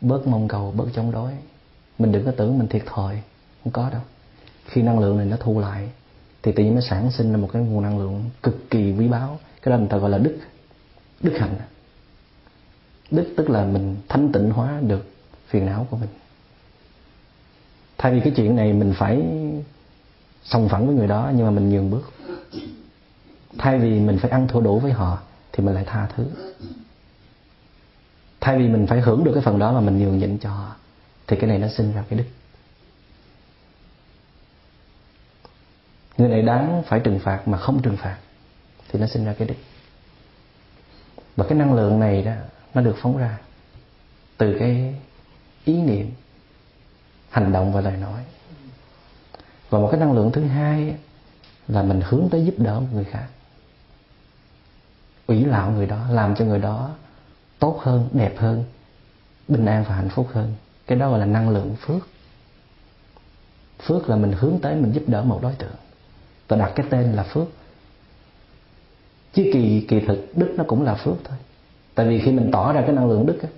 bớt 0.00 0.26
mong 0.26 0.48
cầu, 0.48 0.72
bớt 0.76 0.86
chống 0.94 1.10
đối. 1.10 1.32
Mình 1.98 2.12
đừng 2.12 2.24
có 2.24 2.32
tưởng 2.36 2.58
mình 2.58 2.68
thiệt 2.68 2.82
thòi, 2.86 3.22
không 3.64 3.72
có 3.72 3.90
đâu. 3.90 4.02
Khi 4.66 4.82
năng 4.82 4.98
lượng 4.98 5.16
này 5.16 5.26
nó 5.26 5.36
thu 5.40 5.60
lại, 5.60 5.90
thì 6.42 6.52
tự 6.52 6.64
nhiên 6.64 6.74
nó 6.74 6.80
sản 6.80 7.10
sinh 7.10 7.32
ra 7.32 7.36
một 7.36 7.48
cái 7.52 7.62
nguồn 7.62 7.82
năng 7.82 7.98
lượng 7.98 8.30
cực 8.42 8.70
kỳ 8.70 8.92
quý 8.92 9.08
báu. 9.08 9.38
Cái 9.62 9.72
đó 9.72 9.78
người 9.78 9.88
ta 9.88 9.96
gọi 9.96 10.10
là 10.10 10.18
đức 10.18 10.38
đức 11.20 11.36
hạnh. 11.38 11.54
Đức 13.10 13.34
tức 13.36 13.50
là 13.50 13.64
mình 13.64 13.96
thanh 14.08 14.32
tịnh 14.32 14.50
hóa 14.50 14.80
được 14.80 15.15
phiền 15.46 15.66
não 15.66 15.86
của 15.90 15.96
mình. 15.96 16.08
Thay 17.98 18.12
vì 18.12 18.20
cái 18.20 18.32
chuyện 18.36 18.56
này 18.56 18.72
mình 18.72 18.94
phải 18.98 19.22
sòng 20.44 20.68
phẳng 20.68 20.86
với 20.86 20.96
người 20.96 21.06
đó, 21.06 21.30
nhưng 21.34 21.46
mà 21.46 21.50
mình 21.50 21.70
nhường 21.70 21.90
bước. 21.90 22.12
Thay 23.58 23.78
vì 23.78 24.00
mình 24.00 24.18
phải 24.18 24.30
ăn 24.30 24.48
thua 24.48 24.60
đủ 24.60 24.78
với 24.78 24.92
họ, 24.92 25.18
thì 25.52 25.64
mình 25.64 25.74
lại 25.74 25.84
tha 25.86 26.08
thứ. 26.16 26.26
Thay 28.40 28.58
vì 28.58 28.68
mình 28.68 28.86
phải 28.86 29.00
hưởng 29.00 29.24
được 29.24 29.32
cái 29.34 29.42
phần 29.42 29.58
đó 29.58 29.72
mà 29.72 29.80
mình 29.80 29.98
nhường 29.98 30.18
nhịn 30.18 30.38
cho 30.38 30.50
họ, 30.50 30.76
thì 31.26 31.36
cái 31.36 31.48
này 31.48 31.58
nó 31.58 31.68
sinh 31.68 31.92
ra 31.92 32.04
cái 32.08 32.18
đức 32.18 32.24
người 36.18 36.28
này 36.28 36.42
đáng 36.42 36.82
phải 36.86 37.00
trừng 37.00 37.18
phạt 37.18 37.48
mà 37.48 37.58
không 37.58 37.82
trừng 37.82 37.96
phạt, 37.96 38.16
thì 38.88 38.98
nó 38.98 39.06
sinh 39.06 39.24
ra 39.24 39.34
cái 39.38 39.48
đức 39.48 39.54
và 41.36 41.44
cái 41.48 41.58
năng 41.58 41.74
lượng 41.74 42.00
này 42.00 42.22
đó, 42.22 42.32
nó 42.74 42.82
được 42.82 42.96
phóng 42.98 43.16
ra 43.16 43.38
từ 44.38 44.56
cái 44.58 44.94
ý 45.66 45.82
niệm 45.82 46.10
hành 47.30 47.52
động 47.52 47.72
và 47.72 47.80
lời 47.80 47.96
nói. 47.96 48.22
Và 49.70 49.78
một 49.78 49.88
cái 49.90 50.00
năng 50.00 50.12
lượng 50.12 50.32
thứ 50.32 50.44
hai 50.44 50.96
là 51.68 51.82
mình 51.82 52.00
hướng 52.04 52.28
tới 52.30 52.44
giúp 52.44 52.54
đỡ 52.58 52.80
một 52.80 52.86
người 52.92 53.04
khác. 53.04 53.26
Ủy 55.26 55.44
lạo 55.44 55.70
người 55.70 55.86
đó 55.86 56.06
làm 56.10 56.34
cho 56.34 56.44
người 56.44 56.58
đó 56.58 56.90
tốt 57.58 57.80
hơn 57.82 58.08
đẹp 58.12 58.34
hơn 58.38 58.64
bình 59.48 59.66
an 59.66 59.84
và 59.88 59.94
hạnh 59.94 60.08
phúc 60.08 60.28
hơn. 60.32 60.54
Cái 60.86 60.98
đó 60.98 61.10
gọi 61.10 61.18
là 61.18 61.26
năng 61.26 61.50
lượng 61.50 61.76
phước. 61.80 62.08
Phước 63.82 64.08
là 64.08 64.16
mình 64.16 64.32
hướng 64.32 64.58
tới 64.62 64.74
mình 64.74 64.92
giúp 64.92 65.04
đỡ 65.06 65.22
một 65.22 65.38
đối 65.42 65.54
tượng. 65.54 65.76
Và 66.48 66.56
đặt 66.56 66.72
cái 66.74 66.86
tên 66.90 67.12
là 67.12 67.22
phước. 67.22 67.48
Chứ 69.34 69.50
kỳ 69.52 69.86
kỳ 69.88 70.00
thực 70.00 70.32
đức 70.36 70.54
nó 70.56 70.64
cũng 70.66 70.82
là 70.82 70.94
phước 70.94 71.16
thôi. 71.24 71.38
Tại 71.94 72.08
vì 72.08 72.20
khi 72.20 72.32
mình 72.32 72.50
tỏ 72.52 72.72
ra 72.72 72.80
cái 72.80 72.92
năng 72.92 73.08
lượng 73.08 73.26
đức 73.26 73.42
ấy, 73.42 73.50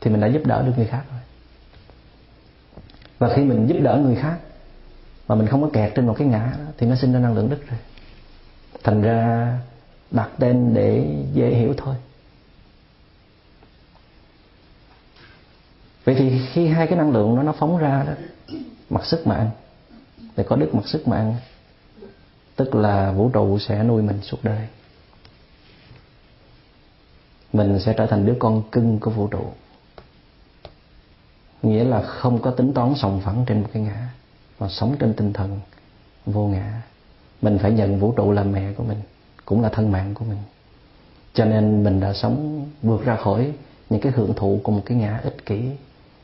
thì 0.00 0.10
mình 0.10 0.20
đã 0.20 0.26
giúp 0.26 0.42
đỡ 0.44 0.62
được 0.62 0.72
người 0.76 0.86
khác 0.86 1.02
rồi. 1.10 1.20
Và 3.18 3.34
khi 3.36 3.42
mình 3.42 3.66
giúp 3.66 3.76
đỡ 3.82 3.96
người 3.96 4.16
khác 4.16 4.38
mà 5.28 5.34
mình 5.34 5.46
không 5.46 5.62
có 5.62 5.70
kẹt 5.72 5.92
trên 5.94 6.06
một 6.06 6.14
cái 6.18 6.28
ngã 6.28 6.54
đó, 6.58 6.64
thì 6.78 6.86
nó 6.86 6.96
sinh 6.96 7.12
ra 7.12 7.18
năng 7.18 7.34
lượng 7.34 7.50
đức 7.50 7.68
rồi 7.68 7.78
thành 8.84 9.02
ra 9.02 9.52
đặt 10.10 10.30
tên 10.38 10.74
để 10.74 11.16
dễ 11.32 11.50
hiểu 11.50 11.74
thôi. 11.76 11.94
Vậy 16.04 16.14
thì 16.18 16.40
khi 16.52 16.66
hai 16.66 16.86
cái 16.86 16.98
năng 16.98 17.10
lượng 17.10 17.36
đó 17.36 17.42
nó 17.42 17.52
phóng 17.52 17.78
ra 17.78 18.04
đó 18.06 18.12
mặt 18.90 19.06
sức 19.06 19.26
mạng 19.26 19.50
để 20.36 20.44
có 20.48 20.56
đức 20.56 20.74
mặt 20.74 20.86
sức 20.86 21.08
mạng 21.08 21.34
tức 22.56 22.74
là 22.74 23.12
vũ 23.12 23.30
trụ 23.32 23.58
sẽ 23.58 23.82
nuôi 23.82 24.02
mình 24.02 24.18
suốt 24.22 24.38
đời. 24.42 24.66
Mình 27.52 27.80
sẽ 27.80 27.94
trở 27.98 28.06
thành 28.06 28.26
đứa 28.26 28.34
con 28.38 28.62
cưng 28.72 28.98
của 29.00 29.10
vũ 29.10 29.26
trụ 29.26 29.52
nghĩa 31.62 31.84
là 31.84 32.02
không 32.02 32.42
có 32.42 32.50
tính 32.50 32.72
toán 32.72 32.94
sòng 32.96 33.20
phẳng 33.24 33.44
trên 33.46 33.60
một 33.60 33.68
cái 33.72 33.82
ngã, 33.82 34.08
mà 34.60 34.68
sống 34.68 34.96
trên 34.98 35.14
tinh 35.14 35.32
thần 35.32 35.60
vô 36.26 36.46
ngã. 36.46 36.82
Mình 37.42 37.58
phải 37.58 37.72
nhận 37.72 38.00
vũ 38.00 38.12
trụ 38.12 38.32
là 38.32 38.42
mẹ 38.42 38.72
của 38.72 38.84
mình, 38.84 38.98
cũng 39.44 39.62
là 39.62 39.68
thân 39.68 39.92
mạng 39.92 40.14
của 40.14 40.24
mình. 40.24 40.38
Cho 41.34 41.44
nên 41.44 41.84
mình 41.84 42.00
đã 42.00 42.12
sống 42.12 42.66
vượt 42.82 43.04
ra 43.04 43.16
khỏi 43.16 43.52
những 43.90 44.00
cái 44.00 44.12
hưởng 44.12 44.34
thụ 44.34 44.60
của 44.62 44.72
một 44.72 44.82
cái 44.86 44.98
ngã 44.98 45.20
ích 45.24 45.46
kỷ, 45.46 45.70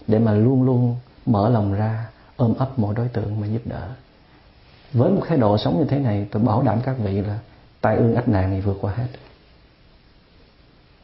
để 0.07 0.19
mà 0.19 0.33
luôn 0.33 0.63
luôn 0.63 0.97
mở 1.27 1.49
lòng 1.49 1.75
ra, 1.75 2.07
ôm 2.37 2.55
ấp 2.59 2.79
mọi 2.79 2.95
đối 2.95 3.09
tượng 3.09 3.41
mà 3.41 3.47
giúp 3.47 3.63
đỡ. 3.65 3.89
Với 4.93 5.11
một 5.11 5.23
thái 5.27 5.39
độ 5.39 5.59
sống 5.59 5.79
như 5.79 5.85
thế 5.85 5.99
này, 5.99 6.27
tôi 6.31 6.43
bảo 6.43 6.63
đảm 6.63 6.79
các 6.85 6.97
vị 6.99 7.21
là 7.21 7.39
tai 7.81 7.97
ương 7.97 8.15
ách 8.15 8.29
nạn 8.29 8.51
này 8.51 8.61
vượt 8.61 8.79
qua 8.81 8.93
hết 8.93 9.07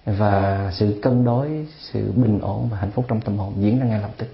và 0.04 0.70
sự 0.74 0.98
cân 1.02 1.24
đối, 1.24 1.66
sự 1.78 2.12
bình 2.12 2.40
ổn 2.40 2.68
và 2.68 2.76
hạnh 2.76 2.90
phúc 2.90 3.04
trong 3.08 3.20
tâm 3.20 3.38
hồn 3.38 3.52
diễn 3.56 3.78
ra 3.78 3.86
ngay 3.86 4.00
lập 4.00 4.10
tức. 4.16 4.28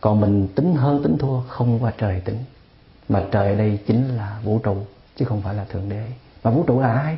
Còn 0.00 0.20
mình 0.20 0.48
tính 0.54 0.74
hơn 0.74 1.02
tính 1.02 1.18
thua, 1.18 1.40
không 1.40 1.78
qua 1.82 1.92
trời 1.98 2.20
tính. 2.20 2.38
Mà 3.08 3.24
trời 3.30 3.48
ở 3.48 3.58
đây 3.58 3.78
chính 3.86 4.08
là 4.08 4.40
vũ 4.44 4.58
trụ, 4.58 4.76
chứ 5.16 5.24
không 5.24 5.42
phải 5.42 5.54
là 5.54 5.64
thượng 5.64 5.88
đế. 5.88 6.06
Mà 6.44 6.50
vũ 6.50 6.64
trụ 6.66 6.80
là 6.80 6.92
ai? 6.92 7.16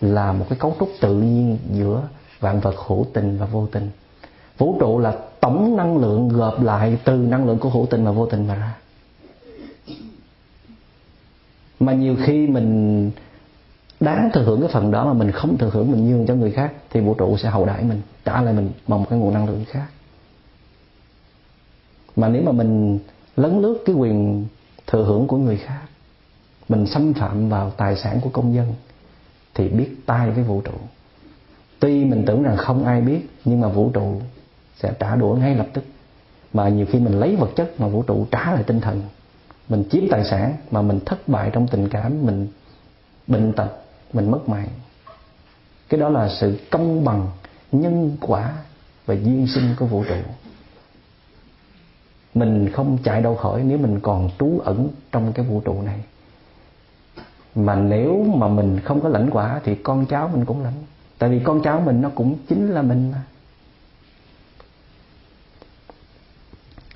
Là 0.00 0.32
một 0.32 0.46
cái 0.48 0.58
cấu 0.58 0.76
trúc 0.80 0.90
tự 1.00 1.20
nhiên 1.20 1.58
giữa 1.72 2.08
vạn 2.40 2.60
vật 2.60 2.74
hữu 2.86 3.06
tình 3.12 3.38
và 3.38 3.46
vô 3.46 3.68
tình. 3.72 3.90
Vũ 4.58 4.76
trụ 4.80 4.98
là 4.98 5.14
tổng 5.40 5.76
năng 5.76 5.98
lượng 5.98 6.28
gộp 6.28 6.62
lại 6.62 6.98
từ 7.04 7.16
năng 7.16 7.46
lượng 7.46 7.58
của 7.58 7.70
hữu 7.70 7.86
tình 7.86 8.04
và 8.04 8.10
vô 8.10 8.26
tình 8.26 8.46
mà 8.46 8.54
ra. 8.54 8.74
Mà 11.80 11.92
nhiều 11.92 12.16
khi 12.24 12.46
mình 12.46 13.10
đáng 14.04 14.30
thừa 14.32 14.42
hưởng 14.42 14.60
cái 14.60 14.70
phần 14.72 14.90
đó 14.90 15.06
mà 15.06 15.12
mình 15.12 15.30
không 15.30 15.58
thừa 15.58 15.70
hưởng, 15.72 15.92
mình 15.92 16.10
nhường 16.10 16.26
cho 16.26 16.34
người 16.34 16.50
khác, 16.50 16.72
thì 16.90 17.00
vũ 17.00 17.14
trụ 17.14 17.36
sẽ 17.36 17.48
hậu 17.48 17.66
đãi 17.66 17.84
mình, 17.84 18.00
trả 18.24 18.42
lại 18.42 18.54
mình 18.54 18.70
bằng 18.88 19.00
một 19.00 19.06
cái 19.10 19.18
nguồn 19.18 19.34
năng 19.34 19.46
lượng 19.46 19.64
khác. 19.68 19.86
Mà 22.16 22.28
nếu 22.28 22.42
mà 22.42 22.52
mình 22.52 22.98
lấn 23.36 23.62
lướt 23.62 23.82
cái 23.86 23.96
quyền 23.96 24.46
thừa 24.86 25.04
hưởng 25.04 25.26
của 25.26 25.36
người 25.36 25.56
khác, 25.56 25.80
mình 26.68 26.86
xâm 26.86 27.12
phạm 27.12 27.48
vào 27.48 27.70
tài 27.70 27.96
sản 27.96 28.20
của 28.20 28.30
công 28.30 28.54
dân, 28.54 28.74
thì 29.54 29.68
biết 29.68 29.90
tay 30.06 30.30
với 30.30 30.44
vũ 30.44 30.60
trụ. 30.60 30.72
Tuy 31.78 32.04
mình 32.04 32.24
tưởng 32.26 32.42
rằng 32.42 32.56
không 32.56 32.84
ai 32.84 33.00
biết, 33.00 33.28
nhưng 33.44 33.60
mà 33.60 33.68
vũ 33.68 33.90
trụ 33.90 34.20
sẽ 34.76 34.92
trả 34.98 35.16
đũa 35.16 35.34
ngay 35.34 35.54
lập 35.54 35.66
tức. 35.72 35.84
Mà 36.52 36.68
nhiều 36.68 36.86
khi 36.90 36.98
mình 36.98 37.20
lấy 37.20 37.36
vật 37.36 37.50
chất 37.56 37.80
mà 37.80 37.88
vũ 37.88 38.02
trụ 38.02 38.26
trả 38.30 38.52
lại 38.52 38.62
tinh 38.62 38.80
thần, 38.80 39.02
mình 39.68 39.84
chiếm 39.90 40.02
tài 40.10 40.24
sản 40.24 40.52
mà 40.70 40.82
mình 40.82 41.00
thất 41.06 41.28
bại 41.28 41.50
trong 41.52 41.66
tình 41.66 41.88
cảm, 41.88 42.26
mình 42.26 42.48
bệnh 43.26 43.52
tật 43.52 43.68
mình 44.12 44.30
mất 44.30 44.48
mạng. 44.48 44.68
Cái 45.88 46.00
đó 46.00 46.08
là 46.08 46.28
sự 46.40 46.58
công 46.70 47.04
bằng, 47.04 47.28
nhân 47.72 48.16
quả 48.20 48.52
và 49.06 49.14
duyên 49.14 49.46
sinh 49.54 49.74
của 49.78 49.86
vũ 49.86 50.04
trụ. 50.08 50.16
Mình 52.34 52.72
không 52.72 52.98
chạy 53.04 53.22
đâu 53.22 53.34
khỏi 53.36 53.62
nếu 53.64 53.78
mình 53.78 54.00
còn 54.00 54.30
trú 54.38 54.60
ẩn 54.64 54.88
trong 55.12 55.32
cái 55.32 55.46
vũ 55.46 55.60
trụ 55.64 55.82
này. 55.82 56.00
Mà 57.54 57.74
nếu 57.74 58.24
mà 58.36 58.48
mình 58.48 58.80
không 58.80 59.00
có 59.00 59.08
lãnh 59.08 59.30
quả 59.30 59.60
thì 59.64 59.74
con 59.74 60.06
cháu 60.06 60.28
mình 60.28 60.44
cũng 60.44 60.62
lãnh. 60.62 60.82
Tại 61.18 61.30
vì 61.30 61.40
con 61.44 61.62
cháu 61.62 61.80
mình 61.80 62.00
nó 62.00 62.10
cũng 62.14 62.36
chính 62.48 62.70
là 62.70 62.82
mình 62.82 63.10
mà. 63.12 63.22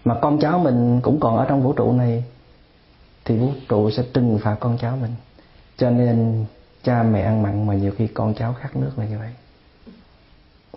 Mà 0.04 0.18
con 0.22 0.40
cháu 0.40 0.58
mình 0.58 1.00
cũng 1.02 1.20
còn 1.20 1.36
ở 1.36 1.46
trong 1.48 1.62
vũ 1.62 1.72
trụ 1.72 1.92
này 1.92 2.24
thì 3.24 3.36
vũ 3.36 3.52
trụ 3.68 3.90
sẽ 3.90 4.02
trừng 4.14 4.38
phạt 4.42 4.56
con 4.60 4.78
cháu 4.80 4.96
mình. 4.96 5.14
Cho 5.76 5.90
nên 5.90 6.44
cha 6.82 7.02
mẹ 7.02 7.20
ăn 7.20 7.42
mặn 7.42 7.66
mà 7.66 7.74
nhiều 7.74 7.92
khi 7.96 8.06
con 8.06 8.34
cháu 8.34 8.52
khát 8.52 8.76
nước 8.76 8.90
là 8.96 9.04
như 9.04 9.18
vậy. 9.18 9.30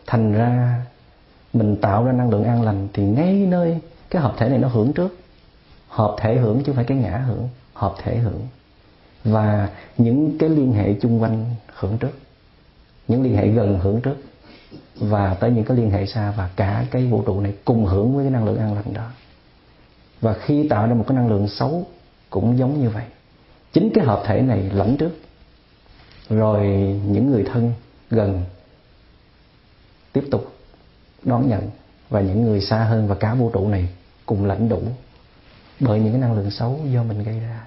Thành 0.08 0.34
ra 0.34 0.82
mình 1.54 1.76
tạo 1.82 2.06
ra 2.06 2.12
năng 2.12 2.30
lượng 2.30 2.44
an 2.44 2.62
lành 2.62 2.88
thì 2.94 3.04
ngay 3.04 3.34
nơi 3.34 3.80
cái 4.10 4.22
hợp 4.22 4.34
thể 4.38 4.50
này 4.50 4.60
nó 4.60 4.68
hưởng 4.68 4.94
trước. 4.94 5.18
Hợp 5.88 6.16
thể 6.20 6.36
hưởng 6.36 6.58
chứ 6.58 6.64
không 6.66 6.76
phải 6.76 6.86
cái 6.86 6.98
ngã 6.98 7.18
hưởng, 7.18 7.50
hợp 7.74 7.96
thể 8.04 8.18
hưởng. 8.18 8.48
Và 9.24 9.70
những 9.98 10.38
cái 10.38 10.50
liên 10.50 10.74
hệ 10.74 10.94
chung 11.02 11.22
quanh 11.22 11.46
hưởng 11.74 11.98
trước. 11.98 12.12
Những 13.08 13.24
liên 13.24 13.36
hệ 13.36 13.48
gần 13.48 13.80
hưởng 13.80 14.02
trước. 14.02 14.16
Và 14.96 15.34
tới 15.34 15.52
những 15.52 15.66
cái 15.66 15.78
liên 15.78 15.92
hệ 15.92 16.06
xa 16.06 16.34
và 16.38 16.50
cả 16.56 16.86
cái 16.92 17.06
vũ 17.06 17.24
trụ 17.26 17.42
này 17.42 17.56
cùng 17.66 17.86
hưởng 17.86 18.16
với 18.16 18.26
cái 18.26 18.32
năng 18.32 18.46
lượng 18.46 18.58
an 18.58 18.76
lành 18.76 18.94
đó. 18.94 19.08
Và 20.22 20.34
khi 20.34 20.68
tạo 20.68 20.88
ra 20.88 20.94
một 20.94 21.06
cái 21.08 21.16
năng 21.16 21.30
lượng 21.30 21.48
xấu 21.48 21.86
cũng 22.30 22.58
giống 22.58 22.82
như 22.82 22.90
vậy. 22.90 23.04
Chính 23.74 23.92
cái 23.94 24.06
hợp 24.06 24.24
thể 24.26 24.42
này 24.42 24.70
lãnh 24.74 24.98
trước 24.98 25.12
rồi 26.30 26.68
những 27.08 27.32
người 27.32 27.44
thân 27.44 27.74
gần 28.10 28.44
tiếp 30.14 30.24
tục 30.32 30.54
đón 31.24 31.50
nhận 31.50 31.70
và 32.10 32.22
những 32.22 32.44
người 32.44 32.62
xa 32.62 32.84
hơn 32.84 33.08
và 33.08 33.16
cả 33.16 33.34
vũ 33.34 33.50
trụ 33.54 33.68
này 33.68 33.90
cùng 34.26 34.46
lãnh 34.46 34.70
đủ 34.70 34.82
bởi 35.80 36.00
những 36.00 36.12
cái 36.12 36.22
năng 36.22 36.34
lượng 36.34 36.52
xấu 36.52 36.80
do 36.94 37.04
mình 37.04 37.24
gây 37.24 37.40
ra. 37.40 37.64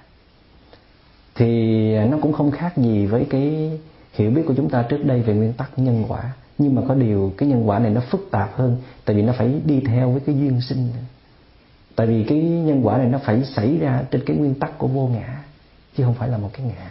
Thì 1.34 1.98
nó 1.98 2.18
cũng 2.22 2.32
không 2.32 2.50
khác 2.50 2.76
gì 2.76 3.06
với 3.06 3.26
cái 3.30 3.72
hiểu 4.12 4.30
biết 4.30 4.42
của 4.46 4.54
chúng 4.56 4.70
ta 4.70 4.82
trước 4.82 5.04
đây 5.04 5.20
về 5.20 5.34
nguyên 5.34 5.52
tắc 5.52 5.78
nhân 5.78 6.04
quả. 6.08 6.32
Nhưng 6.58 6.74
mà 6.74 6.82
có 6.88 6.94
điều 6.94 7.32
cái 7.36 7.48
nhân 7.48 7.68
quả 7.68 7.78
này 7.78 7.90
nó 7.90 8.00
phức 8.10 8.28
tạp 8.30 8.56
hơn 8.56 8.76
tại 9.04 9.16
vì 9.16 9.22
nó 9.22 9.32
phải 9.38 9.60
đi 9.64 9.80
theo 9.80 10.10
với 10.10 10.20
cái 10.20 10.34
duyên 10.34 10.60
sinh. 10.60 10.88
Tại 11.96 12.06
vì 12.06 12.24
cái 12.24 12.38
nhân 12.38 12.86
quả 12.86 12.98
này 12.98 13.06
nó 13.06 13.18
phải 13.18 13.44
xảy 13.44 13.78
ra 13.78 14.02
trên 14.10 14.22
cái 14.26 14.36
nguyên 14.36 14.54
tắc 14.54 14.78
của 14.78 14.86
vô 14.86 15.06
ngã, 15.06 15.44
chứ 15.96 16.04
không 16.04 16.14
phải 16.14 16.28
là 16.28 16.38
một 16.38 16.50
cái 16.52 16.66
ngã 16.66 16.90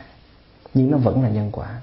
nhưng 0.74 0.92
nó 0.92 0.98
vẫn 0.98 1.24
là 1.24 1.30
nhân 1.30 1.50
quả. 1.52 1.80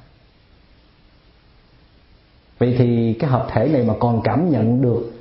Vậy 2.59 2.74
thì 2.78 3.16
cái 3.20 3.30
hợp 3.30 3.49
thể 3.53 3.68
này 3.68 3.82
mà 3.82 3.95
còn 4.01 4.20
cảm 4.24 4.51
nhận 4.51 4.82
được 4.82 5.12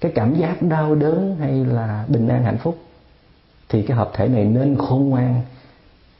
cái 0.00 0.12
cảm 0.14 0.34
giác 0.34 0.62
đau 0.62 0.94
đớn 0.94 1.36
hay 1.40 1.64
là 1.64 2.04
bình 2.08 2.28
an, 2.28 2.44
hạnh 2.44 2.58
phúc, 2.58 2.78
thì 3.68 3.82
cái 3.82 3.96
hợp 3.96 4.10
thể 4.14 4.28
này 4.28 4.44
nên 4.44 4.76
khôn 4.78 5.08
ngoan, 5.08 5.42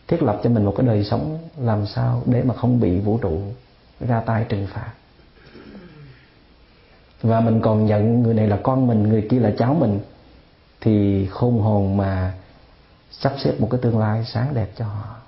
thiết 0.08 0.22
lập 0.22 0.40
cho 0.44 0.50
mình 0.50 0.64
một 0.64 0.74
cái 0.76 0.86
đời 0.86 1.04
sống 1.04 1.38
làm 1.58 1.86
sao 1.86 2.22
để 2.26 2.42
mà 2.42 2.54
không 2.54 2.80
bị 2.80 2.98
vũ 2.98 3.18
trụ 3.18 3.40
ra 4.00 4.20
tay 4.20 4.46
trừng 4.48 4.66
phạt. 4.72 4.92
Và 7.22 7.40
mình 7.40 7.60
còn 7.60 7.86
nhận 7.86 8.22
người 8.22 8.34
này 8.34 8.46
là 8.46 8.58
con 8.62 8.86
mình, 8.86 9.02
người 9.02 9.26
kia 9.30 9.38
là 9.38 9.52
cháu 9.58 9.74
mình, 9.74 10.00
thì 10.80 11.26
khôn 11.26 11.60
hồn 11.60 11.96
mà 11.96 12.34
sắp 13.10 13.32
xếp 13.44 13.54
một 13.58 13.68
cái 13.70 13.80
tương 13.82 13.98
lai 13.98 14.24
sáng 14.32 14.54
đẹp 14.54 14.68
cho 14.76 14.84
họ. 14.84 15.19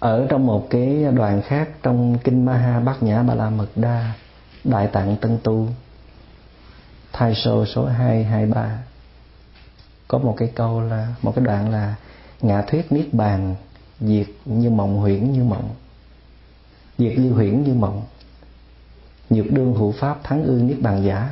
Ở 0.00 0.26
trong 0.28 0.46
một 0.46 0.66
cái 0.70 1.04
đoàn 1.14 1.42
khác 1.42 1.68
trong 1.82 2.18
kinh 2.24 2.44
Maha 2.44 2.80
Bát 2.80 3.02
Nhã 3.02 3.22
Ba 3.22 3.34
La 3.34 3.50
Mật 3.50 3.68
Đa, 3.76 4.12
Đại 4.64 4.86
Tạng 4.86 5.16
Tân 5.16 5.38
Tu, 5.42 5.68
Thai 7.12 7.34
sô 7.34 7.66
số 7.66 7.86
223 7.86 8.78
có 10.08 10.18
một 10.18 10.34
cái 10.36 10.52
câu 10.54 10.80
là, 10.80 11.14
một 11.22 11.32
cái 11.36 11.44
đoạn 11.44 11.70
là, 11.70 11.94
ngã 12.42 12.62
thuyết 12.62 12.92
niết 12.92 13.14
bàn, 13.14 13.54
diệt 14.00 14.26
như 14.44 14.70
mộng 14.70 14.96
huyễn 14.96 15.32
như 15.32 15.44
mộng, 15.44 15.70
diệt 16.98 17.18
như 17.18 17.32
huyễn 17.32 17.64
như 17.64 17.74
mộng, 17.74 18.02
nhược 19.30 19.52
đương 19.52 19.74
hữu 19.74 19.92
pháp 19.92 20.24
thắng 20.24 20.44
ư 20.44 20.60
niết 20.64 20.80
bàn 20.80 21.04
giả. 21.04 21.30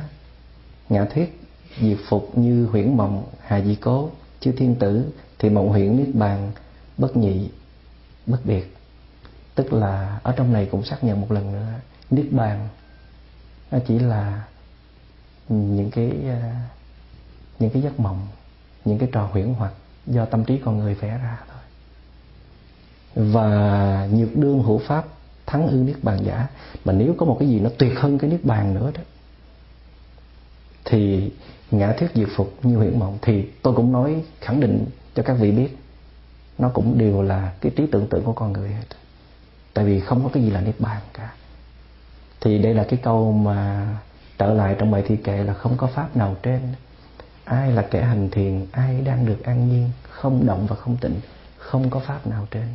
Ngã 0.89 1.05
thuyết, 1.05 1.41
diệt 1.81 1.97
phục 2.07 2.37
như 2.37 2.65
huyễn 2.65 2.97
mộng, 2.97 3.23
hà 3.41 3.61
di 3.61 3.75
cố, 3.75 4.09
chư 4.39 4.51
thiên 4.51 4.75
tử 4.75 5.11
thì 5.39 5.49
mộng 5.49 5.69
huyễn 5.69 5.97
niết 5.97 6.15
bàn 6.15 6.51
bất 6.97 7.17
nhị 7.17 7.49
bất 8.29 8.45
biệt. 8.45 8.75
Tức 9.55 9.73
là 9.73 10.19
ở 10.23 10.33
trong 10.37 10.53
này 10.53 10.67
cũng 10.71 10.85
xác 10.85 11.03
nhận 11.03 11.21
một 11.21 11.31
lần 11.31 11.51
nữa, 11.51 11.67
niết 12.09 12.31
bàn, 12.31 12.67
nó 13.71 13.77
chỉ 13.87 13.99
là 13.99 14.43
những 15.49 15.91
cái 15.91 16.11
ờ, 16.23 16.39
những 17.59 17.69
cái 17.69 17.81
giấc 17.81 17.99
mộng, 17.99 18.27
những 18.85 18.97
cái 18.97 19.09
trò 19.11 19.29
huyễn 19.31 19.53
hoặc 19.53 19.73
do 20.05 20.25
tâm 20.25 20.43
trí 20.43 20.57
con 20.57 20.77
người 20.79 20.95
vẽ 20.95 21.09
ra 21.09 21.37
thôi. 21.47 21.61
Và 23.15 24.07
nhược 24.11 24.37
đương 24.37 24.63
hữu 24.63 24.77
pháp 24.77 25.05
thắng 25.45 25.67
ư 25.67 25.77
niết 25.77 26.03
bàn 26.03 26.19
giả. 26.25 26.47
Mà 26.85 26.93
nếu 26.93 27.15
có 27.17 27.25
một 27.25 27.37
cái 27.39 27.49
gì 27.49 27.59
nó 27.59 27.69
tuyệt 27.77 27.99
hơn 27.99 28.17
cái 28.17 28.29
niết 28.29 28.45
bàn 28.45 28.73
nữa 28.73 28.91
đó, 28.95 29.01
thì 30.85 31.31
ngã 31.71 31.93
thuyết 31.93 32.11
diệt 32.15 32.27
phục 32.35 32.53
như 32.63 32.77
huyễn 32.77 32.99
mộng, 32.99 33.17
thì 33.21 33.49
tôi 33.61 33.75
cũng 33.75 33.91
nói 33.91 34.23
khẳng 34.41 34.59
định 34.59 34.85
cho 35.15 35.23
các 35.23 35.33
vị 35.33 35.51
biết 35.51 35.77
nó 36.59 36.69
cũng 36.69 36.97
đều 36.97 37.21
là 37.21 37.53
cái 37.61 37.71
trí 37.75 37.87
tưởng 37.87 38.07
tượng 38.07 38.23
của 38.23 38.33
con 38.33 38.53
người 38.53 38.69
hết. 38.69 38.85
Tại 39.73 39.85
vì 39.85 39.99
không 39.99 40.23
có 40.23 40.29
cái 40.33 40.43
gì 40.43 40.49
là 40.49 40.61
niết 40.61 40.79
bàn 40.79 41.01
cả. 41.13 41.33
Thì 42.41 42.57
đây 42.57 42.73
là 42.73 42.85
cái 42.89 42.99
câu 43.03 43.31
mà 43.31 43.87
trở 44.37 44.53
lại 44.53 44.75
trong 44.79 44.91
bài 44.91 45.03
thi 45.07 45.15
kệ 45.15 45.43
là 45.43 45.53
không 45.53 45.77
có 45.77 45.87
pháp 45.87 46.17
nào 46.17 46.35
trên. 46.43 46.61
Ai 47.45 47.71
là 47.71 47.81
kẻ 47.81 48.01
hành 48.01 48.29
thiền, 48.29 48.65
ai 48.71 49.01
đang 49.01 49.25
được 49.25 49.43
an 49.43 49.69
nhiên, 49.69 49.91
không 50.09 50.45
động 50.45 50.67
và 50.67 50.75
không 50.75 50.97
tịnh, 50.97 51.19
không 51.57 51.89
có 51.89 51.99
pháp 51.99 52.27
nào 52.27 52.47
trên. 52.51 52.67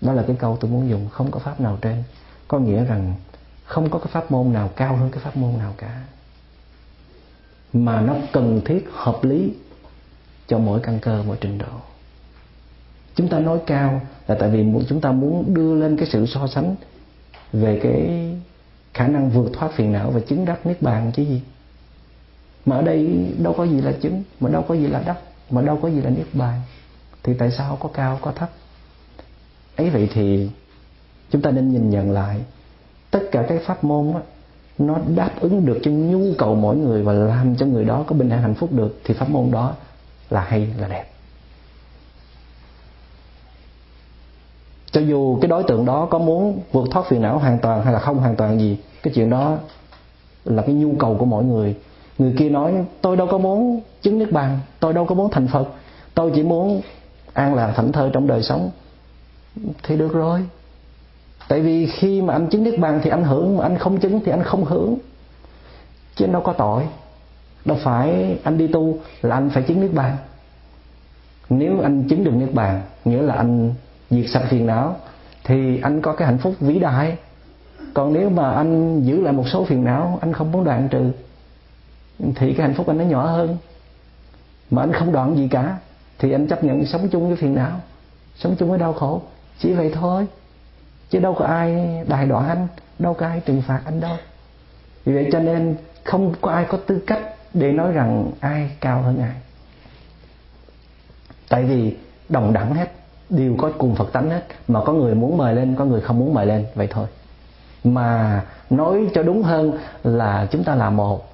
Đó 0.00 0.12
là 0.12 0.24
cái 0.26 0.36
câu 0.38 0.58
tôi 0.60 0.70
muốn 0.70 0.90
dùng, 0.90 1.08
không 1.08 1.30
có 1.30 1.38
pháp 1.38 1.60
nào 1.60 1.78
trên. 1.80 2.02
Có 2.48 2.58
nghĩa 2.58 2.84
rằng 2.84 3.14
không 3.64 3.90
có 3.90 3.98
cái 3.98 4.08
pháp 4.12 4.30
môn 4.30 4.52
nào 4.52 4.70
cao 4.76 4.96
hơn 4.96 5.10
cái 5.10 5.20
pháp 5.20 5.36
môn 5.36 5.58
nào 5.58 5.74
cả. 5.76 6.02
Mà 7.72 8.00
nó 8.00 8.14
cần 8.32 8.60
thiết, 8.64 8.88
hợp 8.92 9.24
lý 9.24 9.54
cho 10.46 10.58
mỗi 10.58 10.80
căn 10.80 10.98
cơ, 10.98 11.22
mỗi 11.26 11.36
trình 11.40 11.58
độ 11.58 11.80
chúng 13.16 13.28
ta 13.28 13.38
nói 13.38 13.58
cao 13.66 14.00
là 14.26 14.34
tại 14.34 14.50
vì 14.50 14.64
chúng 14.88 15.00
ta 15.00 15.12
muốn 15.12 15.54
đưa 15.54 15.74
lên 15.74 15.96
cái 15.96 16.08
sự 16.12 16.26
so 16.26 16.46
sánh 16.46 16.74
về 17.52 17.80
cái 17.82 18.10
khả 18.94 19.06
năng 19.06 19.30
vượt 19.30 19.50
thoát 19.52 19.72
phiền 19.72 19.92
não 19.92 20.10
và 20.10 20.20
chứng 20.20 20.44
đắc 20.44 20.66
niết 20.66 20.82
bàn 20.82 21.12
chứ 21.14 21.22
gì. 21.22 21.42
Mà 22.66 22.76
ở 22.76 22.82
đây 22.82 23.26
đâu 23.38 23.54
có 23.56 23.64
gì 23.64 23.80
là 23.80 23.92
chứng 23.92 24.22
mà 24.40 24.50
đâu 24.50 24.64
có 24.68 24.74
gì 24.74 24.86
là 24.86 25.02
đắc 25.06 25.16
mà 25.50 25.62
đâu 25.62 25.78
có 25.82 25.88
gì 25.88 26.00
là 26.00 26.10
niết 26.10 26.26
bàn. 26.32 26.60
Thì 27.22 27.34
tại 27.38 27.50
sao 27.50 27.76
có 27.80 27.88
cao 27.88 28.18
có 28.22 28.32
thấp? 28.32 28.50
Ấy 29.76 29.90
vậy 29.90 30.08
thì 30.14 30.50
chúng 31.30 31.42
ta 31.42 31.50
nên 31.50 31.72
nhìn 31.72 31.90
nhận 31.90 32.10
lại 32.10 32.40
tất 33.10 33.20
cả 33.32 33.44
các 33.48 33.62
pháp 33.66 33.84
môn 33.84 34.12
đó, 34.12 34.20
nó 34.78 34.98
đáp 35.16 35.30
ứng 35.40 35.66
được 35.66 35.78
cho 35.82 35.90
nhu 35.90 36.34
cầu 36.38 36.54
mỗi 36.54 36.76
người 36.76 37.02
và 37.02 37.12
làm 37.12 37.56
cho 37.56 37.66
người 37.66 37.84
đó 37.84 38.04
có 38.06 38.16
bình 38.16 38.30
an 38.30 38.42
hạnh 38.42 38.54
phúc 38.54 38.72
được 38.72 39.00
thì 39.04 39.14
pháp 39.14 39.30
môn 39.30 39.50
đó 39.50 39.74
là 40.30 40.40
hay 40.40 40.68
là 40.78 40.88
đẹp. 40.88 41.04
Cho 44.96 45.02
dù 45.02 45.38
cái 45.40 45.48
đối 45.48 45.62
tượng 45.62 45.84
đó 45.84 46.06
có 46.10 46.18
muốn 46.18 46.60
vượt 46.72 46.88
thoát 46.90 47.06
phiền 47.06 47.22
não 47.22 47.38
hoàn 47.38 47.58
toàn 47.58 47.82
hay 47.82 47.92
là 47.92 47.98
không 47.98 48.18
hoàn 48.18 48.36
toàn 48.36 48.60
gì, 48.60 48.78
cái 49.02 49.12
chuyện 49.14 49.30
đó 49.30 49.56
là 50.44 50.62
cái 50.62 50.74
nhu 50.74 50.94
cầu 50.98 51.16
của 51.18 51.24
mỗi 51.24 51.44
người. 51.44 51.76
Người 52.18 52.34
kia 52.38 52.48
nói, 52.48 52.74
tôi 53.00 53.16
đâu 53.16 53.26
có 53.30 53.38
muốn 53.38 53.80
chứng 54.02 54.18
niết 54.18 54.32
bàn, 54.32 54.58
tôi 54.80 54.92
đâu 54.92 55.06
có 55.06 55.14
muốn 55.14 55.30
thành 55.30 55.48
phật, 55.48 55.68
tôi 56.14 56.32
chỉ 56.34 56.42
muốn 56.42 56.80
an 57.32 57.54
lạc 57.54 57.72
thảnh 57.76 57.92
thơi 57.92 58.10
trong 58.12 58.26
đời 58.26 58.42
sống. 58.42 58.70
Thì 59.82 59.96
được 59.96 60.12
rồi. 60.12 60.44
Tại 61.48 61.60
vì 61.60 61.86
khi 61.86 62.22
mà 62.22 62.32
anh 62.32 62.46
chứng 62.46 62.64
niết 62.64 62.78
bàn 62.78 63.00
thì 63.02 63.10
anh 63.10 63.24
hưởng, 63.24 63.56
mà 63.56 63.64
anh 63.64 63.78
không 63.78 63.98
chứng 63.98 64.20
thì 64.24 64.32
anh 64.32 64.42
không 64.42 64.64
hưởng. 64.64 64.96
Chứ 66.14 66.26
đâu 66.26 66.42
có 66.42 66.52
tội. 66.52 66.82
Đâu 67.64 67.78
phải 67.82 68.38
anh 68.42 68.58
đi 68.58 68.66
tu 68.66 68.98
là 69.22 69.36
anh 69.36 69.50
phải 69.50 69.62
chứng 69.62 69.80
niết 69.80 69.94
bàn. 69.94 70.16
Nếu 71.48 71.80
anh 71.82 72.08
chứng 72.08 72.24
được 72.24 72.34
niết 72.34 72.54
bàn, 72.54 72.82
nghĩa 73.04 73.22
là 73.22 73.34
anh 73.34 73.74
diệt 74.10 74.30
sạch 74.30 74.46
phiền 74.48 74.66
não, 74.66 74.96
thì 75.44 75.80
anh 75.80 76.00
có 76.02 76.12
cái 76.12 76.28
hạnh 76.28 76.38
phúc 76.38 76.54
vĩ 76.60 76.78
đại. 76.78 77.16
Còn 77.94 78.12
nếu 78.12 78.30
mà 78.30 78.52
anh 78.52 79.02
giữ 79.02 79.20
lại 79.20 79.32
một 79.32 79.48
số 79.48 79.64
phiền 79.64 79.84
não, 79.84 80.18
anh 80.20 80.32
không 80.32 80.52
muốn 80.52 80.64
đoạn 80.64 80.88
trừ, 80.88 81.10
thì 82.18 82.54
cái 82.54 82.66
hạnh 82.66 82.74
phúc 82.74 82.88
anh 82.88 82.98
nó 82.98 83.04
nhỏ 83.04 83.26
hơn. 83.26 83.56
Mà 84.70 84.82
anh 84.82 84.92
không 84.92 85.12
đoạn 85.12 85.36
gì 85.36 85.48
cả, 85.48 85.76
thì 86.18 86.32
anh 86.32 86.48
chấp 86.48 86.64
nhận 86.64 86.86
sống 86.86 87.08
chung 87.08 87.28
với 87.28 87.36
phiền 87.36 87.54
não, 87.54 87.80
sống 88.36 88.56
chung 88.58 88.70
với 88.70 88.78
đau 88.78 88.92
khổ. 88.92 89.22
Chỉ 89.58 89.72
vậy 89.72 89.90
thôi, 89.94 90.26
chứ 91.10 91.18
đâu 91.18 91.34
có 91.34 91.44
ai 91.44 91.98
đài 92.08 92.26
đoạn 92.26 92.48
anh, 92.48 92.68
đâu 92.98 93.14
có 93.14 93.26
ai 93.26 93.40
trừng 93.40 93.62
phạt 93.66 93.80
anh 93.84 94.00
đâu. 94.00 94.16
Vì 95.04 95.14
vậy 95.14 95.28
cho 95.32 95.40
nên 95.40 95.76
không 96.04 96.34
có 96.40 96.50
ai 96.50 96.64
có 96.68 96.78
tư 96.86 97.02
cách 97.06 97.20
để 97.54 97.72
nói 97.72 97.92
rằng 97.92 98.30
ai 98.40 98.70
cao 98.80 99.02
hơn 99.02 99.20
ai. 99.20 99.34
Tại 101.48 101.64
vì 101.64 101.96
đồng 102.28 102.52
đẳng 102.52 102.74
hết 102.74 102.92
đều 103.30 103.54
có 103.58 103.70
cùng 103.78 103.94
Phật 103.94 104.12
tánh 104.12 104.30
hết 104.30 104.42
mà 104.68 104.80
có 104.84 104.92
người 104.92 105.14
muốn 105.14 105.36
mời 105.36 105.54
lên, 105.54 105.76
có 105.76 105.84
người 105.84 106.00
không 106.00 106.18
muốn 106.18 106.34
mời 106.34 106.46
lên, 106.46 106.66
vậy 106.74 106.86
thôi. 106.90 107.06
Mà 107.84 108.42
nói 108.70 109.08
cho 109.14 109.22
đúng 109.22 109.42
hơn 109.42 109.72
là 110.04 110.46
chúng 110.50 110.64
ta 110.64 110.74
là 110.74 110.90
một. 110.90 111.32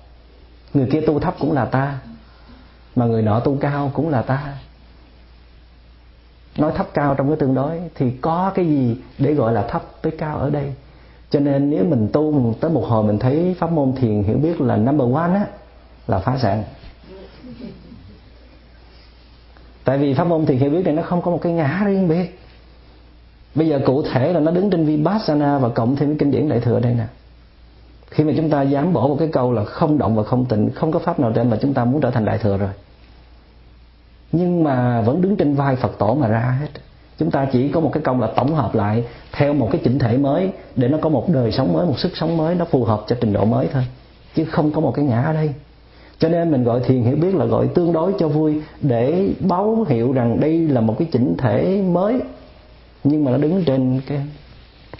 Người 0.74 0.88
kia 0.92 1.00
tu 1.00 1.20
thấp 1.20 1.34
cũng 1.38 1.52
là 1.52 1.64
ta, 1.64 1.98
mà 2.96 3.06
người 3.06 3.22
nọ 3.22 3.40
tu 3.40 3.56
cao 3.60 3.90
cũng 3.94 4.08
là 4.08 4.22
ta. 4.22 4.54
Nói 6.58 6.72
thấp 6.76 6.86
cao 6.94 7.14
trong 7.14 7.28
cái 7.28 7.36
tương 7.36 7.54
đối 7.54 7.80
thì 7.94 8.10
có 8.10 8.52
cái 8.54 8.66
gì 8.66 8.96
để 9.18 9.34
gọi 9.34 9.52
là 9.52 9.62
thấp 9.62 9.82
tới 10.02 10.12
cao 10.18 10.38
ở 10.38 10.50
đây? 10.50 10.74
Cho 11.30 11.40
nên 11.40 11.70
nếu 11.70 11.84
mình 11.84 12.08
tu 12.12 12.54
tới 12.60 12.70
một 12.70 12.84
hồi 12.88 13.04
mình 13.04 13.18
thấy 13.18 13.56
pháp 13.58 13.72
môn 13.72 13.92
thiền 13.92 14.22
hiểu 14.22 14.36
biết 14.36 14.60
là 14.60 14.76
number 14.76 15.14
one 15.14 15.34
á, 15.34 15.46
là 16.06 16.18
phá 16.18 16.38
sản 16.38 16.64
tại 19.84 19.98
vì 19.98 20.14
pháp 20.14 20.24
môn 20.24 20.46
thiền 20.46 20.58
hiểu 20.58 20.70
biết 20.70 20.84
này 20.84 20.94
nó 20.94 21.02
không 21.02 21.22
có 21.22 21.30
một 21.30 21.38
cái 21.42 21.52
ngã 21.52 21.82
riêng 21.86 22.08
biệt. 22.08 22.38
Bây 23.54 23.68
giờ 23.68 23.80
cụ 23.86 24.02
thể 24.02 24.32
là 24.32 24.40
nó 24.40 24.50
đứng 24.50 24.70
trên 24.70 24.86
vipassana 24.86 25.58
và 25.58 25.68
cộng 25.68 25.96
thêm 25.96 26.08
cái 26.08 26.16
kinh 26.18 26.30
điển 26.30 26.48
đại 26.48 26.60
thừa 26.60 26.80
đây 26.80 26.94
nè. 26.94 27.04
Khi 28.10 28.24
mà 28.24 28.32
chúng 28.36 28.50
ta 28.50 28.62
dám 28.62 28.92
bỏ 28.92 29.08
một 29.08 29.16
cái 29.18 29.28
câu 29.32 29.52
là 29.52 29.64
không 29.64 29.98
động 29.98 30.16
và 30.16 30.22
không 30.22 30.44
tịnh, 30.44 30.70
không 30.74 30.92
có 30.92 30.98
pháp 30.98 31.20
nào 31.20 31.32
trên 31.34 31.50
mà 31.50 31.58
chúng 31.60 31.74
ta 31.74 31.84
muốn 31.84 32.00
trở 32.00 32.10
thành 32.10 32.24
đại 32.24 32.38
thừa 32.38 32.56
rồi. 32.56 32.70
Nhưng 34.32 34.64
mà 34.64 35.00
vẫn 35.00 35.22
đứng 35.22 35.36
trên 35.36 35.54
vai 35.54 35.76
phật 35.76 35.98
tổ 35.98 36.14
mà 36.14 36.28
ra 36.28 36.56
hết. 36.60 36.68
Chúng 37.18 37.30
ta 37.30 37.46
chỉ 37.52 37.68
có 37.68 37.80
một 37.80 37.90
cái 37.92 38.02
công 38.02 38.20
là 38.20 38.26
tổng 38.36 38.54
hợp 38.54 38.74
lại 38.74 39.04
theo 39.32 39.54
một 39.54 39.68
cái 39.72 39.80
chỉnh 39.84 39.98
thể 39.98 40.16
mới 40.16 40.50
để 40.76 40.88
nó 40.88 40.98
có 41.00 41.08
một 41.08 41.28
đời 41.28 41.52
sống 41.52 41.72
mới, 41.72 41.86
một 41.86 41.98
sức 41.98 42.16
sống 42.16 42.36
mới, 42.36 42.54
nó 42.54 42.64
phù 42.64 42.84
hợp 42.84 43.04
cho 43.06 43.16
trình 43.20 43.32
độ 43.32 43.44
mới 43.44 43.68
thôi. 43.72 43.82
Chứ 44.34 44.44
không 44.44 44.72
có 44.72 44.80
một 44.80 44.92
cái 44.96 45.04
ngã 45.04 45.22
ở 45.22 45.32
đây 45.32 45.54
cho 46.22 46.28
nên 46.28 46.50
mình 46.50 46.64
gọi 46.64 46.80
thiền 46.84 47.02
hiểu 47.02 47.16
biết 47.16 47.34
là 47.34 47.44
gọi 47.44 47.68
tương 47.74 47.92
đối 47.92 48.12
cho 48.18 48.28
vui, 48.28 48.60
để 48.80 49.28
báo 49.40 49.86
hiệu 49.88 50.12
rằng 50.12 50.40
đây 50.40 50.58
là 50.58 50.80
một 50.80 50.96
cái 50.98 51.08
chỉnh 51.12 51.34
thể 51.38 51.82
mới, 51.82 52.20
nhưng 53.04 53.24
mà 53.24 53.30
nó 53.30 53.38
đứng 53.38 53.64
trên 53.64 54.00
cái 54.06 54.20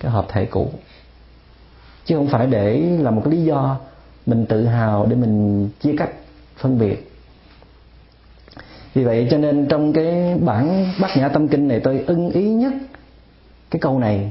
cái 0.00 0.12
hợp 0.12 0.26
thể 0.28 0.44
cũ. 0.44 0.68
Chứ 2.04 2.16
không 2.16 2.26
phải 2.26 2.46
để 2.46 2.80
là 3.00 3.10
một 3.10 3.22
cái 3.24 3.34
lý 3.34 3.44
do 3.44 3.76
mình 4.26 4.46
tự 4.46 4.66
hào 4.66 5.06
để 5.06 5.16
mình 5.16 5.68
chia 5.80 5.94
cách, 5.98 6.10
phân 6.56 6.78
biệt. 6.78 7.12
Vì 8.94 9.04
vậy 9.04 9.28
cho 9.30 9.38
nên 9.38 9.66
trong 9.66 9.92
cái 9.92 10.38
bản 10.40 10.86
bát 11.00 11.16
nhã 11.16 11.28
tâm 11.28 11.48
kinh 11.48 11.68
này 11.68 11.80
tôi 11.80 12.04
ưng 12.06 12.30
ý 12.30 12.50
nhất 12.50 12.72
cái 13.70 13.80
câu 13.80 13.98
này. 13.98 14.30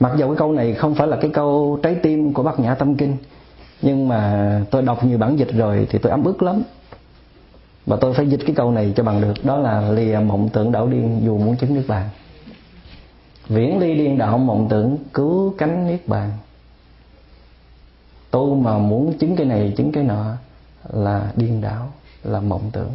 Mặc 0.00 0.12
dù 0.18 0.26
cái 0.26 0.36
câu 0.36 0.52
này 0.52 0.74
không 0.74 0.94
phải 0.94 1.06
là 1.08 1.18
cái 1.20 1.30
câu 1.34 1.78
trái 1.82 1.94
tim 1.94 2.32
của 2.32 2.42
bát 2.42 2.60
nhã 2.60 2.74
tâm 2.74 2.94
kinh 2.94 3.16
nhưng 3.82 4.08
mà 4.08 4.60
tôi 4.70 4.82
đọc 4.82 5.04
nhiều 5.04 5.18
bản 5.18 5.38
dịch 5.38 5.52
rồi 5.52 5.86
thì 5.90 5.98
tôi 5.98 6.10
ấm 6.10 6.24
ức 6.24 6.42
lắm. 6.42 6.62
Và 7.86 7.96
tôi 8.00 8.14
phải 8.14 8.26
dịch 8.26 8.40
cái 8.46 8.54
câu 8.54 8.70
này 8.70 8.92
cho 8.96 9.02
bằng 9.02 9.20
được. 9.20 9.44
Đó 9.44 9.56
là 9.56 9.90
lìa 9.90 10.18
mộng 10.18 10.48
tưởng 10.52 10.72
đảo 10.72 10.86
điên, 10.86 11.20
dù 11.24 11.38
muốn 11.38 11.56
chứng 11.56 11.74
nước 11.74 11.84
bàn 11.88 12.08
viễn 13.48 13.78
ly 13.78 13.94
điên 13.94 14.18
đạo 14.18 14.38
mộng 14.38 14.66
tưởng, 14.70 14.98
cứu 15.14 15.54
cánh 15.58 15.86
niết 15.86 16.08
bàn. 16.08 16.30
Tôi 18.30 18.56
mà 18.56 18.78
muốn 18.78 19.18
chứng 19.18 19.36
cái 19.36 19.46
này, 19.46 19.74
chứng 19.76 19.92
cái 19.92 20.04
nọ 20.04 20.36
là 20.92 21.32
điên 21.36 21.60
đảo, 21.60 21.92
là 22.24 22.40
mộng 22.40 22.70
tưởng. 22.72 22.90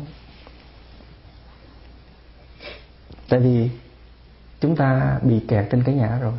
Tại 3.30 3.40
vì 3.40 3.70
chúng 4.62 4.76
ta 4.76 5.20
bị 5.24 5.40
kẹt 5.48 5.66
trên 5.72 5.84
cái 5.84 5.96
ngã 5.96 6.18
rồi. 6.22 6.34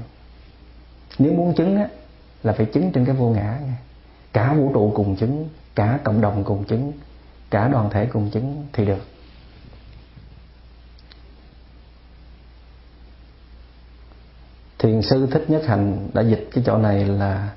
Nếu 1.19 1.33
muốn 1.33 1.55
chứng 1.55 1.77
á, 1.77 1.89
là 2.43 2.53
phải 2.53 2.67
chứng 2.67 2.93
trên 2.93 3.05
cái 3.05 3.15
vô 3.15 3.29
ngã 3.29 3.59
nha 3.67 3.77
cả 4.39 4.55
vũ 4.55 4.71
trụ 4.75 4.93
cùng 4.95 5.17
chứng, 5.17 5.49
cả 5.75 5.99
cộng 6.05 6.21
đồng 6.21 6.45
cùng 6.45 6.65
chứng, 6.65 6.93
cả 7.51 7.69
đoàn 7.69 7.91
thể 7.91 8.07
cùng 8.07 8.31
chứng 8.31 8.67
thì 8.73 8.87
được. 8.87 9.03
Thiền 14.79 15.03
sư 15.03 15.29
thích 15.31 15.45
nhất 15.49 15.63
hành 15.67 16.09
đã 16.15 16.23
dịch 16.23 16.49
cái 16.53 16.65
chỗ 16.67 16.79
này 16.79 17.05
là 17.05 17.51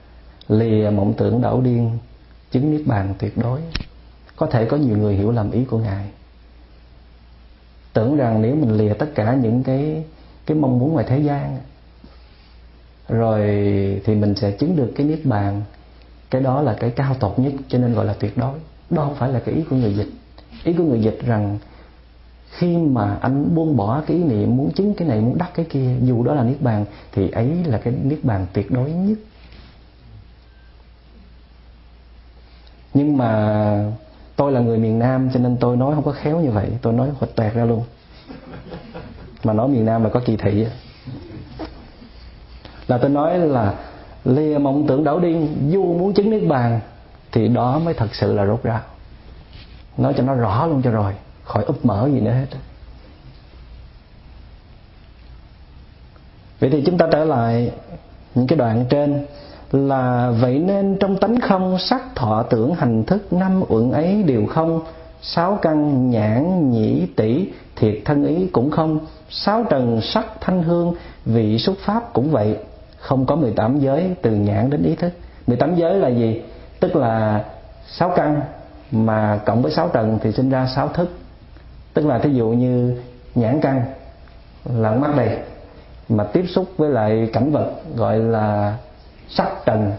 lìa 0.48 0.90
mộng 0.90 1.14
tưởng 1.18 1.42
đảo 1.42 1.62
điên, 1.62 1.98
chứng 2.52 2.72
niết 2.72 2.88
bàn 2.88 3.14
tuyệt 3.20 3.38
đối. 3.38 3.62
Có 4.36 4.48
thể 4.48 4.66
có 4.66 4.78
nhiều 4.78 4.98
người 4.98 5.16
hiểu 5.16 5.32
lầm 5.32 5.52
ý 5.52 5.66
của 5.66 5.78
ngài. 5.78 6.10
Tưởng 7.94 8.18
rằng 8.18 8.42
nếu 8.42 8.56
mình 8.56 8.78
lìa 8.78 8.94
tất 8.94 9.12
cả 9.16 9.34
những 9.34 9.64
cái 9.64 10.04
cái 10.46 10.58
mong 10.58 10.80
muốn 10.80 10.94
ngoài 10.94 11.06
thế 11.10 11.20
gian, 11.20 11.58
rồi 13.10 13.42
thì 14.06 14.16
mình 14.16 14.36
sẽ 14.36 14.52
chứng 14.52 14.76
được 14.76 14.92
cái 14.96 15.08
niết 15.08 15.26
bàn 15.26 15.62
cái 16.32 16.42
đó 16.42 16.62
là 16.62 16.74
cái 16.80 16.90
cao 16.90 17.16
tột 17.20 17.40
nhất, 17.40 17.54
cho 17.68 17.78
nên 17.78 17.94
gọi 17.94 18.06
là 18.06 18.14
tuyệt 18.14 18.38
đối. 18.38 18.60
Đó 18.90 19.04
không 19.04 19.16
phải 19.16 19.32
là 19.32 19.40
cái 19.40 19.56
ý 19.56 19.64
của 19.70 19.76
người 19.76 19.94
dịch. 19.94 20.10
Ý 20.64 20.74
của 20.74 20.84
người 20.84 21.02
dịch 21.02 21.20
rằng 21.26 21.58
khi 22.50 22.78
mà 22.78 23.18
anh 23.22 23.56
buông 23.56 23.78
bỏ 23.78 24.02
cái 24.08 24.18
ý 24.18 24.24
niệm 24.24 24.58
muốn 24.58 24.72
chứng 24.72 24.94
cái 24.94 25.08
này, 25.08 25.22
muốn 25.22 25.38
đắc 25.38 25.52
cái 25.54 25.66
kia, 25.70 25.96
dù 26.02 26.24
đó 26.24 26.34
là 26.34 26.44
niết 26.44 26.62
bàn, 26.62 26.86
thì 27.12 27.30
ấy 27.30 27.64
là 27.66 27.78
cái 27.78 27.94
niết 28.04 28.24
bàn 28.24 28.46
tuyệt 28.54 28.72
đối 28.72 28.92
nhất. 28.92 29.18
Nhưng 32.94 33.18
mà 33.18 33.92
tôi 34.36 34.52
là 34.52 34.60
người 34.60 34.78
miền 34.78 35.00
Nam, 35.00 35.30
cho 35.34 35.40
nên 35.40 35.58
tôi 35.58 35.78
nói 35.78 35.96
không 35.96 36.04
có 36.04 36.12
khéo 36.12 36.40
như 36.40 36.52
vậy. 36.52 36.68
Tôi 36.82 36.94
nói 36.94 37.10
hoạch 37.20 37.36
toẹt 37.36 37.54
ra 37.54 37.66
luôn. 37.66 37.84
Mà 39.44 39.54
nói 39.54 39.68
miền 39.68 39.86
Nam 39.86 40.04
là 40.04 40.10
có 40.10 40.22
kỳ 40.26 40.38
thị 40.38 40.66
là 42.88 42.98
tôi 42.98 43.10
nói 43.10 43.40
là 43.40 43.74
lìa 44.26 44.58
mộng 44.58 44.88
tưởng 44.88 45.04
đảo 45.04 45.20
điên, 45.20 45.48
dù 45.70 45.94
muốn 45.94 46.14
chứng 46.14 46.30
niết 46.30 46.48
bàn, 46.48 46.80
thì 47.32 47.48
đó 47.48 47.80
mới 47.80 47.94
thật 47.94 48.16
sự 48.16 48.34
là 48.34 48.46
rốt 48.46 48.64
ráo. 48.64 48.82
Nói 49.98 50.14
cho 50.18 50.24
nó 50.24 50.34
rõ 50.34 50.68
luôn 50.68 50.82
cho 50.82 50.92
rồi, 50.92 51.14
khỏi 51.44 51.64
úp 51.64 51.86
mở 51.86 52.10
gì 52.14 52.20
nữa 52.20 52.32
hết. 52.32 52.48
Vậy 56.60 56.70
thì 56.70 56.84
chúng 56.86 56.98
ta 56.98 57.08
trở 57.12 57.26
lại 57.26 57.72
những 58.36 58.48
cái 58.48 58.58
đoạn 58.58 58.86
trên 58.90 59.26
là 59.72 60.32
vậy 60.42 60.60
nên 60.60 60.98
trong 61.00 61.18
tánh 61.18 61.40
không 61.40 61.78
sắc 61.80 62.16
thọ 62.16 62.44
tưởng 62.44 62.76
hành 62.76 63.04
thức 63.04 63.34
năm 63.34 63.64
uẩn 63.68 63.92
ấy 63.92 64.24
đều 64.24 64.46
không, 64.46 64.82
sáu 65.22 65.60
căn 65.62 66.10
nhãn 66.10 66.72
nhĩ 66.72 67.08
tỷ 67.16 67.48
thiệt 67.76 67.96
thân 68.06 68.26
ý 68.26 68.48
cũng 68.48 68.72
không, 68.72 69.00
sáu 69.30 69.64
trần 69.70 70.02
sắc 70.02 70.26
thanh 70.42 70.64
hương 70.64 70.94
vị 71.26 71.58
xuất 71.58 71.78
pháp 71.80 72.14
cũng 72.14 72.32
vậy 72.32 72.58
không 73.02 73.26
có 73.26 73.36
18 73.36 73.80
giới 73.80 74.16
từ 74.22 74.32
nhãn 74.32 74.70
đến 74.70 74.84
ý 74.84 74.96
thức. 74.96 75.14
18 75.48 75.76
giới 75.76 75.96
là 75.96 76.08
gì? 76.08 76.42
Tức 76.80 76.96
là 76.96 77.44
sáu 77.88 78.14
căn 78.16 78.42
mà 78.92 79.40
cộng 79.46 79.62
với 79.62 79.72
sáu 79.72 79.90
trần 79.90 80.20
thì 80.22 80.32
sinh 80.32 80.50
ra 80.50 80.68
sáu 80.76 80.88
thức. 80.88 81.12
Tức 81.94 82.06
là 82.06 82.20
thí 82.20 82.34
dụ 82.34 82.48
như 82.48 82.98
nhãn 83.36 83.62
căn 83.62 83.84
là 84.66 84.92
mắt 84.92 85.16
đây 85.18 85.38
mà 86.10 86.24
tiếp 86.24 86.46
xúc 86.48 86.66
với 86.78 86.90
lại 86.90 87.30
cảnh 87.34 87.52
vật 87.52 87.72
gọi 87.96 88.20
là 88.20 88.78
sắc 89.30 89.48
trần 89.66 89.92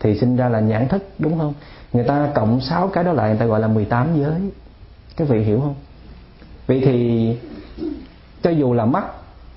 thì 0.00 0.18
sinh 0.18 0.36
ra 0.36 0.48
là 0.48 0.60
nhãn 0.60 0.88
thức, 0.88 1.04
đúng 1.18 1.38
không? 1.38 1.54
Người 1.92 2.04
ta 2.04 2.28
cộng 2.34 2.60
sáu 2.60 2.88
cái 2.88 3.04
đó 3.04 3.12
lại, 3.12 3.28
người 3.30 3.38
ta 3.38 3.46
gọi 3.46 3.60
là 3.60 3.68
18 3.68 4.22
giới. 4.22 4.40
Các 5.16 5.28
vị 5.28 5.42
hiểu 5.42 5.60
không? 5.60 5.74
Vậy 6.66 6.82
thì 6.84 7.36
cho 8.42 8.50
dù 8.50 8.72
là 8.72 8.84
mắt, 8.84 9.04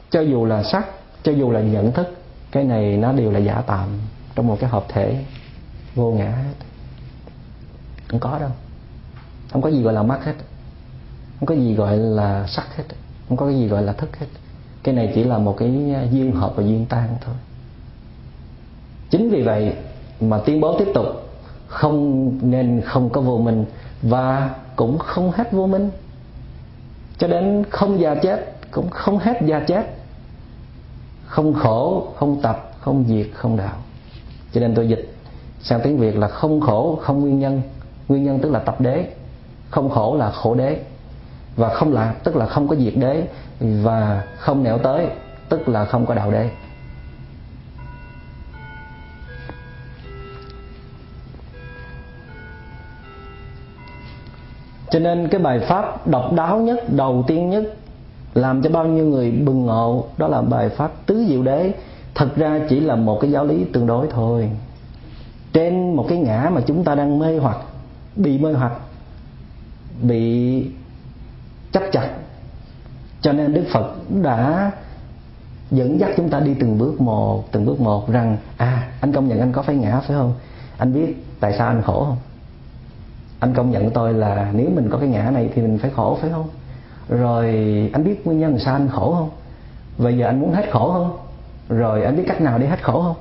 cho 0.09 0.21
dù 0.21 0.45
là 0.45 0.63
sắc, 0.63 0.85
cho 1.23 1.31
dù 1.31 1.51
là 1.51 1.59
nhận 1.59 1.91
thức 1.91 2.22
cái 2.53 2.63
này 2.63 2.97
nó 2.97 3.11
đều 3.11 3.31
là 3.31 3.39
giả 3.39 3.63
tạm 3.67 3.89
trong 4.35 4.47
một 4.47 4.57
cái 4.59 4.69
hợp 4.69 4.85
thể 4.89 5.25
vô 5.95 6.11
ngã. 6.11 6.31
Hết 6.31 6.53
không 8.07 8.19
có 8.19 8.39
đâu. 8.39 8.49
Không 9.51 9.61
có 9.61 9.69
gì 9.69 9.81
gọi 9.81 9.93
là 9.93 10.03
mắt 10.03 10.25
hết. 10.25 10.33
Không 11.39 11.45
có 11.45 11.55
gì 11.55 11.73
gọi 11.73 11.97
là 11.97 12.47
sắc 12.47 12.77
hết. 12.77 12.83
Không 13.27 13.37
có 13.37 13.45
cái 13.45 13.55
gì 13.55 13.67
gọi 13.67 13.83
là 13.83 13.93
thức 13.93 14.17
hết. 14.17 14.27
Cái 14.83 14.95
này 14.95 15.11
chỉ 15.15 15.23
là 15.23 15.37
một 15.37 15.55
cái 15.57 15.69
duyên 16.11 16.31
hợp 16.31 16.53
và 16.55 16.63
duyên 16.63 16.85
tan 16.89 17.17
thôi. 17.21 17.35
Chính 19.09 19.29
vì 19.29 19.41
vậy 19.41 19.73
mà 20.21 20.37
tuyên 20.37 20.61
bố 20.61 20.79
tiếp 20.79 20.87
tục 20.93 21.05
không 21.67 22.31
nên 22.41 22.81
không 22.85 23.09
có 23.09 23.21
vô 23.21 23.37
minh 23.37 23.65
và 24.01 24.55
cũng 24.75 24.97
không 24.97 25.31
hết 25.31 25.51
vô 25.51 25.67
minh. 25.67 25.89
Cho 27.17 27.27
đến 27.27 27.63
không 27.69 27.99
già 27.99 28.15
chết, 28.15 28.55
cũng 28.71 28.89
không 28.89 29.19
hết 29.19 29.41
già 29.45 29.59
chết 29.59 30.02
không 31.25 31.53
khổ, 31.53 32.07
không 32.15 32.41
tập, 32.41 32.71
không 32.79 33.05
diệt, 33.07 33.27
không 33.33 33.57
đạo. 33.57 33.75
Cho 34.53 34.61
nên 34.61 34.75
tôi 34.75 34.89
dịch 34.89 35.13
sang 35.61 35.79
tiếng 35.83 35.97
việt 35.97 36.17
là 36.17 36.27
không 36.27 36.61
khổ, 36.61 36.99
không 37.01 37.19
nguyên 37.19 37.39
nhân. 37.39 37.61
Nguyên 38.07 38.23
nhân 38.23 38.39
tức 38.39 38.51
là 38.51 38.59
tập 38.59 38.81
đế. 38.81 39.07
Không 39.69 39.89
khổ 39.89 40.15
là 40.17 40.31
khổ 40.31 40.55
đế. 40.55 40.81
Và 41.55 41.69
không 41.69 41.93
lạc 41.93 42.13
tức 42.23 42.35
là 42.35 42.45
không 42.45 42.67
có 42.67 42.75
diệt 42.75 42.93
đế. 42.95 43.27
Và 43.59 44.23
không 44.37 44.63
nẻo 44.63 44.77
tới, 44.77 45.07
tức 45.49 45.69
là 45.69 45.85
không 45.85 46.05
có 46.05 46.13
đạo 46.13 46.31
đế. 46.31 46.49
Cho 54.91 54.99
nên 54.99 55.27
cái 55.27 55.41
bài 55.41 55.59
pháp 55.59 56.07
độc 56.07 56.33
đáo 56.33 56.57
nhất, 56.57 56.83
đầu 56.89 57.23
tiên 57.27 57.49
nhất 57.49 57.63
làm 58.33 58.61
cho 58.61 58.69
bao 58.69 58.85
nhiêu 58.85 59.05
người 59.05 59.31
bừng 59.31 59.65
ngộ, 59.65 60.05
đó 60.17 60.27
là 60.27 60.41
bài 60.41 60.69
pháp 60.69 60.91
tứ 61.05 61.25
diệu 61.27 61.43
đế. 61.43 61.73
Thật 62.15 62.35
ra 62.35 62.59
chỉ 62.69 62.79
là 62.79 62.95
một 62.95 63.19
cái 63.21 63.31
giáo 63.31 63.45
lý 63.45 63.65
tương 63.73 63.87
đối 63.87 64.07
thôi. 64.07 64.49
Trên 65.53 65.95
một 65.95 66.05
cái 66.09 66.17
ngã 66.17 66.49
mà 66.53 66.61
chúng 66.65 66.83
ta 66.83 66.95
đang 66.95 67.19
mê 67.19 67.37
hoặc, 67.37 67.57
bị 68.15 68.37
mê 68.37 68.53
hoặc, 68.53 68.73
bị 70.01 70.65
chấp 71.71 71.83
chặt, 71.91 72.09
cho 73.21 73.33
nên 73.33 73.53
đức 73.53 73.63
phật 73.73 73.95
đã 74.21 74.71
dẫn 75.71 75.99
dắt 75.99 76.09
chúng 76.17 76.29
ta 76.29 76.39
đi 76.39 76.53
từng 76.59 76.77
bước 76.77 77.01
một, 77.01 77.51
từng 77.51 77.65
bước 77.65 77.81
một 77.81 78.11
rằng 78.11 78.37
à 78.57 78.91
anh 79.01 79.11
công 79.11 79.27
nhận 79.27 79.39
anh 79.39 79.51
có 79.51 79.61
phải 79.61 79.75
ngã, 79.75 79.99
phải 79.99 80.17
không? 80.17 80.33
Anh 80.77 80.93
biết 80.93 81.25
tại 81.39 81.53
sao 81.57 81.67
anh 81.67 81.81
khổ 81.81 82.05
không? 82.05 82.17
Anh 83.39 83.53
công 83.53 83.71
nhận 83.71 83.89
tôi 83.89 84.13
là 84.13 84.51
nếu 84.53 84.69
mình 84.75 84.89
có 84.89 84.97
cái 84.97 85.07
ngã 85.07 85.31
này 85.33 85.49
thì 85.55 85.61
mình 85.61 85.77
phải 85.77 85.91
khổ, 85.95 86.17
phải 86.21 86.29
không? 86.29 86.47
Rồi 87.09 87.45
anh 87.93 88.03
biết 88.03 88.27
nguyên 88.27 88.39
nhân 88.39 88.59
sao 88.59 88.75
anh 88.75 88.89
khổ 88.89 89.15
không? 89.17 89.29
Bây 89.97 90.17
giờ 90.17 90.25
anh 90.25 90.41
muốn 90.41 90.53
hết 90.53 90.65
khổ 90.71 90.91
không? 90.93 91.17
Rồi 91.69 92.03
anh 92.03 92.17
biết 92.17 92.23
cách 92.27 92.41
nào 92.41 92.57
để 92.57 92.67
hết 92.67 92.83
khổ 92.83 93.01
không? 93.01 93.15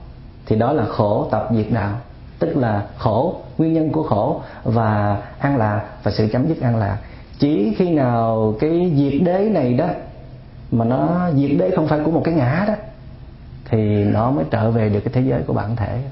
Thì 0.47 0.57
đó 0.57 0.73
là 0.73 0.85
khổ 0.85 1.29
tập 1.31 1.49
diệt 1.55 1.67
đạo. 1.71 1.97
Tức 2.39 2.57
là 2.57 2.87
khổ, 2.99 3.37
nguyên 3.59 3.73
nhân 3.73 3.91
của 3.93 4.03
khổ 4.03 4.41
và 4.65 5.19
an 5.39 5.57
lạc 5.57 5.83
và 6.03 6.11
sự 6.11 6.29
chấm 6.33 6.49
dứt 6.49 6.61
an 6.61 6.77
lạc. 6.77 6.99
Chỉ 7.39 7.75
khi 7.79 7.91
nào 7.91 8.55
cái 8.61 8.93
diệt 8.97 9.23
đế 9.23 9.39
này 9.39 9.75
đó 9.75 9.87
mà 10.71 10.85
nó 10.85 11.31
diệt 11.37 11.51
đế 11.59 11.71
không 11.77 11.89
phải 11.89 12.01
của 12.05 12.11
một 12.11 12.23
cái 12.25 12.35
ngã 12.35 12.65
đó, 12.69 12.75
thì 13.65 14.05
nó 14.05 14.31
mới 14.31 14.45
trở 14.51 14.71
về 14.71 14.89
được 14.89 15.01
cái 15.01 15.13
thế 15.15 15.21
giới 15.21 15.43
của 15.43 15.53
bản 15.53 15.77
thể. 15.77 16.03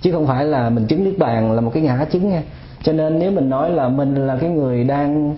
Chứ 0.00 0.12
không 0.12 0.26
phải 0.26 0.44
là 0.44 0.70
mình 0.70 0.86
chứng 0.86 1.04
niết 1.04 1.18
bàn 1.18 1.52
là 1.52 1.60
một 1.60 1.70
cái 1.74 1.82
ngã 1.82 2.06
chứng 2.10 2.28
nha. 2.28 2.42
Cho 2.82 2.92
nên 2.92 3.18
nếu 3.18 3.30
mình 3.30 3.50
nói 3.50 3.70
là 3.70 3.88
mình 3.88 4.26
là 4.26 4.36
cái 4.40 4.50
người 4.50 4.84
đang 4.84 5.36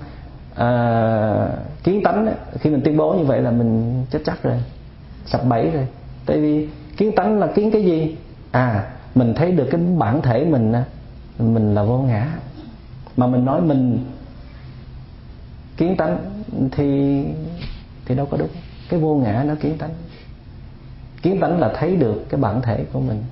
à, 0.55 1.49
kiến 1.85 2.03
tánh 2.05 2.27
ấy, 2.27 2.35
khi 2.61 2.71
mình 2.71 2.81
tuyên 2.85 2.97
bố 2.97 3.15
như 3.15 3.25
vậy 3.25 3.43
là 3.43 3.51
mình 3.51 4.05
chết 4.11 4.19
chắc 4.25 4.43
rồi 4.43 4.63
sập 5.27 5.45
bẫy 5.45 5.71
rồi. 5.71 5.87
Tại 6.27 6.41
vì 6.41 6.69
kiến 6.97 7.13
tánh 7.17 7.39
là 7.39 7.47
kiến 7.47 7.71
cái 7.71 7.85
gì? 7.85 8.17
À 8.51 8.91
mình 9.15 9.35
thấy 9.35 9.53
được 9.53 9.69
cái 9.71 9.81
bản 9.99 10.23
thể 10.23 10.45
mình 10.45 10.73
mình 11.39 11.75
là 11.75 11.83
vô 11.83 11.99
ngã. 11.99 12.29
Mà 13.17 13.27
mình 13.27 13.45
nói 13.45 13.61
mình 13.61 13.99
kiến 15.77 15.97
tánh 15.97 16.19
thì 16.71 17.23
thì 18.05 18.15
đâu 18.15 18.27
có 18.27 18.37
đúng. 18.37 18.49
Cái 18.89 19.01
vô 19.01 19.15
ngã 19.15 19.45
nó 19.49 19.55
kiến 19.55 19.79
tánh. 19.79 19.91
Kiến 21.23 21.41
tánh 21.41 21.61
là 21.61 21.73
thấy 21.79 21.97
được 21.97 22.27
cái 22.29 22.41
bản 22.41 22.63
thể 22.63 22.85
của 22.93 23.01
mình. 23.01 23.23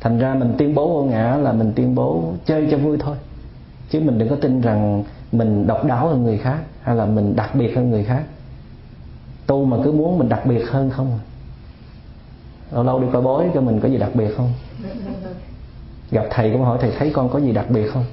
Thành 0.00 0.18
ra 0.18 0.34
mình 0.34 0.54
tuyên 0.58 0.74
bố 0.74 0.88
vô 0.88 1.04
ngã 1.04 1.36
là 1.36 1.52
mình 1.52 1.72
tuyên 1.76 1.94
bố 1.94 2.32
chơi 2.44 2.68
cho 2.70 2.78
vui 2.78 2.96
thôi. 3.00 3.16
Chứ 3.90 4.00
mình 4.00 4.18
đừng 4.18 4.28
có 4.28 4.36
tin 4.36 4.60
rằng 4.60 5.04
mình 5.32 5.66
độc 5.66 5.84
đáo 5.84 6.08
hơn 6.08 6.22
người 6.22 6.38
khác 6.38 6.58
hay 6.82 6.96
là 6.96 7.06
mình 7.06 7.36
đặc 7.36 7.54
biệt 7.54 7.76
hơn 7.76 7.90
người 7.90 8.04
khác. 8.04 8.24
Tu 9.46 9.64
mà 9.64 9.76
cứ 9.84 9.92
muốn 9.92 10.18
mình 10.18 10.28
đặc 10.28 10.46
biệt 10.46 10.64
hơn 10.70 10.90
không 10.90 11.10
à? 11.10 11.22
lâu 12.72 12.82
lâu 12.82 13.00
đi 13.00 13.06
coi 13.12 13.22
bói 13.22 13.50
cho 13.54 13.60
mình 13.60 13.80
có 13.80 13.88
gì 13.88 13.98
đặc 13.98 14.10
biệt 14.14 14.34
không? 14.36 14.52
Gặp 16.10 16.24
thầy 16.30 16.52
cũng 16.52 16.62
hỏi, 16.62 16.78
thầy 16.80 16.92
thấy 16.98 17.10
con 17.14 17.28
có 17.28 17.38
gì 17.38 17.52
đặc 17.52 17.70
biệt 17.70 17.90
không? 17.92 18.04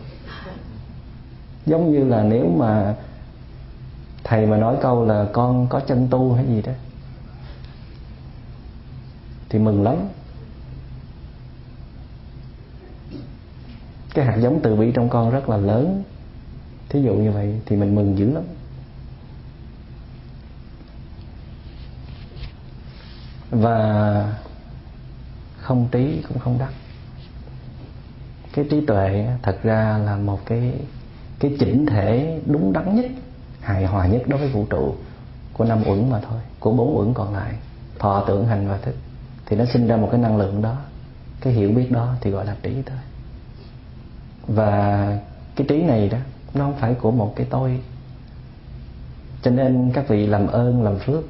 Giống 1.65 1.91
như 1.91 2.03
là 2.03 2.23
nếu 2.23 2.47
mà 2.57 2.95
thầy 4.23 4.45
mà 4.45 4.57
nói 4.57 4.75
câu 4.81 5.05
là 5.05 5.25
con 5.33 5.67
có 5.67 5.79
chân 5.79 6.07
tu 6.09 6.33
hay 6.33 6.45
gì 6.45 6.61
đó, 6.61 6.71
thì 9.49 9.59
mừng 9.59 9.83
lắm. 9.83 9.95
Cái 14.13 14.25
hạt 14.25 14.35
giống 14.35 14.59
từ 14.63 14.75
bi 14.75 14.91
trong 14.91 15.09
con 15.09 15.31
rất 15.31 15.49
là 15.49 15.57
lớn 15.57 16.03
thí 16.89 17.01
dụ 17.01 17.13
như 17.13 17.31
vậy 17.31 17.59
thì 17.65 17.75
mình 17.75 17.95
mừng 17.95 18.17
dữ 18.17 18.33
lắm. 18.33 18.43
Và 23.51 24.39
không 25.57 25.87
trí 25.91 26.21
cũng 26.27 26.39
không 26.39 26.59
đắc. 26.59 26.71
Cái 28.53 28.65
trí 28.69 28.85
tuệ 28.85 29.27
thật 29.41 29.59
ra 29.63 29.97
là 29.97 30.17
một 30.17 30.45
cái 30.45 30.73
cái 31.39 31.55
chỉnh 31.59 31.85
thể 31.85 32.39
đúng 32.45 32.73
đắn 32.73 32.95
nhất, 32.95 33.11
hài 33.61 33.85
hòa 33.85 34.07
nhất 34.07 34.21
đối 34.27 34.39
với 34.39 34.49
vũ 34.49 34.65
trụ 34.69 34.95
của 35.53 35.65
năm 35.65 35.83
uẩn 35.85 36.09
mà 36.09 36.19
thôi, 36.19 36.39
của 36.59 36.71
bốn 36.71 36.97
uẩn 36.97 37.13
còn 37.13 37.33
lại. 37.33 37.53
Thọ 37.99 38.23
tưởng 38.27 38.47
hành 38.47 38.67
và 38.67 38.77
thức. 38.77 38.95
Thì 39.45 39.57
nó 39.57 39.65
sinh 39.73 39.87
ra 39.87 39.97
một 39.97 40.09
cái 40.11 40.21
năng 40.21 40.37
lượng 40.37 40.61
đó, 40.61 40.75
cái 41.41 41.53
hiểu 41.53 41.71
biết 41.71 41.91
đó 41.91 42.13
thì 42.21 42.31
gọi 42.31 42.45
là 42.45 42.55
trí 42.63 42.81
thôi 42.85 42.97
và 44.47 45.19
cái 45.55 45.67
trí 45.69 45.83
này 45.83 46.09
đó 46.09 46.17
nó 46.53 46.65
không 46.65 46.77
phải 46.79 46.93
của 46.93 47.11
một 47.11 47.33
cái 47.35 47.47
tôi. 47.49 47.79
Cho 49.41 49.51
nên 49.51 49.91
các 49.93 50.07
vị 50.07 50.27
làm 50.27 50.47
ơn, 50.47 50.83
làm 50.83 50.99
phước, 50.99 51.23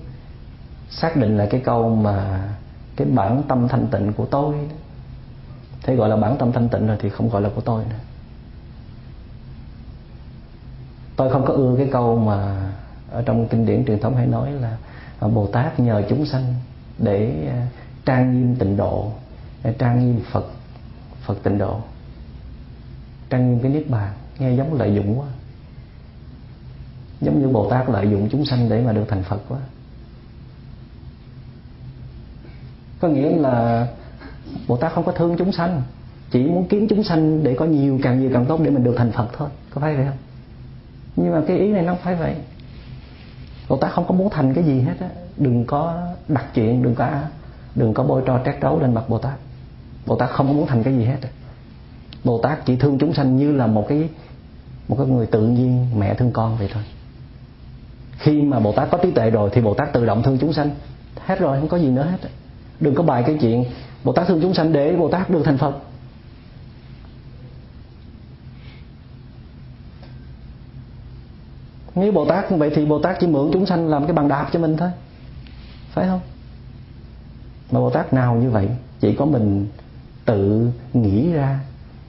xác 0.89 1.15
định 1.15 1.37
là 1.37 1.45
cái 1.45 1.61
câu 1.65 1.95
mà 1.95 2.47
cái 2.95 3.07
bản 3.07 3.43
tâm 3.47 3.67
thanh 3.67 3.87
tịnh 3.87 4.13
của 4.13 4.25
tôi 4.25 4.55
thế 5.83 5.95
gọi 5.95 6.09
là 6.09 6.15
bản 6.15 6.37
tâm 6.37 6.51
thanh 6.51 6.69
tịnh 6.69 6.87
rồi 6.87 6.97
thì 6.99 7.09
không 7.09 7.29
gọi 7.29 7.41
là 7.41 7.49
của 7.55 7.61
tôi 7.61 7.83
nữa. 7.89 7.95
Tôi 11.15 11.29
không 11.29 11.45
có 11.45 11.53
ưa 11.53 11.75
cái 11.77 11.89
câu 11.91 12.19
mà 12.19 12.69
ở 13.11 13.21
trong 13.21 13.47
kinh 13.47 13.65
điển 13.65 13.85
truyền 13.85 13.99
thống 13.99 14.15
hay 14.15 14.27
nói 14.27 14.51
là 14.51 14.77
à, 15.19 15.27
bồ 15.27 15.47
tát 15.47 15.79
nhờ 15.79 16.03
chúng 16.09 16.25
sanh 16.25 16.53
để 16.97 17.47
à, 17.49 17.67
trang 18.05 18.31
nghiêm 18.31 18.55
tịnh 18.55 18.77
độ, 18.77 19.11
để 19.63 19.75
trang 19.79 19.99
nghiêm 19.99 20.23
phật 20.31 20.45
phật 21.25 21.43
tịnh 21.43 21.57
độ, 21.57 21.81
trang 23.29 23.49
nghiêm 23.49 23.59
cái 23.59 23.71
niết 23.71 23.89
bàn 23.89 24.13
nghe 24.39 24.55
giống 24.55 24.73
lợi 24.73 24.95
dụng 24.95 25.19
quá. 25.19 25.27
Giống 27.21 27.41
như 27.41 27.47
bồ 27.47 27.69
tát 27.69 27.89
lợi 27.89 28.09
dụng 28.11 28.29
chúng 28.31 28.45
sanh 28.45 28.69
để 28.69 28.81
mà 28.81 28.93
được 28.93 29.05
thành 29.07 29.23
phật 29.23 29.41
quá. 29.49 29.59
Có 32.99 33.07
nghĩa 33.07 33.37
là 33.37 33.87
bồ 34.67 34.77
tát 34.77 34.93
không 34.93 35.03
có 35.03 35.11
thương 35.11 35.35
chúng 35.37 35.51
sanh, 35.51 35.81
chỉ 36.31 36.43
muốn 36.43 36.67
kiếm 36.67 36.87
chúng 36.89 37.03
sanh 37.03 37.43
để 37.43 37.55
có 37.59 37.65
nhiều, 37.65 37.99
càng 38.03 38.19
nhiều 38.19 38.29
càng 38.33 38.45
tốt 38.45 38.59
để 38.63 38.69
mình 38.69 38.83
được 38.83 38.93
thành 38.97 39.11
phật 39.11 39.27
thôi. 39.37 39.49
Có 39.69 39.81
phải 39.81 39.95
vậy 39.95 40.05
không? 40.05 40.17
Nhưng 41.15 41.31
mà 41.31 41.41
cái 41.47 41.57
ý 41.57 41.71
này 41.71 41.81
nó 41.81 41.93
không 41.93 42.01
phải 42.03 42.15
vậy. 42.15 42.35
Bồ 43.69 43.77
tát 43.77 43.91
không 43.91 44.07
có 44.07 44.15
muốn 44.15 44.29
thành 44.29 44.53
cái 44.53 44.63
gì 44.63 44.81
hết 44.81 44.95
á. 44.99 45.09
Đừng 45.37 45.65
có 45.65 46.01
đặt 46.27 46.45
chuyện, 46.53 46.83
đừng 46.83 46.95
có 46.95 47.09
đừng 47.75 47.93
có 47.93 48.03
bôi 48.03 48.21
trò 48.25 48.39
trét 48.45 48.55
trấu 48.61 48.79
lên 48.79 48.93
mặt 48.93 49.09
bồ 49.09 49.17
tát. 49.17 49.33
Bồ 50.05 50.15
tát 50.15 50.29
không 50.29 50.47
có 50.47 50.53
muốn 50.53 50.67
thành 50.67 50.83
cái 50.83 50.97
gì 50.97 51.05
hết 51.05 51.17
bồ 52.23 52.39
tát 52.43 52.65
chỉ 52.65 52.75
thương 52.75 52.97
chúng 52.99 53.13
sanh 53.13 53.37
như 53.37 53.51
là 53.51 53.67
một 53.67 53.85
cái 53.89 54.09
một 54.87 54.95
cái 54.97 55.07
người 55.07 55.25
tự 55.25 55.47
nhiên, 55.47 55.87
mẹ 55.99 56.13
thương 56.13 56.31
con 56.31 56.57
vậy 56.57 56.69
thôi. 56.73 56.83
Khi 58.17 58.41
mà 58.41 58.59
bồ 58.59 58.71
tát 58.71 58.91
có 58.91 58.97
trí 59.03 59.11
tuệ 59.11 59.29
rồi 59.29 59.49
thì 59.53 59.61
bồ 59.61 59.73
tát 59.73 59.93
tự 59.93 60.05
động 60.05 60.23
thương 60.23 60.37
chúng 60.37 60.53
sanh. 60.53 60.69
Hết 61.25 61.39
rồi, 61.39 61.59
không 61.59 61.69
có 61.69 61.77
gì 61.77 61.87
nữa 61.87 62.07
hết. 62.11 62.29
Đừng 62.79 62.95
có 62.95 63.03
bài 63.03 63.23
cái 63.27 63.37
chuyện, 63.41 63.65
bồ 64.03 64.13
tát 64.13 64.27
thương 64.27 64.41
chúng 64.41 64.53
sanh 64.53 64.73
để 64.73 64.95
bồ 64.95 65.09
tát 65.09 65.29
được 65.29 65.41
thành 65.45 65.57
phật. 65.57 65.79
Nếu 71.95 72.11
bồ 72.11 72.25
tát 72.25 72.51
như 72.51 72.57
vậy 72.57 72.71
thì 72.75 72.85
bồ 72.85 72.99
tát 72.99 73.17
chỉ 73.19 73.27
mượn 73.27 73.49
chúng 73.53 73.65
sanh 73.65 73.87
làm 73.87 74.05
cái 74.05 74.13
bằng 74.13 74.27
đạp 74.27 74.49
cho 74.53 74.59
mình 74.59 74.77
thôi. 74.77 74.89
Phải 75.91 76.07
không? 76.07 76.19
Mà 77.71 77.79
bồ 77.79 77.89
tát 77.89 78.13
nào 78.13 78.35
như 78.35 78.49
vậy, 78.49 78.69
chỉ 78.99 79.15
có 79.15 79.25
mình 79.25 79.67
tự 80.25 80.71
nghĩ 80.93 81.33
ra, 81.33 81.59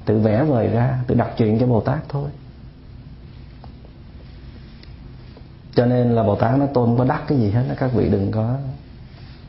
tự 0.04 0.18
vẽ 0.18 0.44
vời 0.44 0.66
ra, 0.66 0.98
tự 1.06 1.14
đặt 1.14 1.30
chuyện 1.36 1.58
cho 1.58 1.66
bồ 1.66 1.80
tát 1.80 1.98
thôi. 2.08 2.30
Cho 5.78 5.86
nên 5.86 6.14
là 6.14 6.22
bồ 6.22 6.34
tát 6.34 6.58
nó 6.58 6.66
tôn 6.66 6.96
có 6.98 7.04
đắc 7.04 7.22
cái 7.28 7.38
gì 7.38 7.50
hết 7.50 7.62
các 7.78 7.92
vị 7.94 8.08
đừng 8.10 8.30
có 8.30 8.54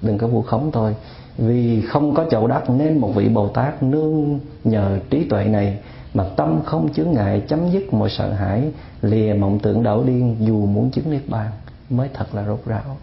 đừng 0.01 0.17
có 0.17 0.27
vu 0.27 0.41
khống 0.41 0.71
tôi. 0.71 0.95
Vì 1.37 1.81
không 1.81 2.15
có 2.15 2.25
chậu 2.31 2.47
đắc 2.47 2.69
nên 2.69 2.97
một 2.97 3.11
vị 3.15 3.29
bồ 3.29 3.47
tát 3.47 3.83
nương 3.83 4.39
nhờ 4.63 4.99
trí 5.09 5.23
tuệ 5.23 5.43
này 5.45 5.77
mà 6.13 6.23
tâm 6.35 6.59
không 6.65 6.93
chướng 6.93 7.11
ngại, 7.11 7.41
chấm 7.47 7.69
dứt 7.71 7.93
mọi 7.93 8.09
sợ 8.09 8.33
hãi, 8.33 8.63
lìa 9.01 9.33
mộng 9.33 9.59
tưởng 9.59 9.83
đảo 9.83 10.03
điên 10.03 10.35
dù 10.39 10.65
muốn 10.65 10.91
chứng 10.91 11.11
niết 11.11 11.21
bàn 11.27 11.51
mới 11.89 12.09
thật 12.13 12.35
là 12.35 12.45
rốt 12.45 12.59
ráo. 12.65 12.97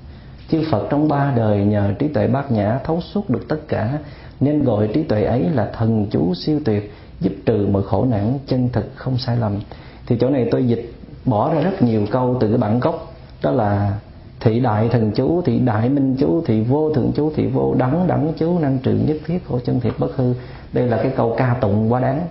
Chư 0.51 0.63
Phật 0.71 0.87
trong 0.91 1.09
ba 1.09 1.33
đời 1.37 1.65
nhờ 1.65 1.93
trí 1.99 2.09
tuệ 2.09 2.27
bát 2.27 2.53
nhã 2.53 2.81
thấu 2.85 3.01
suốt 3.01 3.31
được 3.31 3.49
tất 3.49 3.69
cả, 3.69 3.99
nên 4.41 4.65
gọi 4.65 4.89
trí 4.95 5.03
tuệ 5.03 5.25
ấy 5.25 5.41
là 5.55 5.71
thần 5.73 6.07
chú 6.11 6.35
siêu 6.35 6.61
tuyệt, 6.65 6.93
giúp 7.21 7.33
trừ 7.47 7.67
mọi 7.71 7.83
khổ 7.83 8.05
nạn 8.05 8.39
chân 8.47 8.69
thực 8.73 8.93
không 8.95 9.19
sai 9.19 9.37
lầm. 9.37 9.61
Thì 10.07 10.17
chỗ 10.21 10.31
này 10.31 10.49
tôi 10.51 10.67
dịch 10.67 10.93
bỏ 11.25 11.55
ra 11.55 11.61
rất 11.61 11.83
nhiều 11.83 12.07
câu 12.11 12.37
từ 12.41 12.49
cái 12.49 12.59
bản 12.59 12.81
gốc 12.81 13.13
đó 13.43 13.51
là 13.51 13.99
thị 14.41 14.61
đại 14.61 14.89
thần 14.89 15.13
chú, 15.13 15.43
thị 15.43 15.59
đại 15.59 15.89
minh 15.89 16.17
chú, 16.19 16.45
thị 16.47 16.61
vô 16.61 16.95
thượng 16.95 17.13
chú, 17.17 17.33
thị 17.37 17.47
vô 17.47 17.75
đắng 17.75 18.07
đẳng 18.07 18.33
chú, 18.39 18.59
năng 18.59 18.79
trừ 18.79 18.93
nhất 18.93 19.17
thiết, 19.27 19.39
khổ 19.49 19.59
chân 19.65 19.81
thiệt 19.81 19.93
bất 19.99 20.17
hư. 20.17 20.35
Đây 20.73 20.87
là 20.87 20.97
cái 20.97 21.13
câu 21.17 21.35
ca 21.39 21.57
tụng 21.61 21.93
quá 21.93 22.01
đáng, 22.01 22.27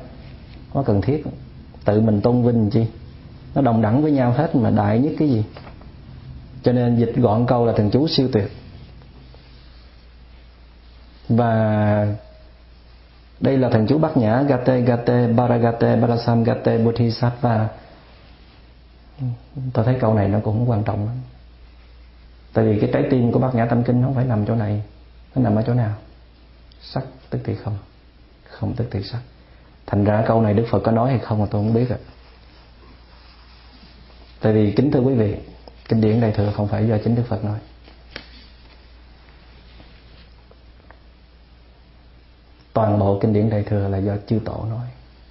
quá 0.73 0.83
cần 0.85 1.01
thiết. 1.01 1.23
Tự 1.85 2.01
mình 2.01 2.21
tôn 2.21 2.43
vinh 2.43 2.69
chi? 2.69 2.85
Nó 3.55 3.61
đồng 3.61 3.81
đẳng 3.81 4.01
với 4.01 4.11
nhau 4.11 4.31
hết 4.31 4.55
mà 4.55 4.69
đại 4.69 4.99
nhất 4.99 5.13
cái 5.19 5.29
gì? 5.29 5.43
Cho 6.63 6.71
nên 6.71 6.95
dịch 6.95 7.15
gọn 7.15 7.45
câu 7.47 7.65
là 7.65 7.73
thần 7.73 7.89
chú 7.89 8.07
siêu 8.07 8.27
tuyệt. 8.33 8.51
Và 11.29 12.07
đây 13.39 13.57
là 13.57 13.69
thần 13.69 13.87
chú 13.87 13.97
bát 13.97 14.17
nhã, 14.17 14.41
gate 14.41 14.81
gate 14.81 15.27
paragate 15.37 15.97
parasam 16.01 16.43
gate 16.43 16.77
bodhisattva 16.77 17.67
tôi 19.73 19.85
thấy 19.85 19.97
câu 20.01 20.13
này 20.13 20.27
nó 20.27 20.39
cũng 20.43 20.69
quan 20.69 20.83
trọng 20.83 21.05
lắm. 21.05 21.15
Tại 22.53 22.65
vì 22.65 22.79
cái 22.79 22.89
trái 22.93 23.03
tim 23.11 23.31
của 23.31 23.39
bát 23.39 23.55
nhã 23.55 23.65
tâm 23.65 23.83
kinh 23.83 24.03
không 24.03 24.15
phải 24.15 24.25
nằm 24.25 24.45
chỗ 24.45 24.55
này, 24.55 24.83
nó 25.35 25.41
nằm 25.41 25.55
ở 25.55 25.63
chỗ 25.67 25.73
nào? 25.73 25.95
Sắc 26.81 27.03
tức 27.29 27.39
thì 27.43 27.55
không 27.55 27.77
không 28.49 28.73
tức 28.75 28.87
thì 28.91 29.03
sắc. 29.03 29.19
Thành 29.85 30.03
ra 30.03 30.23
câu 30.27 30.41
này 30.41 30.53
đức 30.53 30.65
phật 30.69 30.79
có 30.79 30.91
nói 30.91 31.09
hay 31.09 31.19
không 31.19 31.39
mà 31.39 31.45
tôi 31.51 31.63
không 31.63 31.73
biết 31.73 31.89
ạ. 31.89 31.97
Tại 34.39 34.53
vì 34.53 34.73
kính 34.77 34.91
thưa 34.91 34.99
quý 34.99 35.13
vị, 35.13 35.35
kinh 35.87 36.01
điển 36.01 36.21
đại 36.21 36.31
thừa 36.31 36.51
không 36.55 36.67
phải 36.67 36.87
do 36.87 36.97
chính 37.03 37.15
đức 37.15 37.23
phật 37.27 37.43
nói. 37.43 37.59
Toàn 42.73 42.99
bộ 42.99 43.19
kinh 43.21 43.33
điển 43.33 43.49
đại 43.49 43.63
thừa 43.63 43.87
là 43.87 43.97
do 43.97 44.13
chư 44.27 44.39
tổ 44.45 44.65
nói, 44.69 44.87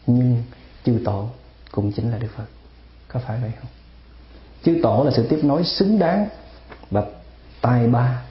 nhưng 0.07 0.43
chư 0.85 1.01
tổ 1.05 1.29
cũng 1.73 1.93
chính 1.93 2.11
là 2.11 2.19
đức 2.19 2.29
phật 2.37 2.47
có 3.15 3.21
phải 3.21 3.39
vậy 3.41 3.51
không? 3.61 3.71
Chư 4.65 4.81
tổ 4.83 5.05
là 5.05 5.11
sự 5.11 5.27
tiếp 5.29 5.41
nối 5.43 5.65
xứng 5.65 5.99
đáng 5.99 6.29
và 6.91 7.05
tài 7.61 7.87
ba 7.87 8.23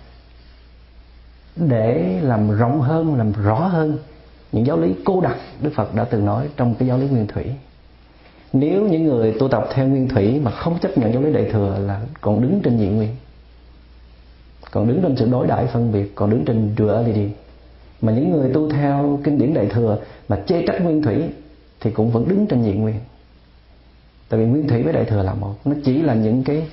để 1.55 2.19
làm 2.21 2.57
rộng 2.57 2.81
hơn, 2.81 3.15
làm 3.15 3.31
rõ 3.31 3.59
hơn 3.59 3.97
những 4.51 4.65
giáo 4.65 4.77
lý 4.77 4.93
cô 5.05 5.21
đặc 5.21 5.37
đức 5.61 5.71
phật 5.75 5.95
đã 5.95 6.03
từng 6.03 6.25
nói 6.25 6.49
trong 6.57 6.75
cái 6.75 6.87
giáo 6.87 6.97
lý 6.97 7.07
nguyên 7.07 7.27
thủy. 7.27 7.45
Nếu 8.53 8.87
những 8.87 9.03
người 9.03 9.35
tu 9.39 9.47
tập 9.47 9.67
theo 9.73 9.87
nguyên 9.87 10.07
thủy 10.07 10.39
mà 10.39 10.51
không 10.51 10.79
chấp 10.79 10.97
nhận 10.97 11.13
giáo 11.13 11.21
lý 11.21 11.33
đại 11.33 11.49
thừa 11.51 11.77
là 11.79 12.01
còn 12.21 12.41
đứng 12.41 12.61
trên 12.63 12.77
nhị 12.77 12.87
nguyên, 12.87 13.15
còn 14.71 14.87
đứng 14.87 15.01
trên 15.01 15.15
sự 15.15 15.27
đối 15.31 15.47
đãi 15.47 15.67
phân 15.67 15.91
biệt, 15.91 16.15
còn 16.15 16.29
đứng 16.29 16.45
trên 16.45 16.75
duality 16.77 17.29
mà 18.01 18.11
những 18.11 18.31
người 18.31 18.53
tu 18.53 18.69
theo 18.69 19.19
kinh 19.23 19.37
điển 19.37 19.53
đại 19.53 19.65
thừa 19.65 19.97
mà 20.29 20.37
chê 20.47 20.65
trách 20.67 20.81
nguyên 20.81 21.01
thủy 21.01 21.23
thì 21.79 21.91
cũng 21.91 22.11
vẫn 22.11 22.27
đứng 22.27 22.47
trên 22.47 22.61
nhị 22.61 22.73
nguyên 22.73 22.95
tại 24.33 24.39
vì 24.39 24.45
nguyên 24.45 24.67
thủy 24.67 24.83
với 24.83 24.93
đại 24.93 25.05
thừa 25.05 25.23
là 25.23 25.33
một. 25.33 25.55
Nó 25.65 25.75
chỉ 25.85 26.01
là 26.01 26.13
những 26.13 26.43
cái 26.43 26.67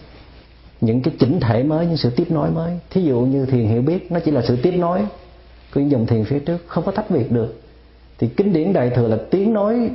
những 0.81 1.03
cái 1.03 1.15
chỉnh 1.19 1.41
thể 1.41 1.63
mới, 1.63 1.87
những 1.87 1.97
sự 1.97 2.11
tiếp 2.11 2.31
nối 2.31 2.51
mới. 2.51 2.79
Thí 2.91 3.03
dụ 3.03 3.21
như 3.21 3.47
thiền 3.47 3.67
hiểu 3.67 3.83
biết, 3.83 4.13
nó 4.13 4.21
chỉ 4.25 4.31
là 4.31 4.43
sự 4.49 4.57
tiếp 4.63 4.71
nối 4.71 5.01
của 5.75 5.81
những 5.81 5.91
dòng 5.91 6.07
thiền 6.07 6.25
phía 6.25 6.39
trước, 6.39 6.65
không 6.67 6.85
có 6.85 6.93
tách 6.93 7.11
biệt 7.11 7.33
được. 7.33 7.61
Thì 8.19 8.29
kinh 8.29 8.53
điển 8.53 8.73
đại 8.73 8.91
thừa 8.91 9.09
là 9.09 9.17
tiếng 9.31 9.53
nói 9.53 9.91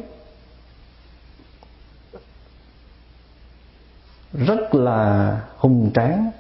rất 4.34 4.76
là 4.76 5.41
hùng 5.57 5.91
tráng, 5.93 6.32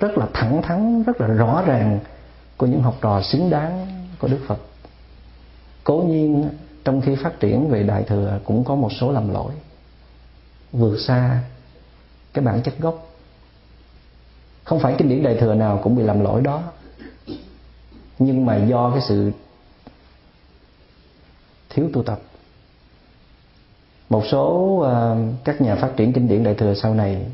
rất 0.00 0.18
là 0.18 0.26
thẳng 0.32 0.62
thắn, 0.62 1.02
rất 1.02 1.20
là 1.20 1.26
rõ 1.26 1.62
ràng 1.66 1.98
của 2.56 2.66
những 2.66 2.82
học 2.82 2.94
trò 3.00 3.22
xứng 3.22 3.50
đáng 3.50 3.86
của 4.18 4.28
đức 4.28 4.40
phật. 4.46 4.58
Cố 5.84 6.04
nhiên, 6.08 6.48
trong 6.84 7.00
khi 7.00 7.14
phát 7.14 7.40
triển 7.40 7.68
về 7.68 7.82
đại 7.82 8.02
thừa 8.02 8.38
cũng 8.44 8.64
có 8.64 8.74
một 8.74 8.92
số 9.00 9.12
lầm 9.12 9.32
lỗi 9.34 9.52
vượt 10.74 10.98
xa 11.00 11.42
cái 12.32 12.44
bản 12.44 12.62
chất 12.62 12.74
gốc. 12.78 13.10
Không 14.64 14.80
phải 14.80 14.94
kinh 14.98 15.08
điển 15.08 15.22
đại 15.22 15.36
thừa 15.40 15.54
nào 15.54 15.80
cũng 15.82 15.96
bị 15.96 16.02
làm 16.02 16.20
lỗi 16.20 16.40
đó. 16.40 16.62
Nhưng 18.18 18.46
mà 18.46 18.56
do 18.56 18.90
cái 18.90 19.00
sự 19.08 19.32
thiếu 21.70 21.90
tu 21.92 22.02
tập. 22.02 22.20
Một 24.08 24.22
số 24.30 24.48
uh, 24.50 25.44
các 25.44 25.60
nhà 25.60 25.76
phát 25.76 25.90
triển 25.96 26.12
kinh 26.12 26.28
điển 26.28 26.44
đại 26.44 26.54
thừa 26.54 26.74
sau 26.74 26.94
này 26.94 27.26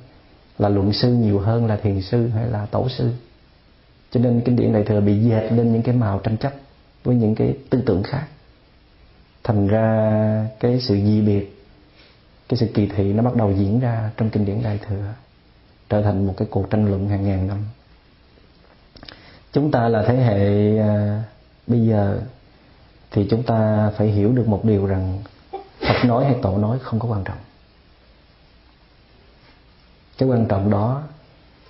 là 0.59 0.69
luận 0.69 0.93
sư 0.93 1.13
nhiều 1.13 1.39
hơn 1.39 1.67
là 1.67 1.77
thiền 1.77 2.03
sư 2.03 2.29
hay 2.29 2.47
là 2.47 2.67
tổ 2.67 2.89
sư. 2.89 3.11
Cho 4.11 4.21
nên 4.21 4.41
kinh 4.45 4.57
điển 4.57 4.73
đại 4.73 4.85
thừa 4.85 5.01
bị 5.01 5.19
dệt 5.19 5.51
lên 5.51 5.73
những 5.73 5.83
cái 5.83 5.95
màu 5.95 6.19
tranh 6.19 6.37
chấp 6.37 6.53
với 7.05 7.17
những 7.17 7.35
cái 7.35 7.55
tư 7.71 7.83
tưởng 7.87 8.03
khác. 8.03 8.27
Thành 9.45 9.69
ra 9.69 10.47
cái 10.61 10.81
sự 10.81 10.95
di 10.95 11.21
biệt 11.21 11.60
cái 12.51 12.59
sự 12.59 12.67
kỳ 12.75 12.87
thị 12.87 13.13
nó 13.13 13.23
bắt 13.23 13.37
đầu 13.37 13.53
diễn 13.53 13.81
ra 13.81 14.11
trong 14.17 14.31
kinh 14.31 14.45
điển 14.45 14.63
đại 14.63 14.79
thừa 14.89 15.13
trở 15.89 16.03
thành 16.03 16.27
một 16.27 16.35
cái 16.37 16.49
cuộc 16.51 16.71
tranh 16.71 16.87
luận 16.87 17.09
hàng 17.09 17.25
ngàn 17.25 17.49
năm. 17.49 17.59
Chúng 19.53 19.71
ta 19.71 19.89
là 19.89 20.05
thế 20.07 20.17
hệ 20.17 20.79
à, 20.79 21.23
bây 21.67 21.87
giờ 21.87 22.21
thì 23.11 23.27
chúng 23.31 23.43
ta 23.43 23.91
phải 23.97 24.09
hiểu 24.09 24.33
được 24.33 24.49
một 24.49 24.65
điều 24.65 24.87
rằng 24.87 25.19
Phật 25.81 26.05
nói 26.05 26.25
hay 26.25 26.37
Tổ 26.43 26.59
nói 26.59 26.79
không 26.83 26.99
có 26.99 27.09
quan 27.09 27.25
trọng. 27.25 27.39
Cái 30.19 30.29
quan 30.29 30.47
trọng 30.49 30.71
đó 30.71 31.03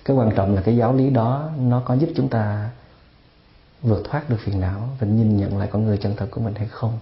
cái 0.05 0.16
quan 0.16 0.31
trọng 0.37 0.55
là 0.55 0.62
cái 0.62 0.76
giáo 0.76 0.95
lý 0.95 1.11
đó 1.11 1.51
nó 1.59 1.83
có 1.85 1.95
giúp 1.95 2.09
chúng 2.16 2.28
ta 2.28 2.70
vượt 3.83 4.03
thoát 4.05 4.31
được 4.31 4.37
phiền 4.41 4.61
não 4.61 4.89
và 5.01 5.07
nhìn 5.07 5.37
nhận 5.37 5.59
lại 5.59 5.68
con 5.72 5.85
người 5.85 5.97
chân 5.97 6.14
thật 6.16 6.26
của 6.31 6.41
mình 6.41 6.55
hay 6.55 6.68
không. 6.68 6.99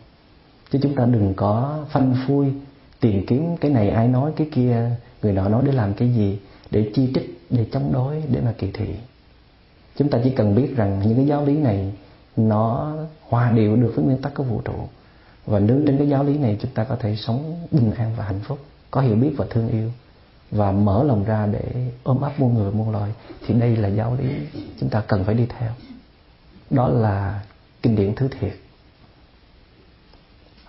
Chứ 0.71 0.79
chúng 0.83 0.95
ta 0.95 1.05
đừng 1.05 1.35
có 1.35 1.85
phanh 1.91 2.17
phui 2.27 2.53
tìm 3.01 3.27
kiếm 3.27 3.57
cái 3.57 3.71
này, 3.71 3.91
ai 3.91 4.09
nói 4.09 4.33
cái 4.37 4.49
kia, 4.53 4.91
người 5.23 5.33
nọ 5.33 5.49
nói 5.49 5.63
để 5.67 5.73
làm 5.73 5.95
cái 5.95 6.09
gì, 6.09 6.39
để 6.71 6.91
chi 6.95 7.11
trích, 7.15 7.41
để 7.51 7.67
chống 7.73 7.93
đối, 7.93 8.23
để 8.33 8.41
mà 8.41 8.55
kỳ 8.59 8.71
thị. 8.75 8.95
Chúng 9.97 10.09
ta 10.09 10.19
chỉ 10.25 10.31
cần 10.31 10.55
biết 10.55 10.77
rằng 10.77 11.03
những 11.05 11.17
cái 11.17 11.27
giáo 11.27 11.47
lý 11.47 11.59
này, 11.59 11.93
nó 12.37 12.97
hòa 13.29 13.53
điệu 13.53 13.77
được 13.77 13.93
với 13.97 14.05
nguyên 14.05 14.23
tắc 14.23 14.35
của 14.35 14.43
vũ 14.43 14.61
trụ. 14.65 14.89
Và 15.47 15.59
nương 15.59 15.87
trên 15.87 15.99
cái 15.99 16.09
giáo 16.09 16.25
lý 16.25 16.39
này, 16.39 16.57
chúng 16.61 16.71
ta 16.71 16.85
có 16.85 16.97
thể 16.97 17.17
sống 17.17 17.67
bình 17.71 17.93
an 17.93 18.13
và 18.17 18.25
hạnh 18.25 18.41
phúc, 18.45 18.59
có 18.91 19.01
hiểu 19.01 19.17
biết 19.17 19.33
và 19.37 19.47
thương 19.51 19.69
yêu, 19.69 19.91
và 20.51 20.73
mở 20.73 21.05
lòng 21.05 21.25
ra 21.25 21.47
để 21.47 21.91
ôm 22.03 22.21
ấp 22.21 22.41
muôn 22.41 22.55
người 22.55 22.73
muôn 22.73 22.91
loài. 22.91 23.11
Thì 23.47 23.55
đây 23.55 23.77
là 23.77 23.89
giáo 23.89 24.17
lý 24.21 24.29
chúng 24.81 24.89
ta 24.89 25.03
cần 25.07 25.25
phải 25.25 25.35
đi 25.35 25.47
theo. 25.59 25.71
Đó 26.71 26.89
là 26.89 27.43
kinh 27.83 27.97
điển 27.97 28.15
thứ 28.15 28.29
thiệt 28.41 28.53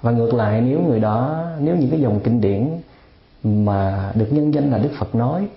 và 0.02 0.12
ngược 0.12 0.34
lại 0.34 0.62
nếu 0.62 0.82
người 0.82 1.00
đó 1.00 1.46
nếu 1.60 1.76
những 1.76 1.90
cái 1.90 2.02
dòng 2.02 2.20
kinh 2.24 2.42
điển 2.42 2.82
mà 3.44 4.12
được 4.16 4.28
nhân 4.32 4.54
danh 4.54 4.72
là 4.72 4.78
đức 4.78 4.92
phật 4.98 5.16
nói 5.16 5.48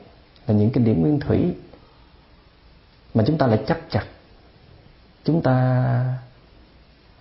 là 0.46 0.54
những 0.54 0.70
kinh 0.70 0.84
điển 0.84 1.00
nguyên 1.00 1.20
thủy 1.20 1.54
mà 3.14 3.24
chúng 3.26 3.38
ta 3.38 3.46
lại 3.46 3.58
chấp 3.66 3.78
chặt 3.90 4.04
chúng 5.24 5.42
ta 5.42 6.18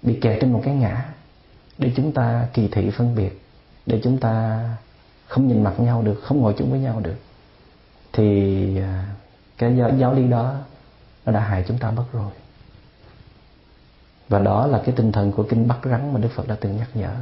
bị 0.01 0.19
kẹt 0.21 0.37
trên 0.41 0.53
một 0.53 0.61
cái 0.65 0.75
ngã 0.75 1.05
để 1.77 1.91
chúng 1.95 2.11
ta 2.11 2.47
kỳ 2.53 2.67
thị 2.67 2.89
phân 2.89 3.15
biệt 3.15 3.41
để 3.85 3.99
chúng 4.03 4.17
ta 4.17 4.59
không 5.27 5.47
nhìn 5.47 5.63
mặt 5.63 5.79
nhau 5.79 6.01
được 6.01 6.19
không 6.23 6.41
ngồi 6.41 6.53
chung 6.57 6.71
với 6.71 6.79
nhau 6.79 6.99
được 6.99 7.15
thì 8.13 8.77
à, 8.77 9.05
cái 9.57 9.77
giáo, 9.77 9.91
giáo 9.97 10.13
lý 10.13 10.27
đó 10.27 10.55
nó 11.25 11.31
đã 11.31 11.39
hại 11.39 11.63
chúng 11.67 11.77
ta 11.77 11.91
mất 11.91 12.03
rồi 12.11 12.31
và 14.31 14.39
đó 14.39 14.67
là 14.67 14.81
cái 14.85 14.95
tinh 14.95 15.11
thần 15.11 15.31
của 15.31 15.43
kinh 15.43 15.67
bắt 15.67 15.77
rắn 15.83 16.13
mà 16.13 16.19
Đức 16.19 16.29
Phật 16.35 16.47
đã 16.47 16.55
từng 16.61 16.77
nhắc 16.77 16.89
nhở. 16.93 17.15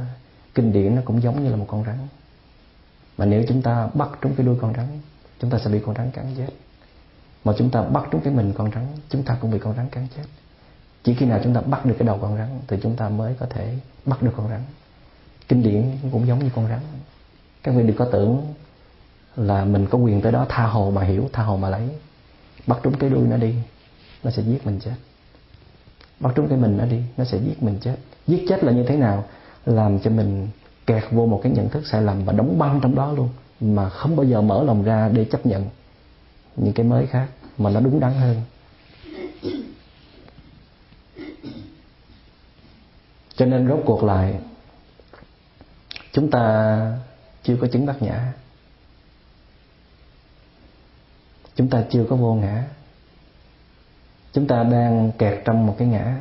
Kinh 0.54 0.72
điển 0.72 0.94
nó 0.96 1.02
cũng 1.04 1.22
giống 1.22 1.44
như 1.44 1.50
là 1.50 1.56
một 1.56 1.66
con 1.68 1.84
rắn. 1.84 1.98
Mà 3.18 3.24
nếu 3.24 3.44
chúng 3.48 3.62
ta 3.62 3.88
bắt 3.94 4.08
trúng 4.20 4.34
cái 4.34 4.46
đuôi 4.46 4.56
con 4.60 4.74
rắn, 4.74 4.86
chúng 5.40 5.50
ta 5.50 5.58
sẽ 5.58 5.70
bị 5.70 5.80
con 5.86 5.94
rắn 5.94 6.10
cắn 6.10 6.26
chết. 6.36 6.48
Mà 7.44 7.52
chúng 7.58 7.70
ta 7.70 7.82
bắt 7.82 8.04
trúng 8.10 8.20
cái 8.20 8.34
mình 8.34 8.52
con 8.58 8.70
rắn, 8.74 8.86
chúng 9.08 9.22
ta 9.22 9.36
cũng 9.40 9.50
bị 9.50 9.58
con 9.58 9.76
rắn 9.76 9.88
cắn 9.88 10.06
chết. 10.16 10.22
Chỉ 11.04 11.14
khi 11.14 11.26
nào 11.26 11.40
chúng 11.44 11.54
ta 11.54 11.60
bắt 11.60 11.86
được 11.86 11.94
cái 11.98 12.06
đầu 12.06 12.18
con 12.22 12.36
rắn 12.36 12.48
thì 12.66 12.76
chúng 12.82 12.96
ta 12.96 13.08
mới 13.08 13.34
có 13.38 13.46
thể 13.46 13.78
bắt 14.04 14.22
được 14.22 14.32
con 14.36 14.48
rắn. 14.48 14.60
Kinh 15.48 15.62
điển 15.62 15.96
cũng 16.12 16.26
giống 16.26 16.38
như 16.38 16.50
con 16.54 16.68
rắn. 16.68 16.80
Các 17.62 17.74
vị 17.74 17.82
đừng 17.82 17.96
có 17.96 18.04
tưởng 18.04 18.54
là 19.36 19.64
mình 19.64 19.86
có 19.86 19.98
quyền 19.98 20.20
tới 20.20 20.32
đó 20.32 20.46
tha 20.48 20.66
hồ 20.66 20.90
mà 20.90 21.04
hiểu, 21.04 21.28
tha 21.32 21.42
hồ 21.42 21.56
mà 21.56 21.68
lấy. 21.70 21.88
Bắt 22.66 22.78
trúng 22.82 22.98
cái 22.98 23.10
đuôi 23.10 23.22
nó 23.22 23.36
đi, 23.36 23.54
nó 24.24 24.30
sẽ 24.30 24.42
giết 24.42 24.66
mình 24.66 24.80
chết 24.80 24.94
bắt 26.20 26.32
trúng 26.34 26.48
cái 26.48 26.58
mình 26.58 26.76
nó 26.76 26.84
đi, 26.84 27.02
nó 27.16 27.24
sẽ 27.24 27.38
giết 27.38 27.62
mình 27.62 27.78
chết. 27.80 27.96
Giết 28.26 28.44
chết 28.48 28.64
là 28.64 28.72
như 28.72 28.84
thế 28.88 28.96
nào? 28.96 29.24
Làm 29.66 29.98
cho 29.98 30.10
mình 30.10 30.48
kẹt 30.86 31.04
vô 31.10 31.26
một 31.26 31.40
cái 31.42 31.52
nhận 31.52 31.68
thức 31.68 31.86
sai 31.86 32.02
lầm 32.02 32.24
và 32.24 32.32
đóng 32.32 32.58
băng 32.58 32.80
trong 32.82 32.94
đó 32.94 33.12
luôn, 33.12 33.28
mà 33.60 33.88
không 33.88 34.16
bao 34.16 34.26
giờ 34.26 34.40
mở 34.40 34.64
lòng 34.64 34.82
ra 34.82 35.08
để 35.08 35.24
chấp 35.24 35.46
nhận 35.46 35.66
những 36.56 36.72
cái 36.72 36.86
mới 36.86 37.06
khác 37.06 37.28
mà 37.58 37.70
nó 37.70 37.80
đúng 37.80 38.00
đắn 38.00 38.12
hơn. 38.12 38.42
Cho 43.36 43.46
nên 43.46 43.68
rốt 43.68 43.80
cuộc 43.86 44.04
lại, 44.04 44.38
chúng 46.12 46.30
ta 46.30 46.76
chưa 47.42 47.56
có 47.60 47.66
chứng 47.66 47.86
bát 47.86 48.02
nhã. 48.02 48.32
Chúng 51.54 51.68
ta 51.68 51.84
chưa 51.90 52.04
có 52.10 52.16
vô 52.16 52.34
ngã 52.34 52.64
chúng 54.32 54.46
ta 54.46 54.62
đang 54.62 55.10
kẹt 55.18 55.40
trong 55.44 55.66
một 55.66 55.74
cái 55.78 55.88
ngã. 55.88 56.16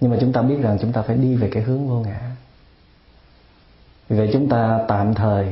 Nhưng 0.00 0.10
mà 0.10 0.16
chúng 0.20 0.32
ta 0.32 0.42
biết 0.42 0.56
rằng 0.62 0.78
chúng 0.80 0.92
ta 0.92 1.02
phải 1.02 1.16
đi 1.16 1.36
về 1.36 1.50
cái 1.52 1.62
hướng 1.62 1.88
vô 1.88 2.00
ngã. 2.00 2.30
Vì 4.08 4.18
vậy 4.18 4.30
chúng 4.32 4.48
ta 4.48 4.80
tạm 4.88 5.14
thời 5.14 5.46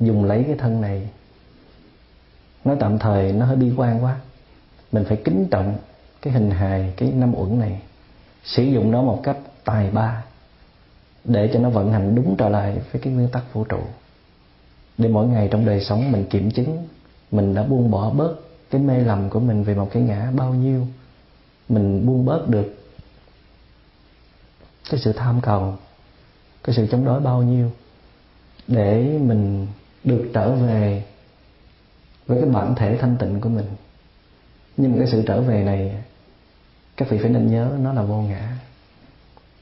dùng 0.00 0.24
lấy 0.24 0.44
cái 0.46 0.56
thân 0.58 0.80
này. 0.80 1.08
Nói 2.64 2.76
tạm 2.80 2.98
thời, 2.98 3.32
nó 3.32 3.46
hơi 3.46 3.56
bi 3.56 3.72
quan 3.76 4.04
quá. 4.04 4.16
Mình 4.92 5.04
phải 5.08 5.20
kính 5.24 5.48
trọng 5.50 5.76
cái 6.22 6.32
hình 6.32 6.50
hài, 6.50 6.92
cái 6.96 7.12
năm 7.12 7.34
uẩn 7.34 7.58
này. 7.60 7.80
Sử 8.44 8.62
dụng 8.62 8.90
nó 8.90 9.02
một 9.02 9.20
cách 9.22 9.36
tài 9.64 9.90
ba 9.90 10.24
để 11.24 11.50
cho 11.52 11.60
nó 11.60 11.70
vận 11.70 11.92
hành 11.92 12.14
đúng 12.14 12.36
trở 12.36 12.48
lại 12.48 12.78
với 12.92 13.02
cái 13.02 13.12
nguyên 13.12 13.28
tắc 13.28 13.54
vũ 13.54 13.64
trụ. 13.64 13.80
Để 14.98 15.08
mỗi 15.08 15.26
ngày 15.26 15.48
trong 15.50 15.64
đời 15.64 15.84
sống 15.84 16.12
mình 16.12 16.24
kiểm 16.24 16.50
chứng, 16.50 16.86
mình 17.30 17.54
đã 17.54 17.62
buông 17.62 17.90
bỏ 17.90 18.10
bớt 18.10 18.36
cái 18.72 18.80
mê 18.80 19.00
lầm 19.00 19.30
của 19.30 19.40
mình 19.40 19.64
về 19.64 19.74
một 19.74 19.90
cái 19.92 20.02
ngã 20.02 20.30
bao 20.36 20.54
nhiêu, 20.54 20.86
mình 21.68 22.06
buông 22.06 22.24
bớt 22.24 22.48
được 22.48 22.74
cái 24.90 25.00
sự 25.00 25.12
tham 25.12 25.40
cầu, 25.40 25.76
cái 26.64 26.74
sự 26.76 26.86
chống 26.90 27.04
đối 27.04 27.20
bao 27.20 27.42
nhiêu 27.42 27.70
để 28.68 29.18
mình 29.22 29.66
được 30.04 30.30
trở 30.34 30.52
về 30.54 31.04
với 32.26 32.40
cái 32.40 32.50
bản 32.50 32.74
thể 32.74 32.98
thanh 33.00 33.16
tịnh 33.16 33.40
của 33.40 33.48
mình. 33.48 33.66
Nhưng 34.76 34.92
mà 34.92 34.98
cái 34.98 35.08
sự 35.12 35.22
trở 35.26 35.40
về 35.40 35.64
này, 35.64 36.02
các 36.96 37.10
vị 37.10 37.18
phải 37.18 37.30
nên 37.30 37.50
nhớ 37.50 37.76
nó 37.80 37.92
là 37.92 38.02
vô 38.02 38.22
ngã. 38.22 38.56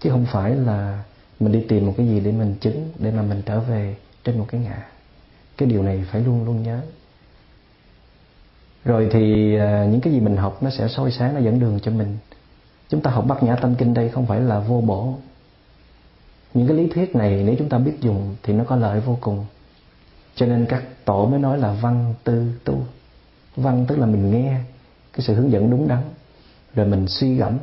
Chứ 0.01 0.11
không 0.11 0.27
phải 0.33 0.55
là 0.55 1.05
mình 1.41 1.53
đi 1.53 1.65
tìm 1.69 1.87
một 1.87 1.95
cái 1.97 2.09
gì 2.09 2.21
để 2.21 2.33
mình 2.33 2.55
chứng, 2.61 2.91
để 2.99 3.11
mà 3.11 3.23
mình 3.23 3.43
trở 3.47 3.61
về 3.61 3.97
trên 4.25 4.39
một 4.39 4.47
cái 4.49 4.61
ngã. 4.61 4.87
Cái 5.57 5.69
điều 5.69 5.83
này 5.83 6.05
phải 6.11 6.21
luôn 6.21 6.45
luôn 6.45 6.63
nhớ 6.63 6.81
rồi 8.85 9.09
thì 9.11 9.57
à, 9.57 9.87
những 9.91 10.01
cái 10.01 10.13
gì 10.13 10.21
mình 10.21 10.37
học 10.37 10.63
nó 10.63 10.71
sẽ 10.71 10.89
soi 10.89 11.13
sáng, 11.13 11.35
nó 11.35 11.41
dẫn 11.41 11.61
đường 11.61 11.81
cho 11.83 11.91
mình. 11.91 12.19
Chúng 12.89 13.01
ta 13.01 13.11
học 13.11 13.25
bát 13.29 13.43
nhã 13.43 13.57
tâm 13.57 13.75
kinh 13.75 13.95
đây 13.95 14.09
không 14.09 14.27
phải 14.27 14.41
là 14.41 14.61
vô 14.61 14.81
bổ. 14.81 15.15
Những 16.55 16.69
cái 16.69 16.77
lý 16.77 16.89
thuyết 16.89 17.17
này 17.17 17.43
nếu 17.47 17.55
chúng 17.59 17.69
ta 17.69 17.79
biết 17.79 17.93
dùng 18.01 18.37
thì 18.43 18.53
nó 18.53 18.65
có 18.65 18.77
lợi 18.77 19.01
vô 19.01 19.19
cùng. 19.21 19.47
Cho 20.35 20.47
nên 20.47 20.67
các 20.69 20.85
tổ 21.05 21.27
mới 21.27 21.41
nói 21.41 21.59
là 21.59 21.73
văn 21.73 22.15
tư 22.25 22.53
tu. 22.65 22.83
Văn 23.57 23.85
tức 23.89 23.99
là 23.99 24.07
mình 24.07 24.31
nghe, 24.31 24.61
cái 25.13 25.21
sự 25.21 25.35
hướng 25.35 25.53
dẫn 25.53 25.71
đúng 25.71 25.89
đắn. 25.89 26.03
Rồi 26.75 26.87
mình 26.87 27.07
suy 27.09 27.37
gẫm, 27.37 27.59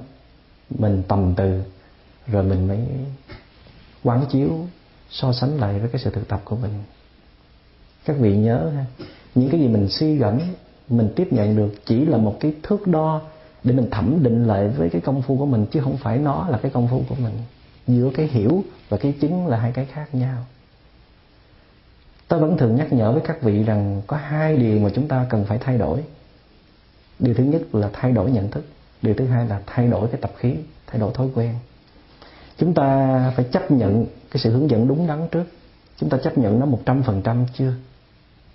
mình 0.70 1.04
tầm 1.08 1.34
từ, 1.36 1.62
rồi 2.28 2.44
mình 2.44 2.68
mới 2.68 2.80
quán 4.04 4.26
chiếu, 4.32 4.66
so 5.10 5.34
sánh 5.34 5.60
lại 5.60 5.80
với 5.80 5.90
cái 5.90 6.02
sự 6.02 6.12
thực 6.12 6.28
tập 6.28 6.42
của 6.46 6.56
mình. 6.56 6.74
Các 8.06 8.16
vị 8.20 8.38
nhớ 8.38 8.72
ha, 8.76 8.86
những 9.36 9.50
cái 9.50 9.60
gì 9.60 9.68
mình 9.68 9.88
suy 9.90 10.16
gẫm 10.16 10.40
mình 10.90 11.10
tiếp 11.16 11.28
nhận 11.34 11.56
được 11.56 11.86
chỉ 11.86 12.06
là 12.06 12.18
một 12.18 12.38
cái 12.40 12.54
thước 12.64 12.88
đo 12.88 13.22
để 13.64 13.74
mình 13.74 13.90
thẩm 13.92 14.24
định 14.24 14.48
lại 14.48 14.68
với 14.68 14.90
cái 14.90 15.02
công 15.02 15.22
phu 15.22 15.38
của 15.38 15.46
mình, 15.46 15.66
chứ 15.72 15.82
không 15.82 15.98
phải 15.98 16.18
nó 16.18 16.48
là 16.50 16.58
cái 16.58 16.72
công 16.72 16.88
phu 16.88 17.04
của 17.10 17.16
mình. 17.16 17.34
Giữa 17.88 18.10
cái 18.14 18.28
hiểu 18.28 18.64
và 18.90 18.98
cái 18.98 19.14
chứng 19.22 19.48
là 19.48 19.58
hai 19.58 19.72
cái 19.72 19.86
khác 19.86 20.16
nhau. 20.16 20.46
Tôi 22.28 22.40
vẫn 22.40 22.58
thường 22.58 22.76
nhắc 22.76 22.94
nhở 22.94 23.12
với 23.12 23.22
các 23.22 23.42
vị 23.42 23.64
rằng 23.64 24.02
có 24.08 24.18
hai 24.18 24.58
điều 24.58 24.80
mà 24.80 24.90
chúng 24.96 25.08
ta 25.08 25.26
cần 25.30 25.46
phải 25.46 25.58
thay 25.58 25.78
đổi. 25.78 26.04
Điều 27.20 27.34
thứ 27.34 27.44
nhất 27.44 27.76
là 27.76 27.90
thay 27.94 28.12
đổi 28.12 28.32
nhận 28.32 28.52
thức. 28.52 28.66
Điều 29.02 29.14
thứ 29.14 29.26
hai 29.26 29.48
là 29.48 29.62
thay 29.66 29.88
đổi 29.88 30.08
cái 30.08 30.22
tập 30.22 30.32
khí, 30.38 30.56
thay 30.88 31.00
đổi 31.00 31.14
thói 31.14 31.28
quen. 31.36 31.56
Chúng 32.58 32.74
ta 32.74 33.32
phải 33.36 33.46
chấp 33.52 33.72
nhận 33.72 34.06
cái 34.32 34.42
sự 34.42 34.52
hướng 34.52 34.70
dẫn 34.70 34.88
đúng 34.88 35.08
đắn 35.08 35.28
trước. 35.32 35.46
Chúng 35.98 36.10
ta 36.10 36.18
chấp 36.18 36.38
nhận 36.38 36.60
nó 36.60 36.66
một 36.66 36.80
trăm 36.86 37.04
phần 37.04 37.22
trăm 37.22 37.46
chưa? 37.58 37.74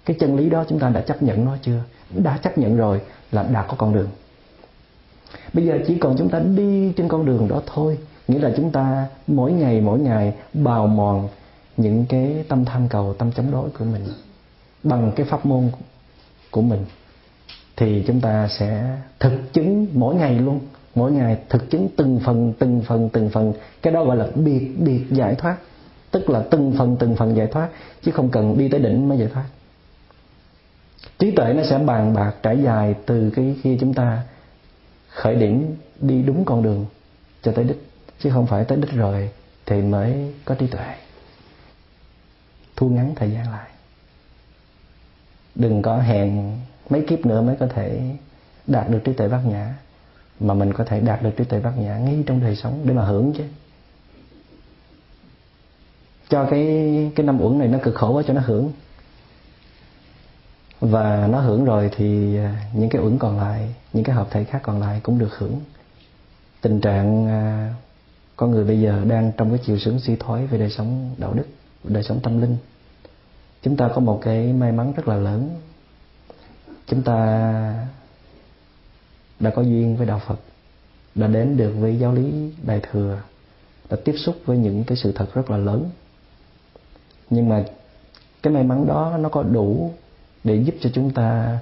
Cái 0.05 0.17
chân 0.21 0.37
lý 0.37 0.51
đó 0.51 0.65
chúng 0.69 0.79
ta 0.79 0.89
đã 0.89 1.01
chấp 1.01 1.23
nhận 1.23 1.45
nó 1.45 1.57
chưa? 1.63 1.81
Đã 2.15 2.39
chấp 2.43 2.59
nhận 2.59 2.77
rồi 2.77 3.01
là 3.33 3.43
đã 3.43 3.63
có 3.63 3.75
con 3.79 3.95
đường. 3.95 4.09
Bây 5.53 5.67
giờ 5.67 5.79
chỉ 5.87 5.99
còn 5.99 6.17
chúng 6.19 6.29
ta 6.29 6.39
đi 6.39 6.93
trên 6.97 7.09
con 7.09 7.27
đường 7.27 7.49
đó 7.49 7.63
thôi. 7.67 7.99
Nghĩa 8.29 8.39
là 8.39 8.51
chúng 8.57 8.71
ta 8.71 9.07
mỗi 9.27 9.53
ngày 9.53 9.81
mỗi 9.81 9.99
ngày 9.99 10.35
bào 10.55 10.87
mòn 10.87 11.29
những 11.77 12.05
cái 12.09 12.45
tâm 12.49 12.65
tham 12.65 12.89
cầu, 12.89 13.15
tâm 13.15 13.33
chống 13.33 13.51
đối 13.51 13.71
của 13.71 13.85
mình 13.85 14.05
bằng 14.83 15.13
cái 15.17 15.27
pháp 15.27 15.47
môn 15.47 15.71
của 16.51 16.63
mình, 16.63 16.85
thì 17.77 18.05
chúng 18.07 18.21
ta 18.21 18.49
sẽ 18.49 18.99
thực 19.21 19.53
chứng 19.53 19.87
mỗi 19.93 20.15
ngày 20.15 20.39
luôn. 20.39 20.61
Mỗi 20.95 21.13
ngày 21.13 21.37
thực 21.49 21.71
chứng 21.71 21.89
từng 21.97 22.21
phần 22.25 22.53
từng 22.59 22.83
phần 22.87 23.09
từng 23.09 23.31
phần. 23.31 23.53
Cái 23.83 23.93
đó 23.93 24.05
gọi 24.05 24.17
là 24.17 24.27
biệt 24.35 24.69
biệt 24.79 25.05
giải 25.11 25.35
thoát. 25.35 25.57
Tức 26.11 26.31
là 26.31 26.43
từng 26.51 26.75
phần 26.79 26.97
từng 27.01 27.17
phần 27.17 27.37
giải 27.37 27.47
thoát. 27.47 27.69
Chứ 28.03 28.13
không 28.13 28.29
cần 28.29 28.59
đi 28.59 28.69
tới 28.69 28.81
đỉnh 28.81 29.09
mới 29.09 29.19
giải 29.19 29.29
thoát 29.35 29.45
trí 31.23 31.31
tuệ 31.31 31.53
nó 31.53 31.63
sẽ 31.63 31.79
bàn 31.79 32.15
bạc 32.15 32.33
trải 32.43 32.63
dài 32.63 32.95
từ 33.07 33.31
cái 33.31 33.57
khi 33.63 33.77
chúng 33.81 33.95
ta 33.95 34.23
khởi 35.09 35.35
điểm 35.35 35.77
đi 36.01 36.23
đúng 36.23 36.45
con 36.45 36.63
đường 36.63 36.87
cho 37.43 37.53
tới 37.53 37.65
đích, 37.65 37.91
chứ 38.21 38.31
không 38.31 38.47
phải 38.47 38.65
tới 38.65 38.79
đích 38.79 38.93
rồi 38.93 39.31
thì 39.67 39.83
mới 39.83 40.35
có 40.45 40.55
trí 40.55 40.67
tuệ. 40.67 40.95
Thu 42.77 42.89
ngắn 42.89 43.15
thời 43.17 43.31
gian 43.31 43.51
lại. 43.51 43.69
Đừng 45.55 45.83
có 45.83 45.99
hẹn 45.99 46.59
mấy 46.91 47.05
kiếp 47.09 47.27
nữa 47.27 47.43
mới 47.43 47.57
có 47.57 47.67
thể 47.67 48.01
đạt 48.67 48.91
được 48.91 49.01
trí 49.05 49.13
tuệ 49.13 49.29
bát 49.29 49.41
nhã, 49.47 49.75
mà 50.41 50.55
mình 50.55 50.73
có 50.73 50.85
thể 50.85 51.01
đạt 51.01 51.23
được 51.23 51.31
trí 51.37 51.45
tuệ 51.45 51.61
bát 51.61 51.79
nhã 51.79 51.99
ngay 51.99 52.23
trong 52.27 52.41
đời 52.41 52.57
sống 52.57 52.81
để 52.85 52.95
mà 52.95 53.05
hưởng 53.05 53.33
chứ. 53.33 53.45
Cho 56.29 56.47
cái 56.51 56.67
cái 57.15 57.27
năm 57.27 57.41
uẩn 57.41 57.59
này 57.59 57.69
nó 57.69 57.79
cực 57.83 57.95
khổ 57.95 58.13
quá 58.13 58.23
cho 58.27 58.35
nó 58.35 58.41
hưởng 58.41 58.73
và 60.83 61.29
nó 61.31 61.41
hưởng 61.41 61.65
rồi 61.65 61.91
thì 61.97 62.37
à, 62.37 62.65
những 62.75 62.89
cái 62.91 63.03
uẩn 63.03 63.19
còn 63.19 63.37
lại, 63.37 63.75
những 63.93 64.05
cái 64.05 64.17
hợp 64.17 64.29
thể 64.31 64.45
khác 64.45 64.61
còn 64.63 64.81
lại 64.81 65.01
cũng 65.03 65.19
được 65.19 65.39
hưởng. 65.39 65.61
Tình 66.61 66.81
trạng 66.81 67.27
à, 67.27 67.75
con 68.37 68.51
người 68.51 68.65
bây 68.65 68.81
giờ 68.81 69.05
đang 69.09 69.33
trong 69.37 69.51
cái 69.51 69.59
chiều 69.67 69.79
hướng 69.87 70.01
suy 70.01 70.17
thoái 70.17 70.47
về 70.47 70.59
đời 70.59 70.71
sống 70.71 71.15
đạo 71.19 71.33
đức, 71.35 71.47
đời 71.85 72.03
sống 72.03 72.21
tâm 72.23 72.41
linh. 72.41 72.57
Chúng 73.63 73.77
ta 73.77 73.89
có 73.95 74.01
một 74.01 74.21
cái 74.23 74.53
may 74.53 74.73
mắn 74.73 74.93
rất 74.97 75.09
là 75.09 75.17
lớn. 75.17 75.51
Chúng 76.87 77.03
ta 77.03 77.17
đã 79.41 79.51
có 79.51 79.63
duyên 79.63 79.97
với 79.97 80.07
đạo 80.07 80.21
Phật, 80.27 80.41
đã 81.15 81.27
đến 81.27 81.57
được 81.57 81.73
với 81.79 81.99
giáo 81.99 82.13
lý 82.13 82.53
đại 82.63 82.81
thừa, 82.91 83.19
đã 83.91 83.97
tiếp 84.05 84.15
xúc 84.17 84.37
với 84.45 84.59
những 84.59 84.85
cái 84.85 84.97
sự 84.97 85.13
thật 85.13 85.35
rất 85.35 85.51
là 85.51 85.57
lớn. 85.57 85.91
Nhưng 87.31 87.49
mà 87.49 87.65
cái 88.43 88.53
may 88.53 88.65
mắn 88.65 88.87
đó 88.87 89.17
nó 89.21 89.29
có 89.29 89.43
đủ 89.43 89.93
để 90.45 90.57
giúp 90.57 90.75
cho 90.81 90.91
chúng 90.95 91.11
ta 91.11 91.59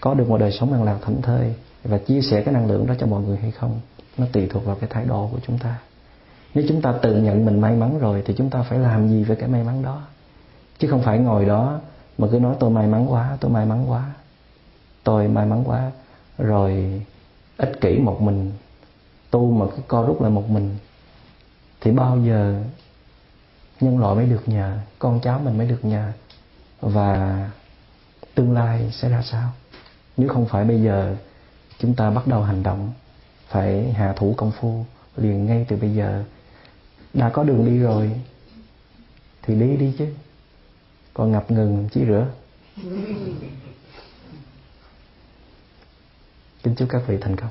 có 0.00 0.14
được 0.14 0.28
một 0.28 0.38
đời 0.38 0.52
sống 0.52 0.72
an 0.72 0.82
lạc 0.82 0.98
thảnh 1.02 1.22
thơi 1.22 1.54
và 1.84 1.98
chia 1.98 2.20
sẻ 2.20 2.42
cái 2.42 2.54
năng 2.54 2.66
lượng 2.66 2.86
đó 2.86 2.94
cho 2.98 3.06
mọi 3.06 3.22
người 3.22 3.36
hay 3.36 3.50
không, 3.50 3.80
nó 4.18 4.26
tùy 4.32 4.46
thuộc 4.50 4.64
vào 4.64 4.76
cái 4.76 4.90
thái 4.92 5.04
độ 5.04 5.28
của 5.32 5.38
chúng 5.46 5.58
ta. 5.58 5.78
Nếu 6.54 6.64
chúng 6.68 6.82
ta 6.82 6.92
tự 7.02 7.22
nhận 7.22 7.44
mình 7.44 7.60
may 7.60 7.76
mắn 7.76 7.98
rồi 7.98 8.22
thì 8.26 8.34
chúng 8.36 8.50
ta 8.50 8.62
phải 8.62 8.78
làm 8.78 9.08
gì 9.08 9.24
với 9.24 9.36
cái 9.36 9.48
may 9.48 9.64
mắn 9.64 9.82
đó? 9.82 10.02
Chứ 10.78 10.88
không 10.88 11.02
phải 11.02 11.18
ngồi 11.18 11.44
đó 11.44 11.80
mà 12.18 12.28
cứ 12.32 12.38
nói, 12.38 12.56
tôi 12.60 12.70
may 12.70 12.86
mắn 12.86 13.12
quá, 13.12 13.36
tôi 13.40 13.50
may 13.50 13.66
mắn 13.66 13.90
quá, 13.90 14.12
tôi 15.04 15.28
may 15.28 15.46
mắn 15.46 15.64
quá. 15.66 15.90
Rồi 16.38 17.02
ích 17.56 17.80
kỷ 17.80 17.98
một 17.98 18.22
mình, 18.22 18.52
tu 19.30 19.50
mà 19.50 19.66
cứ 19.76 19.82
co 19.88 20.02
rút 20.02 20.22
lại 20.22 20.30
một 20.30 20.50
mình, 20.50 20.76
thì 21.80 21.90
bao 21.90 22.18
giờ 22.18 22.62
nhân 23.80 23.98
loại 23.98 24.16
mới 24.16 24.26
được 24.26 24.42
nhờ, 24.46 24.78
con 24.98 25.20
cháu 25.20 25.38
mình 25.38 25.58
mới 25.58 25.66
được 25.66 25.84
nhờ? 25.84 26.12
Và 26.80 27.50
tương 28.36 28.52
lai 28.52 28.90
sẽ 28.92 29.08
ra 29.08 29.22
sao? 29.22 29.52
Nếu 30.16 30.28
không 30.28 30.46
phải 30.46 30.64
bây 30.64 30.82
giờ 30.82 31.16
chúng 31.78 31.94
ta 31.94 32.10
bắt 32.10 32.26
đầu 32.26 32.42
hành 32.42 32.62
động 32.62 32.92
phải 33.48 33.92
hạ 33.92 34.14
thủ 34.16 34.34
công 34.36 34.52
phu 34.60 34.84
liền 35.16 35.46
ngay 35.46 35.66
từ 35.68 35.76
bây 35.76 35.94
giờ. 35.94 36.24
Đã 37.14 37.30
có 37.30 37.44
đường 37.44 37.66
đi 37.66 37.78
rồi 37.78 38.10
thì 39.42 39.60
đi 39.60 39.76
đi 39.76 39.92
chứ. 39.98 40.06
Còn 41.14 41.32
ngập 41.32 41.50
ngừng 41.50 41.88
chỉ 41.92 42.04
rửa. 42.06 42.26
Kính 46.62 46.74
chúc 46.74 46.88
các 46.90 47.02
vị 47.06 47.18
thành 47.20 47.36
công 47.36 47.50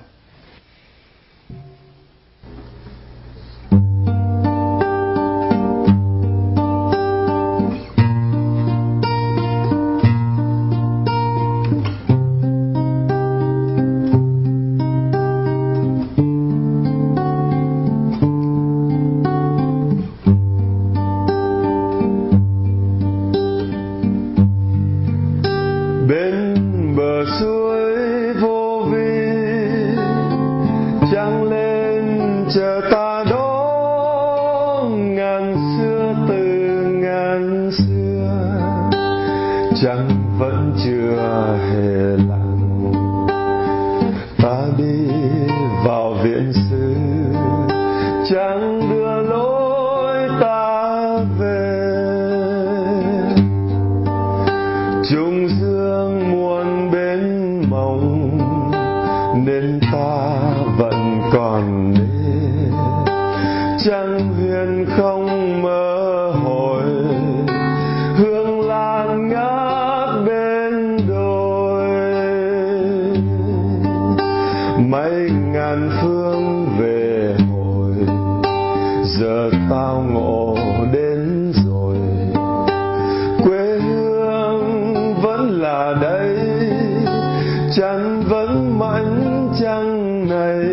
chắn 87.75 88.23
vẫn 88.29 88.79
mãnh 88.79 89.49
trăng 89.61 90.27
này. 90.29 90.65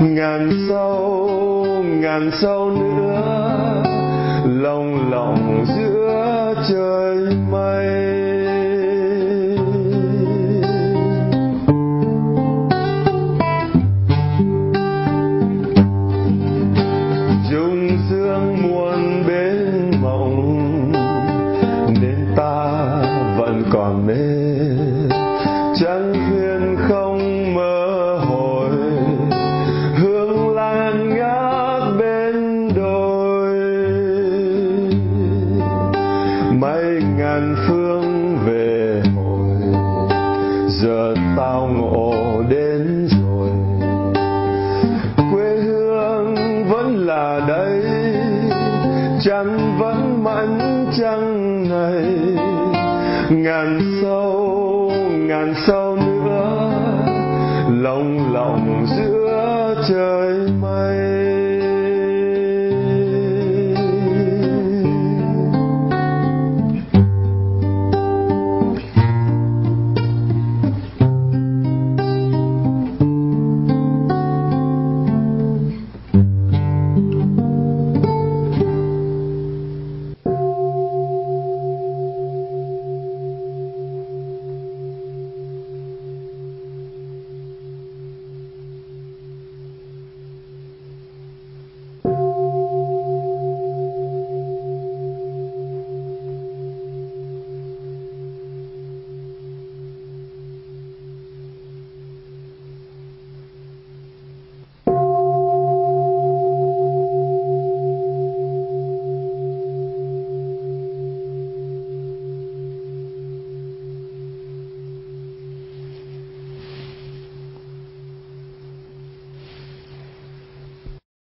Ngàn 0.00 0.50
sâu 0.68 1.28
ngàn 1.84 2.30
sâu 2.40 2.70
nữa 2.70 3.82
lòng 4.44 5.10
lòng 5.10 5.64
giữa 5.76 6.54
trời 6.68 7.21